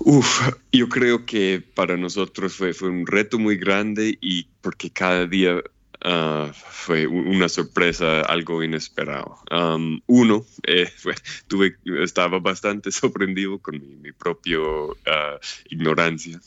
Uf, 0.05 0.49
yo 0.73 0.89
creo 0.89 1.25
que 1.25 1.63
para 1.75 1.95
nosotros 1.95 2.55
fue, 2.55 2.73
fue 2.73 2.89
un 2.89 3.07
reto 3.07 3.39
muy 3.39 3.55
grande 3.55 4.17
y 4.19 4.47
porque 4.59 4.89
cada 4.89 5.25
día 5.27 5.63
ah, 6.03 6.51
fue 6.53 7.07
una 7.07 7.47
sorpresa, 7.47 8.19
algo 8.19 8.61
inesperado. 8.61 9.37
uno, 10.07 10.45
eh, 10.67 10.91
tuve, 11.47 11.77
estaba 12.01 12.39
bastante 12.39 12.91
sorprendido 12.91 13.59
con 13.59 13.81
mi, 14.01 14.11
propia 14.11 14.57
ah, 15.07 15.39
ignorancia. 15.69 16.41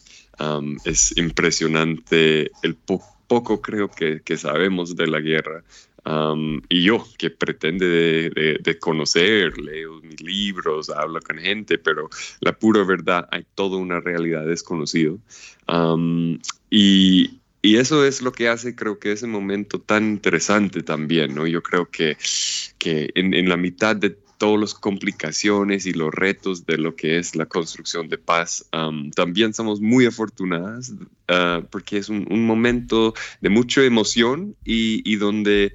es 0.85 1.17
impresionante 1.17 2.51
el 2.63 2.75
poco 2.75 3.63
creo 3.63 3.91
que, 3.91 4.37
sabemos 4.37 4.97
de 4.97 5.07
la 5.07 5.21
guerra 5.21 5.65
y 6.69 6.83
yo, 6.83 7.05
que 7.19 7.31
pretende 7.31 8.31
de, 8.63 8.79
conocer, 8.79 9.59
leo 9.59 10.01
mis 10.03 10.21
libros, 10.21 10.91
hablo 10.91 11.21
con 11.21 11.39
gente, 11.39 11.79
pero 11.79 12.09
la 12.41 12.53
pura 12.53 12.85
verdad, 12.85 13.29
hay 13.33 13.45
toda 13.55 13.77
una 13.77 14.01
realidad 14.01 14.47
desconocida. 14.47 15.17
y, 16.71 17.41
eso 17.63 18.05
es 18.05 18.23
lo 18.23 18.31
que 18.31 18.49
hace, 18.49 18.77
creo 18.77 19.01
que 19.01 19.11
ese 19.11 19.27
momento 19.27 19.81
tan 19.81 20.05
interesante 20.05 20.85
también, 20.85 21.35
¿no? 21.35 21.49
Yo 21.49 21.65
creo 21.65 21.91
que, 21.91 22.17
que 22.79 23.11
en, 23.17 23.35
en 23.35 23.49
la 23.49 23.57
mitad 23.57 23.97
de 23.97 24.17
todas 24.39 24.61
las 24.61 24.75
complicaciones 24.75 25.87
y 25.87 25.93
los 25.93 26.13
retos 26.13 26.67
de 26.67 26.79
lo 26.79 26.95
que 26.95 27.19
es 27.19 27.35
la 27.37 27.47
construcción 27.47 28.09
de 28.09 28.19
paz. 28.19 28.67
también 29.15 29.55
somos 29.55 29.81
muy 29.81 30.07
afortunadas 30.07 30.93
ah, 31.29 31.63
porque 31.71 31.99
es 31.99 32.09
un, 32.09 32.47
momento 32.47 33.15
de 33.41 33.49
mucha 33.49 33.83
emoción 33.83 34.55
y, 34.65 35.17
donde 35.17 35.73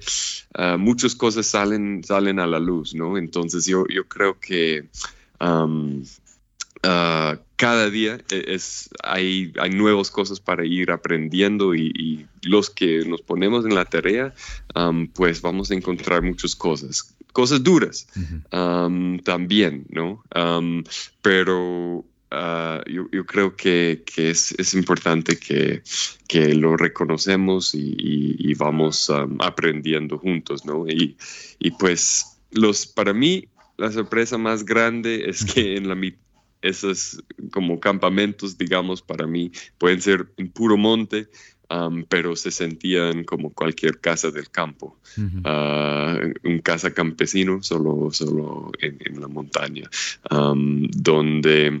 uh, 0.58 0.78
muchas 0.78 1.14
cosas 1.14 1.46
salen, 1.46 2.02
salen 2.04 2.38
a 2.38 2.46
la 2.46 2.58
luz, 2.58 2.94
¿no? 2.94 3.18
Entonces 3.18 3.66
yo, 3.66 3.86
yo 3.88 4.06
creo 4.08 4.38
que... 4.38 4.88
Ah, 5.40 7.38
cada 7.56 7.90
día 7.90 8.18
e, 8.28 8.44
es, 8.48 8.90
hay, 9.04 9.52
hay 9.60 9.70
nuevas 9.70 10.10
cosas 10.10 10.40
para 10.40 10.66
ir 10.66 10.90
aprendiendo 10.90 11.76
y, 11.76 12.26
los 12.42 12.70
que 12.70 13.04
nos 13.04 13.22
ponemos 13.22 13.64
en 13.64 13.76
la 13.76 13.84
tarea, 13.84 14.34
pues 15.14 15.42
vamos 15.42 15.70
a 15.70 15.74
encontrar 15.74 16.22
muchas 16.22 16.56
cosas 16.56 17.14
cosas 17.32 17.62
duras 17.62 18.06
también, 19.24 19.86
¿no? 19.88 20.22
pero 21.20 22.04
ah, 22.30 22.82
yo, 22.86 23.26
creo 23.26 23.56
que, 23.56 24.02
es, 24.16 24.74
importante 24.74 25.38
que, 25.38 25.82
lo 26.54 26.76
reconocemos 26.76 27.74
y, 27.74 28.54
vamos 28.54 29.10
aprendiendo 29.40 30.18
juntos, 30.18 30.64
¿no? 30.64 30.86
Y, 30.88 31.16
pues 31.78 32.38
los, 32.50 32.86
para 32.86 33.12
mí 33.12 33.48
la 33.78 33.90
sorpresa 33.90 34.38
más 34.38 34.64
grande 34.64 35.24
es 35.28 35.44
que 35.44 35.76
en 35.76 35.88
la 35.88 35.96
esos 36.62 37.22
como 37.50 37.80
campamentos, 37.80 38.56
digamos, 38.56 39.02
para 39.02 39.26
mí 39.26 39.50
pueden 39.78 40.00
ser 40.00 40.32
en 40.36 40.48
puro 40.50 40.76
monte, 40.76 41.28
pero 42.08 42.36
se 42.36 42.50
sentían 42.50 43.24
como 43.24 43.50
cualquier 43.50 43.98
casa 43.98 44.30
del 44.30 44.50
campo, 44.50 44.96
ah, 45.44 46.18
un 46.44 46.58
casa 46.58 46.92
campesino 46.92 47.62
solo, 47.62 48.10
solo 48.12 48.72
en, 48.80 49.20
la 49.20 49.28
montaña, 49.28 49.88
donde, 50.30 51.80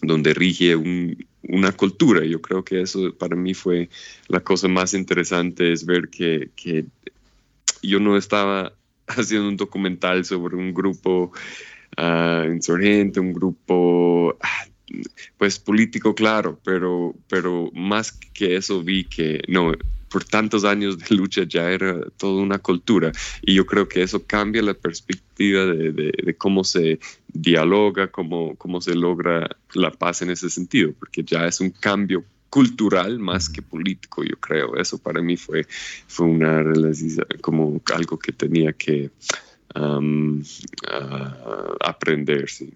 donde 0.00 0.34
rige 0.34 0.76
una 0.76 1.72
cultura. 1.72 2.24
Yo 2.24 2.40
creo 2.40 2.64
que 2.64 2.82
eso 2.82 3.14
para 3.14 3.36
mí 3.36 3.54
fue 3.54 3.88
la 4.28 4.40
cosa 4.40 4.68
más 4.68 4.94
interesante, 4.94 5.72
es 5.72 5.84
ver 5.86 6.08
que, 6.08 6.50
que 6.56 6.84
yo 7.82 8.00
no 8.00 8.16
estaba 8.16 8.72
haciendo 9.06 9.48
un 9.48 9.56
documental 9.56 10.24
sobre 10.24 10.56
un 10.56 10.72
grupo 10.72 11.32
uh, 11.98 12.50
insurgente, 12.50 13.20
un 13.20 13.32
grupo 13.32 14.36
ah, 14.40 14.66
pues 15.38 15.58
político, 15.58 16.14
claro, 16.14 16.58
pero, 16.64 17.14
pero 17.28 17.70
más 17.74 18.12
que 18.12 18.56
eso 18.56 18.82
vi 18.82 19.04
que 19.04 19.42
no, 19.48 19.72
por 20.12 20.24
tantos 20.24 20.64
años 20.64 20.98
de 20.98 21.16
lucha 21.16 21.44
ya 21.44 21.70
era 21.70 21.98
toda 22.18 22.42
una 22.42 22.58
cultura. 22.58 23.10
Y 23.40 23.54
yo 23.54 23.64
creo 23.64 23.88
que 23.88 24.02
eso 24.02 24.24
cambia 24.24 24.62
la 24.62 24.74
perspectiva 24.74 25.64
de, 25.64 26.36
cómo 26.38 26.62
se 26.62 27.00
dialoga, 27.28 28.08
cómo, 28.08 28.54
cómo 28.56 28.80
se 28.80 28.94
logra 28.94 29.56
la 29.72 29.90
paz 29.90 30.22
en 30.22 30.30
ese 30.30 30.50
sentido, 30.50 30.92
porque 30.98 31.24
ya 31.24 31.46
es 31.46 31.60
un 31.60 31.70
cambio 31.70 32.24
cultural 32.50 33.18
más 33.18 33.48
que 33.48 33.62
político, 33.62 34.22
yo 34.22 34.36
creo. 34.36 34.76
Eso 34.76 34.98
para 34.98 35.22
mí 35.22 35.38
fue, 35.38 35.66
fue 36.06 36.26
una 36.26 36.62
como 37.40 37.80
algo 37.94 38.18
que 38.18 38.32
tenía 38.32 38.74
que 38.74 39.10
um, 39.74 40.42
aprender. 41.80 42.50
Sí. 42.50 42.70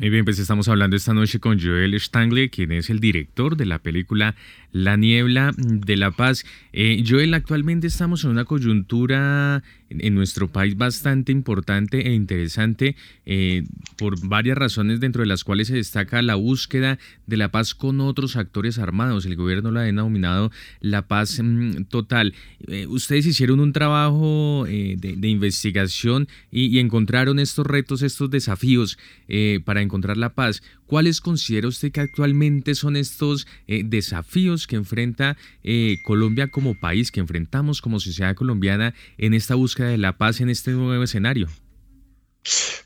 Muy 0.00 0.08
bien, 0.08 0.24
pues 0.24 0.38
estamos 0.38 0.66
hablando 0.68 0.96
esta 0.96 1.12
noche 1.12 1.40
con 1.40 1.60
Joel 1.60 1.92
Stangley, 2.00 2.48
quien 2.48 2.72
es 2.72 2.88
el 2.88 3.00
director 3.00 3.54
de 3.54 3.66
la 3.66 3.80
película 3.80 4.34
La 4.72 4.96
Niebla 4.96 5.52
de 5.58 5.98
la 5.98 6.10
Paz. 6.10 6.46
Eh, 6.72 7.04
Joel, 7.06 7.34
actualmente 7.34 7.86
estamos 7.86 8.24
en 8.24 8.30
una 8.30 8.46
coyuntura 8.46 9.62
en 9.90 10.14
nuestro 10.14 10.48
país 10.48 10.76
bastante 10.76 11.32
importante 11.32 12.08
e 12.08 12.14
interesante 12.14 12.96
eh, 13.26 13.64
por 13.96 14.26
varias 14.26 14.56
razones 14.56 15.00
dentro 15.00 15.22
de 15.22 15.26
las 15.26 15.44
cuales 15.44 15.68
se 15.68 15.74
destaca 15.74 16.22
la 16.22 16.36
búsqueda 16.36 16.98
de 17.26 17.36
la 17.36 17.50
paz 17.50 17.74
con 17.74 18.00
otros 18.00 18.36
actores 18.36 18.78
armados. 18.78 19.26
El 19.26 19.36
gobierno 19.36 19.70
la 19.70 19.80
ha 19.80 19.84
denominado 19.84 20.50
la 20.80 21.06
paz 21.06 21.40
mm, 21.42 21.84
total. 21.84 22.34
Eh, 22.66 22.86
ustedes 22.86 23.26
hicieron 23.26 23.60
un 23.60 23.72
trabajo 23.72 24.64
de, 24.66 25.28
investigación 25.28 26.28
y, 26.50 26.78
encontraron 26.78 27.38
estos 27.38 27.66
retos, 27.66 28.02
estos 28.02 28.30
desafíos 28.30 28.98
para 29.64 29.82
encontrar 29.82 30.16
la 30.16 30.34
paz. 30.34 30.62
¿Cuáles 30.90 31.20
considera 31.20 31.68
usted 31.68 31.92
que 31.92 32.00
actualmente 32.00 32.74
son 32.74 32.96
estos 32.96 33.46
eh, 33.68 33.82
desafíos 33.84 34.66
que 34.66 34.74
enfrenta 34.74 35.36
eh, 35.62 35.98
Colombia 36.04 36.48
como 36.48 36.74
país, 36.74 37.12
que 37.12 37.20
enfrentamos 37.20 37.80
como 37.80 38.00
sociedad 38.00 38.34
colombiana 38.34 38.92
en 39.16 39.32
esta 39.32 39.54
búsqueda 39.54 39.86
de 39.86 39.98
la 39.98 40.18
paz 40.18 40.40
en 40.40 40.50
este 40.50 40.72
nuevo 40.72 41.00
escenario? 41.04 41.46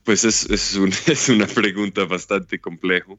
Pues 0.04 0.26
es, 0.26 0.76
una 1.30 1.46
pregunta 1.46 2.04
bastante 2.04 2.58
compleja. 2.58 3.14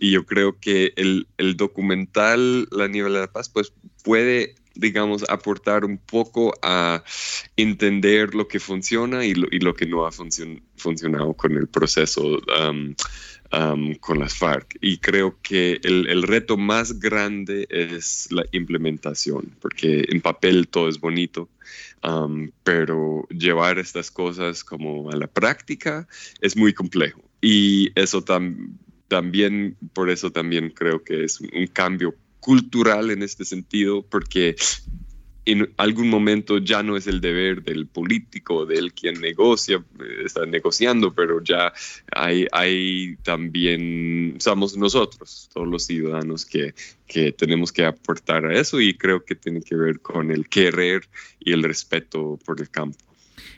Y 0.00 0.10
yo 0.10 0.24
creo 0.24 0.58
que 0.58 0.94
el, 0.96 1.26
documental 1.58 2.66
La 2.70 2.88
Niebla 2.88 3.18
de 3.18 3.26
la 3.26 3.32
Paz 3.32 3.50
pues 3.50 3.74
puede 4.02 4.54
digamos, 4.74 5.28
aportar 5.28 5.84
un 5.84 5.98
poco 5.98 6.54
a 6.62 7.04
entender 7.56 8.34
lo 8.34 8.48
que 8.48 8.58
funciona 8.58 9.26
y 9.26 9.34
lo, 9.34 9.74
que 9.74 9.84
no 9.84 10.06
ha 10.06 10.12
funcionado 10.12 11.34
con 11.34 11.58
el 11.58 11.68
proceso 11.68 12.40
um, 13.52 13.94
con 13.96 14.18
las 14.18 14.34
FARC. 14.34 14.76
Y 14.80 14.98
creo 14.98 15.36
que 15.42 15.80
el, 15.82 16.22
reto 16.22 16.56
más 16.56 16.98
grande 16.98 17.66
es 17.70 18.28
la 18.30 18.44
implementación, 18.52 19.54
porque 19.60 20.04
en 20.08 20.20
papel 20.20 20.68
todo 20.68 20.88
es 20.88 21.00
bonito, 21.00 21.48
um, 22.02 22.50
pero 22.62 23.26
llevar 23.30 23.78
estas 23.78 24.10
cosas 24.10 24.64
como 24.64 25.10
a 25.10 25.16
la 25.16 25.26
práctica 25.26 26.06
es 26.40 26.56
muy 26.56 26.72
complejo. 26.72 27.22
Y 27.40 27.90
eso 27.94 28.22
también, 29.08 29.76
por 29.92 30.10
eso 30.10 30.30
también 30.30 30.70
creo 30.70 31.02
que 31.02 31.24
es 31.24 31.40
un 31.40 31.66
cambio 31.72 32.14
cultural 32.40 33.10
en 33.10 33.22
este 33.22 33.44
sentido, 33.44 34.02
porque 34.02 34.56
en 35.52 35.72
algún 35.76 36.08
momento 36.08 36.58
ya 36.58 36.82
no 36.82 36.96
es 36.96 37.06
el 37.06 37.20
deber 37.20 37.62
del 37.62 37.86
político, 37.86 38.66
del 38.66 38.92
quien 38.92 39.20
negocia, 39.20 39.76
eh, 39.76 40.22
está 40.24 40.46
negociando, 40.46 41.12
pero 41.12 41.42
ya 41.42 41.72
hay, 42.12 43.16
también, 43.22 44.36
somos 44.38 44.76
nosotros, 44.76 45.50
todos 45.52 45.66
los 45.66 45.86
ciudadanos 45.86 46.46
que, 46.46 46.74
que 47.06 47.32
tenemos 47.32 47.72
que 47.72 47.84
aportar 47.84 48.46
a 48.46 48.58
eso 48.58 48.80
y 48.80 48.94
creo 48.94 49.24
que 49.24 49.34
tiene 49.34 49.60
que 49.62 49.76
ver 49.76 50.00
con 50.00 50.30
el 50.30 50.48
querer 50.48 51.08
y 51.40 51.52
el 51.52 51.62
respeto 51.62 52.38
por 52.44 52.60
el 52.60 52.70
campo. 52.70 53.09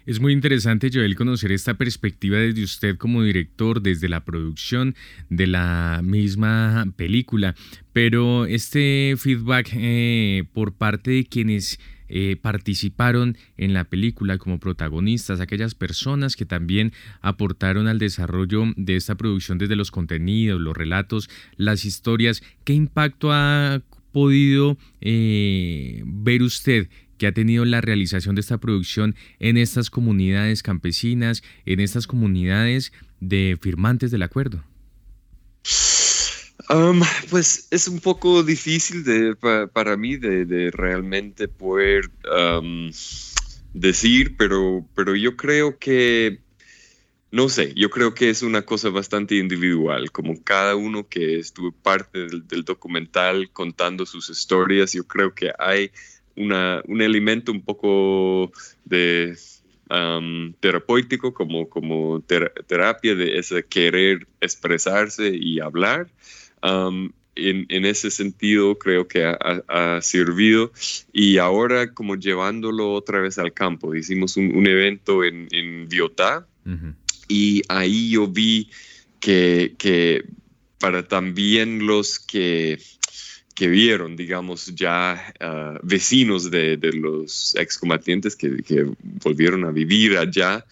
Es 0.05 0.19
muy 0.19 0.33
interesante, 0.33 0.91
Joel, 0.93 1.15
conocer 1.15 1.53
esta 1.53 1.75
perspectiva 1.75 2.37
desde 2.39 2.65
usted 2.65 2.97
como 2.97 3.23
director, 3.23 3.81
desde 3.81 4.09
la 4.09 4.25
producción 4.25 4.97
de 5.31 5.47
la 5.47 6.01
misma 6.03 6.87
película, 6.97 7.55
pero 7.93 8.47
este 8.47 9.15
feedback 9.17 9.71
eh, 9.75 10.43
por 10.53 10.73
parte 10.73 11.13
de 11.13 11.25
quienes 11.25 11.79
eh, 12.09 12.37
participaron 12.41 13.39
en 13.57 13.75
la 13.75 13.85
película 13.85 14.39
como 14.39 14.59
protagonistas, 14.59 15.39
aquellas 15.39 15.77
personas 15.77 16.35
que 16.35 16.47
también 16.47 16.93
aportaron 17.21 17.87
al 17.87 18.01
desarrollo 18.01 18.65
de 18.77 18.97
esta 18.97 19.15
producción 19.15 19.57
desde 19.57 19.77
los 19.77 19.93
contenidos, 19.93 20.61
los 20.61 20.77
relatos, 20.77 21.31
las 21.57 21.85
historias, 21.85 22.43
¿qué 22.65 22.73
impacto 22.73 23.33
ha 23.33 23.83
podido 24.13 24.77
eh, 25.01 26.03
ver 26.05 26.43
usted 26.43 26.89
que 27.23 27.29
ha 27.29 27.33
tenido 27.33 27.65
la 27.65 27.81
realización 27.81 28.35
de 28.35 28.41
esta 28.41 28.59
producción 28.59 29.15
en 29.39 29.57
estas 29.57 29.91
comunidades 29.91 30.61
campesinas, 30.61 31.45
en 31.67 31.79
estas 31.79 32.09
comunidades 32.09 32.93
de 33.21 33.57
firmantes 33.61 34.11
del 34.11 34.25
acuerdo? 34.25 34.65
Um, 36.69 37.01
pues 37.31 37.69
es 37.71 37.87
un 37.87 38.01
poco 38.01 38.43
difícil 38.43 39.05
para 39.73 39.97
mí 39.97 40.17
de, 40.17 40.73
realmente 40.73 41.47
poder 41.47 42.11
um, 42.27 42.91
decir, 43.73 44.37
pero, 44.37 44.85
pero 44.97 45.15
yo 45.15 45.37
creo 45.37 45.79
que, 45.79 46.41
no 47.31 47.49
sé, 47.49 47.73
yo 47.77 47.89
creo 47.91 48.15
que 48.15 48.31
es 48.31 48.43
una 48.43 48.63
cosa 48.63 48.89
bastante 48.89 49.37
individual, 49.37 50.11
como 50.11 50.43
cada 50.43 50.75
uno 50.75 51.07
que 51.07 51.39
estuvo 51.39 51.71
parte 51.71 52.27
del 52.49 52.65
documental 52.65 53.49
contando 53.53 54.07
sus 54.07 54.29
historias, 54.29 54.93
yo 54.93 55.05
creo 55.05 55.33
que 55.33 55.53
hay 55.57 55.93
un 56.37 57.03
elemento 57.03 57.53
un 57.53 57.63
poco 57.63 58.53
de 58.85 59.37
um, 59.91 60.53
terapéutico, 60.61 61.33
como, 61.35 61.69
como 61.69 62.21
terapia 62.21 63.15
de 63.15 63.39
ese 63.39 63.65
querer 63.65 64.27
expresarse 64.41 65.29
y 65.35 65.61
hablar. 65.61 66.09
Um, 66.63 67.11
en, 67.35 67.85
ese 67.87 68.11
sentido 68.11 68.79
creo 68.79 69.09
que 69.09 69.25
ha, 69.25 70.01
servido. 70.03 70.73
Y 71.13 71.39
ahora 71.39 71.93
como 71.93 72.17
llevándolo 72.17 72.93
otra 72.93 73.21
vez 73.21 73.39
al 73.39 73.53
campo, 73.53 73.95
hicimos 73.95 74.37
un, 74.37 74.67
evento 74.67 75.25
en, 75.25 75.49
en 75.51 75.89
Biotá. 75.89 76.47
Y 77.29 77.63
ahí 77.69 78.11
yo 78.11 78.29
vi 78.29 78.71
que, 79.21 79.75
que 79.79 80.25
para 80.79 81.07
también 81.07 81.87
los 81.87 82.19
que 82.19 82.79
que 83.55 83.69
vieron, 83.69 84.17
digamos, 84.17 84.75
ya 84.75 85.35
ah, 85.41 85.79
vecinos 85.83 86.51
de, 86.51 86.79
los 86.95 87.55
excombatientes 87.57 88.37
que, 88.37 88.63
que, 88.63 88.87
volvieron 89.01 89.65
a 89.65 89.71
vivir 89.71 90.17
allá, 90.17 90.65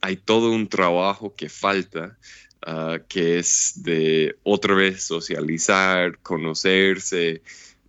hay 0.00 0.16
todo 0.16 0.50
un 0.50 0.68
trabajo 0.68 1.34
que 1.34 1.48
falta, 1.48 2.18
ah, 2.66 2.98
que 3.08 3.38
es 3.38 3.74
de 3.76 4.36
otra 4.42 4.74
vez 4.74 5.02
socializar, 5.02 6.18
conocerse, 6.18 7.42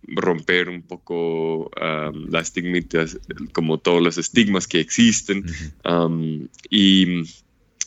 romper 0.06 0.68
un 0.68 0.82
poco 0.82 1.70
las 2.28 2.48
estigmas, 2.48 3.18
como 3.52 3.78
todos 3.78 4.02
los 4.02 4.18
estigmas 4.18 4.66
que 4.66 4.80
existen. 4.80 5.44
y 6.68 7.24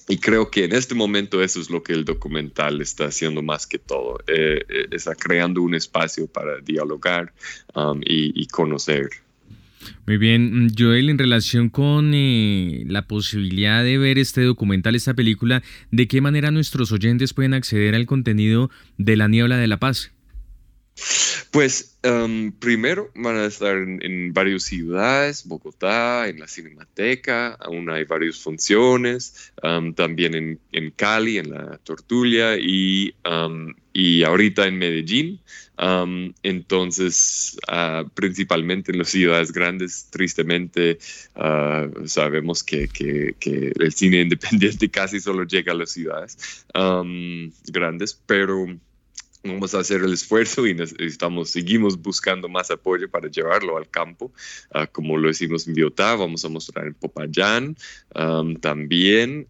y 0.08 0.18
creo 0.18 0.49
que 0.49 0.64
en 0.66 0.74
este 0.74 0.95
momento 0.95 1.43
eso 1.43 1.60
es 1.60 1.70
lo 1.70 1.84
que 1.84 1.93
el 1.93 2.05
documental 2.05 2.82
está 2.82 3.05
haciendo 3.05 3.41
más 3.41 3.68
que 3.68 3.78
todo, 3.78 4.20
eh, 4.28 4.64
eh, 4.70 4.88
está 4.91 5.16
creando 5.16 5.62
un 5.62 5.76
espacio 5.76 6.28
para 6.28 6.60
dialogar 6.62 7.34
um, 7.76 7.99
y, 8.03 8.47
conocer. 8.47 9.10
Muy 10.05 10.18
bien, 10.18 10.70
Joel, 10.78 11.10
en 11.10 11.18
relación 11.18 11.70
con 11.70 12.14
eh, 12.14 12.84
la 12.88 13.08
posibilidad 13.08 13.84
de 13.84 13.97
ver 13.97 14.18
este 14.18 14.41
documental, 14.41 14.95
esta 14.95 15.14
película, 15.14 15.62
¿de 15.91 16.08
qué 16.08 16.22
manera 16.22 16.51
nuestros 16.51 16.91
oyentes 16.91 17.34
pueden 17.34 17.53
acceder 17.53 17.93
al 17.93 18.05
contenido 18.05 18.70
de 18.97 19.18
La 19.18 19.28
Niebla 19.28 19.58
de 19.58 19.68
la 19.68 19.78
Paz? 19.78 20.12
Pues 21.58 21.97
um, 22.03 22.51
primero 22.51 23.10
van 23.16 23.36
a 23.36 23.45
estar 23.47 23.76
en, 23.78 24.32
varias 24.32 24.62
ciudades, 24.62 25.43
Bogotá, 25.43 26.28
en 26.28 26.39
la 26.39 26.47
Cinemateca, 26.47 27.53
aún 27.53 27.89
hay 27.89 28.03
varias 28.03 28.38
funciones, 28.38 29.51
um, 29.64 29.91
también 29.95 30.60
en, 30.72 30.91
Cali, 30.91 31.39
en 31.39 31.49
la 31.49 31.80
Tortulia 31.80 32.60
y, 32.60 33.16
um, 33.28 33.74
y 33.91 34.22
ahorita 34.22 34.68
en 34.68 34.78
Medellín. 34.78 35.41
entonces, 36.43 37.58
uh, 37.72 38.08
principalmente 38.10 38.91
en 38.91 38.99
las 38.99 39.10
ciudades 39.10 39.51
grandes, 39.51 40.10
tristemente 40.12 40.99
uh, 41.38 42.05
sabemos 42.05 42.64
que, 42.64 42.88
que, 42.88 43.34
el 43.80 43.93
cine 43.93 44.22
independiente 44.30 44.91
casi 44.91 45.20
solo 45.20 45.43
llega 45.43 45.72
a 45.72 45.76
las 45.76 45.89
ciudades 45.89 46.38
grandes, 47.66 48.14
pero 48.28 48.78
vamos 49.47 49.73
a 49.73 49.79
hacer 49.79 50.01
el 50.01 50.13
esfuerzo 50.13 50.67
y 50.67 50.73
necesitamos, 50.73 51.49
seguimos 51.49 52.01
buscando 52.01 52.47
más 52.47 52.71
apoyo 52.71 53.09
para 53.09 53.29
llevarlo 53.29 53.77
al 53.77 53.89
campo, 53.89 54.31
ah, 54.71 54.87
como 54.87 55.17
lo 55.17 55.29
hicimos 55.29 55.67
en 55.67 55.73
Biotá, 55.73 56.15
vamos 56.15 56.43
a 56.45 56.49
mostrar 56.49 56.87
en 56.87 56.93
Popayán 56.93 57.77
también, 58.61 59.47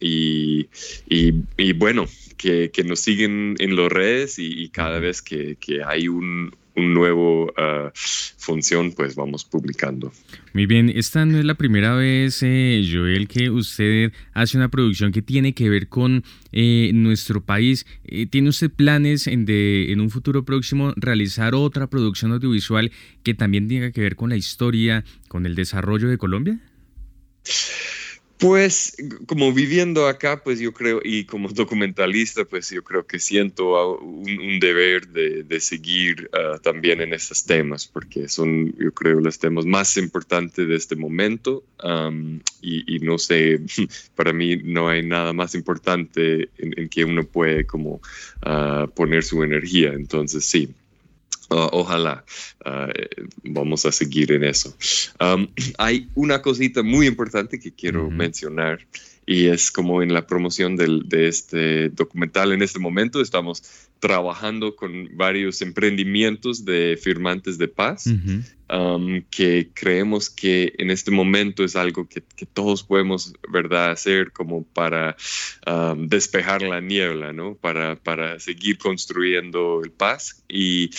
y, 0.00 0.68
y, 1.08 1.72
bueno, 1.72 2.06
que, 2.36 2.70
que, 2.70 2.84
nos 2.84 3.00
siguen 3.00 3.56
en 3.58 3.76
las 3.76 3.90
redes 3.90 4.38
y, 4.38 4.68
cada 4.68 4.98
vez 4.98 5.22
que, 5.22 5.56
que 5.56 5.82
hay 5.84 6.08
un, 6.08 6.54
un 6.74 6.94
nuevo 6.94 7.44
uh, 7.44 7.90
función, 7.94 8.92
pues 8.92 9.14
vamos 9.14 9.44
publicando. 9.44 10.12
Muy 10.52 10.66
bien, 10.66 10.90
esta 10.94 11.24
no 11.24 11.38
es 11.38 11.44
la 11.44 11.54
primera 11.54 11.94
vez, 11.94 12.42
eh, 12.42 12.82
Joel, 12.90 13.28
que 13.28 13.50
usted 13.50 14.12
hace 14.32 14.56
una 14.56 14.70
producción 14.70 15.12
que 15.12 15.22
tiene 15.22 15.54
que 15.54 15.68
ver 15.70 15.88
con 15.88 16.24
eh, 16.52 16.90
nuestro 16.94 17.42
país. 17.42 17.86
Eh, 18.04 18.26
¿Tiene 18.26 18.48
usted 18.48 18.70
planes 18.70 19.26
en, 19.26 19.44
de, 19.44 19.92
en 19.92 20.00
un 20.00 20.10
futuro 20.10 20.44
próximo 20.44 20.92
realizar 20.96 21.54
otra 21.54 21.88
producción 21.88 22.32
audiovisual 22.32 22.90
que 23.22 23.34
también 23.34 23.68
tenga 23.68 23.92
que 23.92 24.00
ver 24.00 24.16
con 24.16 24.30
la 24.30 24.36
historia, 24.36 25.04
con 25.28 25.46
el 25.46 25.54
desarrollo 25.54 26.08
de 26.08 26.18
Colombia? 26.18 26.58
Pues 28.42 28.96
como 29.26 29.52
viviendo 29.52 30.08
acá, 30.08 30.42
pues 30.42 30.58
yo 30.58 30.72
creo, 30.72 31.00
y 31.04 31.26
como 31.26 31.48
documentalista, 31.52 32.44
pues 32.44 32.70
yo 32.70 32.82
creo 32.82 33.06
que 33.06 33.20
siento 33.20 34.00
un, 34.00 34.58
deber 34.58 35.06
de, 35.06 35.60
seguir 35.60 36.28
ah, 36.32 36.58
también 36.60 37.00
en 37.00 37.12
estos 37.14 37.44
temas, 37.44 37.86
porque 37.86 38.28
son, 38.28 38.74
yo 38.76 38.92
creo, 38.92 39.20
los 39.20 39.38
temas 39.38 39.64
más 39.64 39.96
importantes 39.96 40.66
de 40.66 40.74
este 40.74 40.96
momento. 40.96 41.62
y, 42.60 42.98
no 42.98 43.16
sé, 43.16 43.60
para 44.16 44.32
mí 44.32 44.56
no 44.56 44.88
hay 44.88 45.06
nada 45.06 45.32
más 45.32 45.54
importante 45.54 46.48
en, 46.58 46.88
que 46.88 47.04
uno 47.04 47.22
puede 47.22 47.64
como 47.64 48.00
uh, 48.44 48.88
poner 48.92 49.22
su 49.22 49.44
energía. 49.44 49.92
Entonces, 49.92 50.44
sí, 50.44 50.68
Ah, 51.52 51.68
ojalá. 51.72 52.24
Ah, 52.64 52.88
vamos 53.44 53.84
a 53.84 53.92
seguir 53.92 54.32
en 54.32 54.44
eso. 54.44 54.74
hay 55.78 56.08
una 56.14 56.40
cosita 56.40 56.82
muy 56.82 57.06
importante 57.06 57.60
que 57.60 57.72
quiero 57.72 58.10
mencionar 58.10 58.86
y 59.26 59.46
es 59.46 59.70
como 59.70 60.02
en 60.02 60.14
la 60.14 60.26
promoción 60.26 60.76
de 60.76 61.28
este 61.28 61.90
documental 61.90 62.52
en 62.52 62.62
este 62.62 62.78
momento. 62.78 63.20
Estamos 63.20 63.62
trabajando 64.02 64.74
con 64.74 65.16
varios 65.16 65.62
emprendimientos 65.62 66.64
de 66.64 66.98
firmantes 67.00 67.56
de 67.56 67.68
paz 67.68 68.06
um, 68.08 69.22
que 69.30 69.70
creemos 69.72 70.28
que 70.28 70.72
en 70.78 70.90
este 70.90 71.12
momento 71.12 71.62
es 71.62 71.76
algo 71.76 72.08
que, 72.08 72.20
todos 72.52 72.82
podemos 72.82 73.32
verdad 73.48 73.92
hacer 73.92 74.32
como 74.32 74.64
para 74.64 75.16
um, 75.68 76.08
despejar 76.08 76.62
la 76.62 76.80
niebla 76.80 77.32
no 77.32 77.54
para, 77.54 77.94
para 77.94 78.40
seguir 78.40 78.76
construyendo 78.76 79.80
el 79.84 79.92
paz. 79.92 80.42
Y 80.48 80.90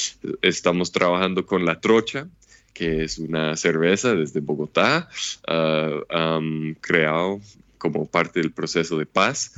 estamos 0.42 0.94
trabajando 0.94 1.46
con 1.46 1.66
la 1.66 1.82
trocha 1.82 2.30
que 2.74 3.04
es 3.04 3.20
una 3.20 3.56
cerveza 3.58 4.16
desde 4.16 4.40
Bogotá, 4.40 5.10
uh, 5.48 6.18
um, 6.18 6.74
creado 6.76 7.42
como 7.84 8.06
parte 8.06 8.40
del 8.40 8.54
proceso 8.54 8.98
de 8.98 9.06
paz. 9.06 9.52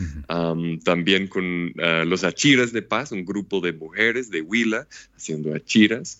también 0.84 1.28
con 1.28 1.73
ah, 1.80 2.03
los 2.05 2.23
Achiras 2.23 2.73
de 2.73 2.82
Paz, 2.82 3.11
un 3.11 3.23
grupo 3.23 3.61
de 3.61 3.71
mujeres 3.71 4.32
de 4.32 4.41
Huila 4.41 4.88
haciendo 5.15 5.53
achiras. 5.53 6.19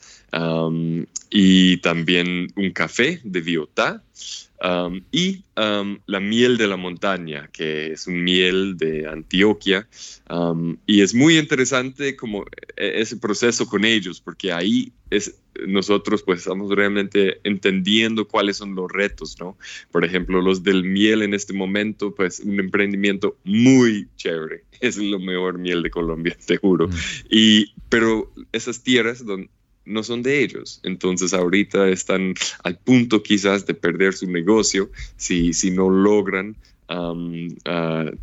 y 1.32 1.78
también 1.78 2.54
un 2.56 2.70
café 2.72 3.22
de 3.24 3.42
Biotá. 3.42 4.04
Y 5.12 5.44
la 5.56 6.20
miel 6.20 6.58
de 6.58 6.68
la 6.68 6.78
montaña, 6.78 7.50
que 7.52 7.92
es 7.92 8.08
un 8.08 8.24
miel 8.24 8.78
de 8.78 9.08
Antioquia. 9.08 9.88
y 10.86 11.02
es 11.02 11.14
muy 11.14 11.38
interesante 11.38 12.16
como 12.16 12.46
e, 12.76 13.02
ese 13.02 13.18
proceso 13.18 13.68
con 13.68 13.86
ellos, 13.86 14.22
porque 14.22 14.52
ahí 14.52 14.92
es, 15.10 15.40
nosotros 15.68 16.24
pues 16.24 16.40
estamos 16.40 16.72
realmente 16.72 17.40
entendiendo 17.44 18.28
cuáles 18.28 18.58
son 18.58 18.76
los 18.76 18.92
retos, 18.92 19.38
¿no? 19.40 19.58
Por 19.92 20.04
ejemplo, 20.04 20.42
los 20.42 20.64
del 20.64 20.84
miel 20.84 21.22
en 21.22 21.34
este 21.34 21.54
momento, 21.54 22.14
pues 22.14 22.40
un 22.40 22.60
emprendimiento 22.60 23.38
muy 23.44 24.08
chévere. 24.16 24.64
Es 24.82 24.98
lo 24.98 25.20
mejor 25.20 25.58
miel 25.58 25.82
de 25.84 25.90
Colombia, 25.90 26.38
te 26.46 26.58
juro. 26.58 26.90
Y, 27.30 27.74
pero 27.88 28.32
esas 28.52 28.84
tierras 28.84 29.24
no 29.86 30.04
son 30.04 30.24
de 30.24 30.44
ellos. 30.44 30.80
Entonces 30.84 31.34
ahorita 31.34 31.90
están 31.90 32.34
al 32.64 32.78
punto 32.78 33.24
quizás 33.24 33.66
de 33.66 33.74
perder 33.74 34.14
su 34.14 34.30
negocio 34.30 34.90
si, 35.16 35.54
si 35.54 35.72
no 35.72 35.90
logran 35.90 36.56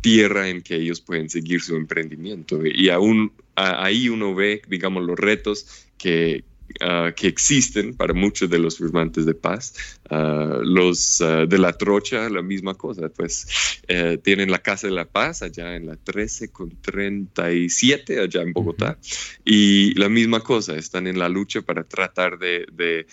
tierra 0.01 0.49
en 0.49 0.61
que 0.61 0.75
ellos 0.75 1.01
pueden 1.01 1.29
seguir 1.29 1.61
su 1.61 1.75
emprendimiento. 1.75 2.65
Y 2.65 2.89
aún 2.89 3.31
ahí 3.55 4.09
uno 4.09 4.33
ve, 4.33 4.61
digamos, 4.67 5.03
los 5.03 5.19
retos 5.19 5.85
que, 5.97 6.43
Ah, 6.79 7.13
que 7.15 7.27
existen 7.27 7.93
para 7.95 8.13
muchos 8.13 8.49
de 8.49 8.57
los 8.57 8.77
firmantes 8.77 9.25
de 9.25 9.33
paz. 9.33 9.73
Ah, 10.09 10.59
los 10.63 11.21
ah, 11.21 11.45
de 11.45 11.57
la 11.57 11.73
trocha, 11.73 12.29
la 12.29 12.41
misma 12.41 12.73
cosa, 12.73 13.09
pues 13.09 13.81
eh, 13.87 14.17
tienen 14.23 14.49
la 14.49 14.59
Casa 14.59 14.87
de 14.87 14.93
la 14.93 15.05
Paz 15.05 15.41
allá 15.41 15.75
en 15.75 15.85
la 15.85 15.95
13 15.95 16.51
con 16.51 16.69
37, 16.81 18.19
allá 18.19 18.41
en 18.41 18.53
Bogotá, 18.53 18.97
y 19.45 19.93
la 19.95 20.09
misma 20.09 20.39
cosa, 20.39 20.75
están 20.75 21.07
en 21.07 21.19
la 21.19 21.29
lucha 21.29 21.61
para 21.61 21.83
tratar 21.83 22.39
de... 22.39 23.05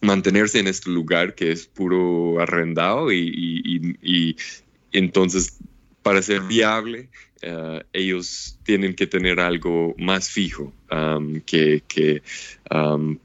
mantenerse 0.00 0.58
en 0.58 0.66
este 0.66 0.90
lugar 0.90 1.34
que 1.36 1.52
es 1.52 1.66
puro 1.68 2.40
arrendado 2.40 3.12
y 3.12 4.36
entonces 4.90 5.58
para 6.02 6.22
ser 6.22 6.40
viable 6.42 7.08
eh, 7.44 7.82
ellos 7.92 8.56
tienen 8.62 8.94
que 8.94 9.08
tener 9.08 9.40
algo 9.40 9.96
más 9.98 10.30
fijo 10.30 10.72
um, 10.92 11.40
que, 11.40 12.22
um, 12.70 13.18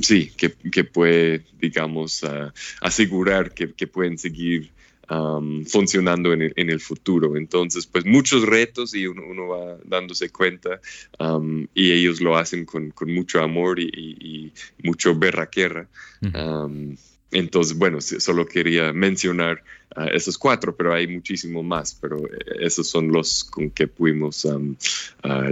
sí, 0.00 0.32
que, 0.36 0.84
puede, 0.84 1.44
digamos, 1.60 2.24
uh, 2.24 2.50
asegurar 2.80 3.54
que, 3.54 3.86
pueden 3.86 4.18
seguir 4.18 4.72
um, 5.08 5.64
funcionando 5.66 6.32
en 6.32 6.42
el, 6.42 6.80
futuro. 6.80 7.36
Entonces, 7.36 7.86
pues 7.86 8.04
muchos 8.04 8.42
retos 8.42 8.92
y 8.92 9.06
uno, 9.06 9.46
va 9.46 9.78
dándose 9.84 10.30
cuenta 10.30 10.80
y 11.74 11.92
ellos 11.92 12.20
lo 12.20 12.36
hacen 12.36 12.64
con, 12.64 12.92
mucho 13.06 13.40
amor 13.40 13.78
y, 13.78 14.52
mucho 14.82 15.14
berraquera. 15.14 15.86
entonces, 17.30 17.78
bueno, 17.78 18.00
solo 18.00 18.46
quería 18.46 18.92
mencionar 18.92 19.62
esos 20.12 20.36
cuatro, 20.36 20.74
pero 20.74 20.92
hay 20.92 21.06
muchísimo 21.06 21.62
más, 21.62 21.96
pero 22.00 22.18
eh, 22.18 22.56
esos 22.60 22.88
son 22.88 23.12
los 23.12 23.44
con 23.44 23.70
que 23.70 23.86
pudimos 23.86 24.44
um, 24.44 24.74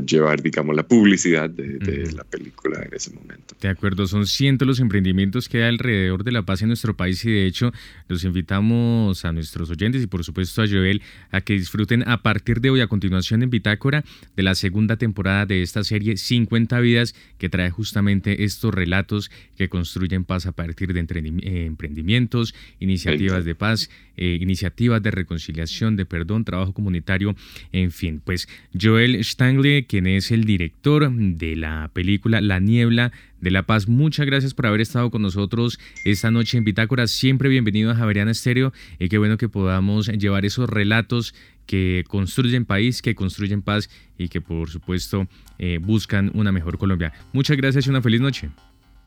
llevar, 0.05 0.43
digamos, 0.43 0.75
la 0.75 0.83
publicidad 0.83 1.49
de, 1.49 2.13
la 2.13 2.25
película 2.25 2.83
en 2.83 2.93
ese 2.93 3.13
momento. 3.13 3.55
De 3.61 3.69
acuerdo, 3.69 4.07
son 4.07 4.27
cientos 4.27 4.67
los 4.67 4.81
emprendimientos 4.81 5.49
que 5.49 5.59
hay 5.59 5.69
alrededor 5.69 6.25
de 6.25 6.33
la 6.33 6.43
paz 6.43 6.63
en 6.63 6.69
nuestro 6.69 6.97
país 6.97 7.25
y 7.25 7.31
de 7.31 7.47
hecho 7.47 7.73
los 8.09 8.25
invitamos 8.25 9.25
a 9.25 9.33
nuestros 9.33 9.71
oyentes 9.71 10.03
y 10.03 10.07
por 10.07 10.25
supuesto 10.25 10.63
a 10.63 10.67
Joel 10.67 11.03
a 11.31 11.41
que 11.41 11.55
disfruten 11.55 12.07
a 12.09 12.23
partir 12.23 12.61
de 12.61 12.71
hoy 12.71 12.81
a 12.81 12.89
continuación 12.89 13.43
en 13.43 13.51
Bitácora 13.51 14.05
de 14.37 14.43
la 14.43 14.55
segunda 14.55 14.97
temporada 14.97 15.47
de 15.47 15.63
esta 15.63 15.85
serie 15.85 16.17
50 16.17 16.81
vidas 16.81 17.15
que 17.39 17.49
trae 17.49 17.71
justamente 17.71 18.45
estos 18.45 18.75
relatos 18.75 19.31
que 19.57 19.69
construyen 19.69 20.25
paz 20.25 20.47
a 20.47 20.53
partir 20.53 20.93
de 20.93 21.01
eh, 21.01 21.67
emprendimientos, 21.67 22.55
iniciativas 22.81 23.45
de 23.45 23.55
paz. 23.55 23.91
Eh, 24.25 24.39
iniciativas 24.41 25.03
de 25.03 25.11
reconciliación, 25.11 25.97
de 25.97 26.07
perdón, 26.07 26.45
trabajo 26.45 26.73
comunitario, 26.73 27.35
en 27.73 27.91
fin. 27.91 28.23
Pues 28.25 28.49
Joel 28.81 29.17
Stanley, 29.17 29.83
quien 29.87 30.07
es 30.07 30.31
el 30.31 30.45
director 30.45 31.11
de 31.13 31.57
la 31.57 31.91
película 31.93 32.41
La 32.41 32.61
Niebla 32.61 33.11
de 33.41 33.51
la 33.51 33.65
Paz, 33.65 33.89
muchas 33.89 34.25
gracias 34.27 34.55
por 34.55 34.67
haber 34.67 34.81
estado 34.81 35.11
con 35.11 35.23
nosotros 35.23 35.81
esta 36.05 36.31
noche 36.31 36.57
en 36.57 36.63
Bitácora. 36.63 37.09
Siempre 37.09 37.49
bienvenido 37.49 37.91
a 37.91 37.97
Javeriana 37.97 38.31
Estéreo 38.31 38.73
y 39.01 39.09
qué 39.09 39.19
bueno 39.19 39.39
que 39.39 39.49
podamos 39.49 40.07
llevar 40.07 40.45
esos 40.45 40.71
relatos 40.71 41.35
que 41.67 42.05
construyen 42.07 42.65
país, 42.65 43.03
que 43.03 43.17
construyen 43.17 43.61
paz 43.61 43.91
y 44.19 44.29
que 44.29 44.41
por 44.41 44.71
supuesto 44.71 45.27
eh, 45.59 45.81
buscan 45.83 46.31
una 46.35 46.53
mejor 46.53 46.79
Colombia. 46.79 47.13
Muchas 47.33 47.57
gracias 47.57 47.89
y 47.89 47.91
una 47.91 48.03
feliz 48.03 48.21
noche. 48.21 48.51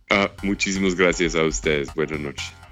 Ah, 0.09 0.30
muchísimas 0.43 0.93
gracias 0.93 1.36
a 1.36 1.45
ustedes. 1.45 1.88
Buenas 1.95 2.20
noches. 2.20 2.64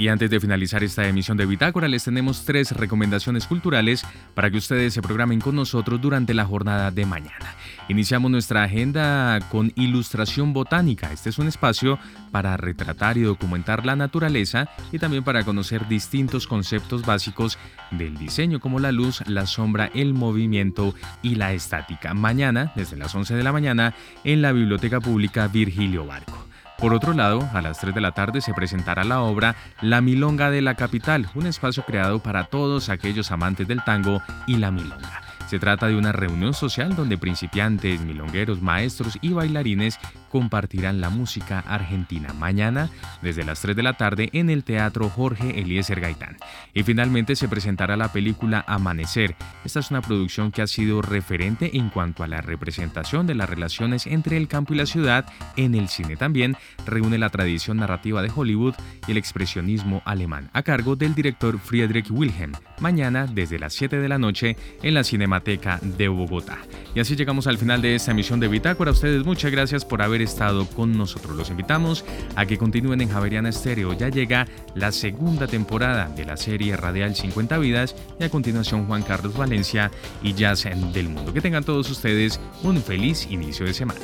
Y 0.00 0.08
antes 0.08 0.30
de 0.30 0.40
finalizar 0.40 0.82
esta 0.82 1.06
emisión 1.06 1.36
de 1.36 1.44
Bitácora, 1.44 1.86
les 1.86 2.04
tenemos 2.04 2.46
tres 2.46 2.72
recomendaciones 2.72 3.46
culturales 3.46 4.02
para 4.32 4.50
que 4.50 4.56
ustedes 4.56 4.94
se 4.94 5.02
programen 5.02 5.42
con 5.42 5.54
nosotros 5.54 6.00
durante 6.00 6.32
la 6.32 6.46
jornada 6.46 6.90
de 6.90 7.04
mañana. 7.04 7.54
Iniciamos 7.86 8.30
nuestra 8.30 8.62
agenda 8.62 9.38
con 9.50 9.72
Ilustración 9.76 10.54
Botánica. 10.54 11.12
Este 11.12 11.28
es 11.28 11.38
un 11.38 11.48
espacio 11.48 11.98
para 12.30 12.56
retratar 12.56 13.18
y 13.18 13.24
documentar 13.24 13.84
la 13.84 13.94
naturaleza 13.94 14.70
y 14.90 14.98
también 14.98 15.22
para 15.22 15.44
conocer 15.44 15.86
distintos 15.86 16.46
conceptos 16.46 17.04
básicos 17.04 17.58
del 17.90 18.16
diseño 18.16 18.58
como 18.58 18.80
la 18.80 18.92
luz, 18.92 19.20
la 19.26 19.44
sombra, 19.44 19.90
el 19.94 20.14
movimiento 20.14 20.94
y 21.20 21.34
la 21.34 21.52
estática. 21.52 22.14
Mañana, 22.14 22.72
desde 22.74 22.96
las 22.96 23.14
11 23.14 23.34
de 23.34 23.42
la 23.42 23.52
mañana, 23.52 23.94
en 24.24 24.40
la 24.40 24.52
Biblioteca 24.52 24.98
Pública 24.98 25.46
Virgilio 25.48 26.06
Barco. 26.06 26.49
Por 26.80 26.94
otro 26.94 27.12
lado, 27.12 27.46
a 27.52 27.60
las 27.60 27.78
3 27.78 27.94
de 27.94 28.00
la 28.00 28.12
tarde 28.12 28.40
se 28.40 28.54
presentará 28.54 29.04
la 29.04 29.20
obra 29.20 29.54
La 29.82 30.00
Milonga 30.00 30.50
de 30.50 30.62
la 30.62 30.76
Capital, 30.76 31.28
un 31.34 31.46
espacio 31.46 31.84
creado 31.84 32.20
para 32.20 32.44
todos 32.44 32.88
aquellos 32.88 33.30
amantes 33.30 33.68
del 33.68 33.84
tango 33.84 34.22
y 34.46 34.56
la 34.56 34.70
milonga. 34.70 35.20
Se 35.50 35.58
trata 35.58 35.88
de 35.88 35.96
una 35.96 36.12
reunión 36.12 36.54
social 36.54 36.96
donde 36.96 37.18
principiantes, 37.18 38.00
milongueros, 38.00 38.62
maestros 38.62 39.18
y 39.20 39.34
bailarines 39.34 39.98
compartirán 40.30 41.00
la 41.00 41.10
música 41.10 41.60
argentina 41.60 42.32
mañana 42.32 42.88
desde 43.20 43.44
las 43.44 43.60
3 43.60 43.76
de 43.76 43.82
la 43.82 43.98
tarde 43.98 44.30
en 44.32 44.48
el 44.48 44.64
Teatro 44.64 45.10
Jorge 45.10 45.60
Eliezer 45.60 46.00
Gaitán. 46.00 46.38
Y 46.72 46.82
finalmente 46.82 47.36
se 47.36 47.48
presentará 47.48 47.96
la 47.96 48.12
película 48.12 48.64
Amanecer. 48.66 49.36
Esta 49.64 49.80
es 49.80 49.90
una 49.90 50.00
producción 50.00 50.52
que 50.52 50.62
ha 50.62 50.66
sido 50.66 51.02
referente 51.02 51.76
en 51.76 51.90
cuanto 51.90 52.22
a 52.22 52.28
la 52.28 52.40
representación 52.40 53.26
de 53.26 53.34
las 53.34 53.50
relaciones 53.50 54.06
entre 54.06 54.36
el 54.36 54.48
campo 54.48 54.72
y 54.72 54.78
la 54.78 54.86
ciudad 54.86 55.26
en 55.56 55.74
el 55.74 55.88
cine 55.88 56.16
también 56.16 56.56
reúne 56.86 57.18
la 57.18 57.30
tradición 57.30 57.78
narrativa 57.78 58.22
de 58.22 58.30
Hollywood 58.34 58.74
y 59.06 59.12
el 59.12 59.16
expresionismo 59.16 60.02
alemán, 60.04 60.50
a 60.52 60.62
cargo 60.62 60.96
del 60.96 61.14
director 61.14 61.58
Friedrich 61.58 62.10
Wilhelm, 62.10 62.52
mañana 62.80 63.26
desde 63.26 63.58
las 63.58 63.74
7 63.74 63.98
de 63.98 64.08
la 64.08 64.18
noche 64.18 64.56
en 64.82 64.94
la 64.94 65.04
Cinemateca 65.04 65.78
de 65.82 66.08
Bogotá. 66.08 66.58
Y 66.94 67.00
así 67.00 67.16
llegamos 67.16 67.46
al 67.46 67.58
final 67.58 67.82
de 67.82 67.94
esta 67.94 68.10
emisión 68.10 68.40
de 68.40 68.48
Bitácora. 68.48 68.90
Ustedes 68.90 69.24
muchas 69.24 69.50
gracias 69.50 69.84
por 69.84 70.02
estado 70.20 70.66
con 70.66 70.96
nosotros. 70.96 71.36
Los 71.36 71.50
invitamos 71.50 72.04
a 72.36 72.46
que 72.46 72.58
continúen 72.58 73.00
en 73.00 73.10
Javeriana 73.10 73.48
Estéreo. 73.48 73.92
Ya 73.92 74.08
llega 74.08 74.46
la 74.74 74.92
segunda 74.92 75.46
temporada 75.46 76.08
de 76.08 76.24
la 76.24 76.36
serie 76.36 76.76
radial 76.76 77.14
50 77.14 77.58
vidas 77.58 77.96
y 78.18 78.24
a 78.24 78.30
continuación 78.30 78.86
Juan 78.86 79.02
Carlos 79.02 79.36
Valencia 79.36 79.90
y 80.22 80.34
Jazz 80.34 80.64
del 80.92 81.08
Mundo. 81.08 81.32
Que 81.32 81.40
tengan 81.40 81.64
todos 81.64 81.90
ustedes 81.90 82.40
un 82.62 82.82
feliz 82.82 83.26
inicio 83.30 83.66
de 83.66 83.74
semana. 83.74 84.00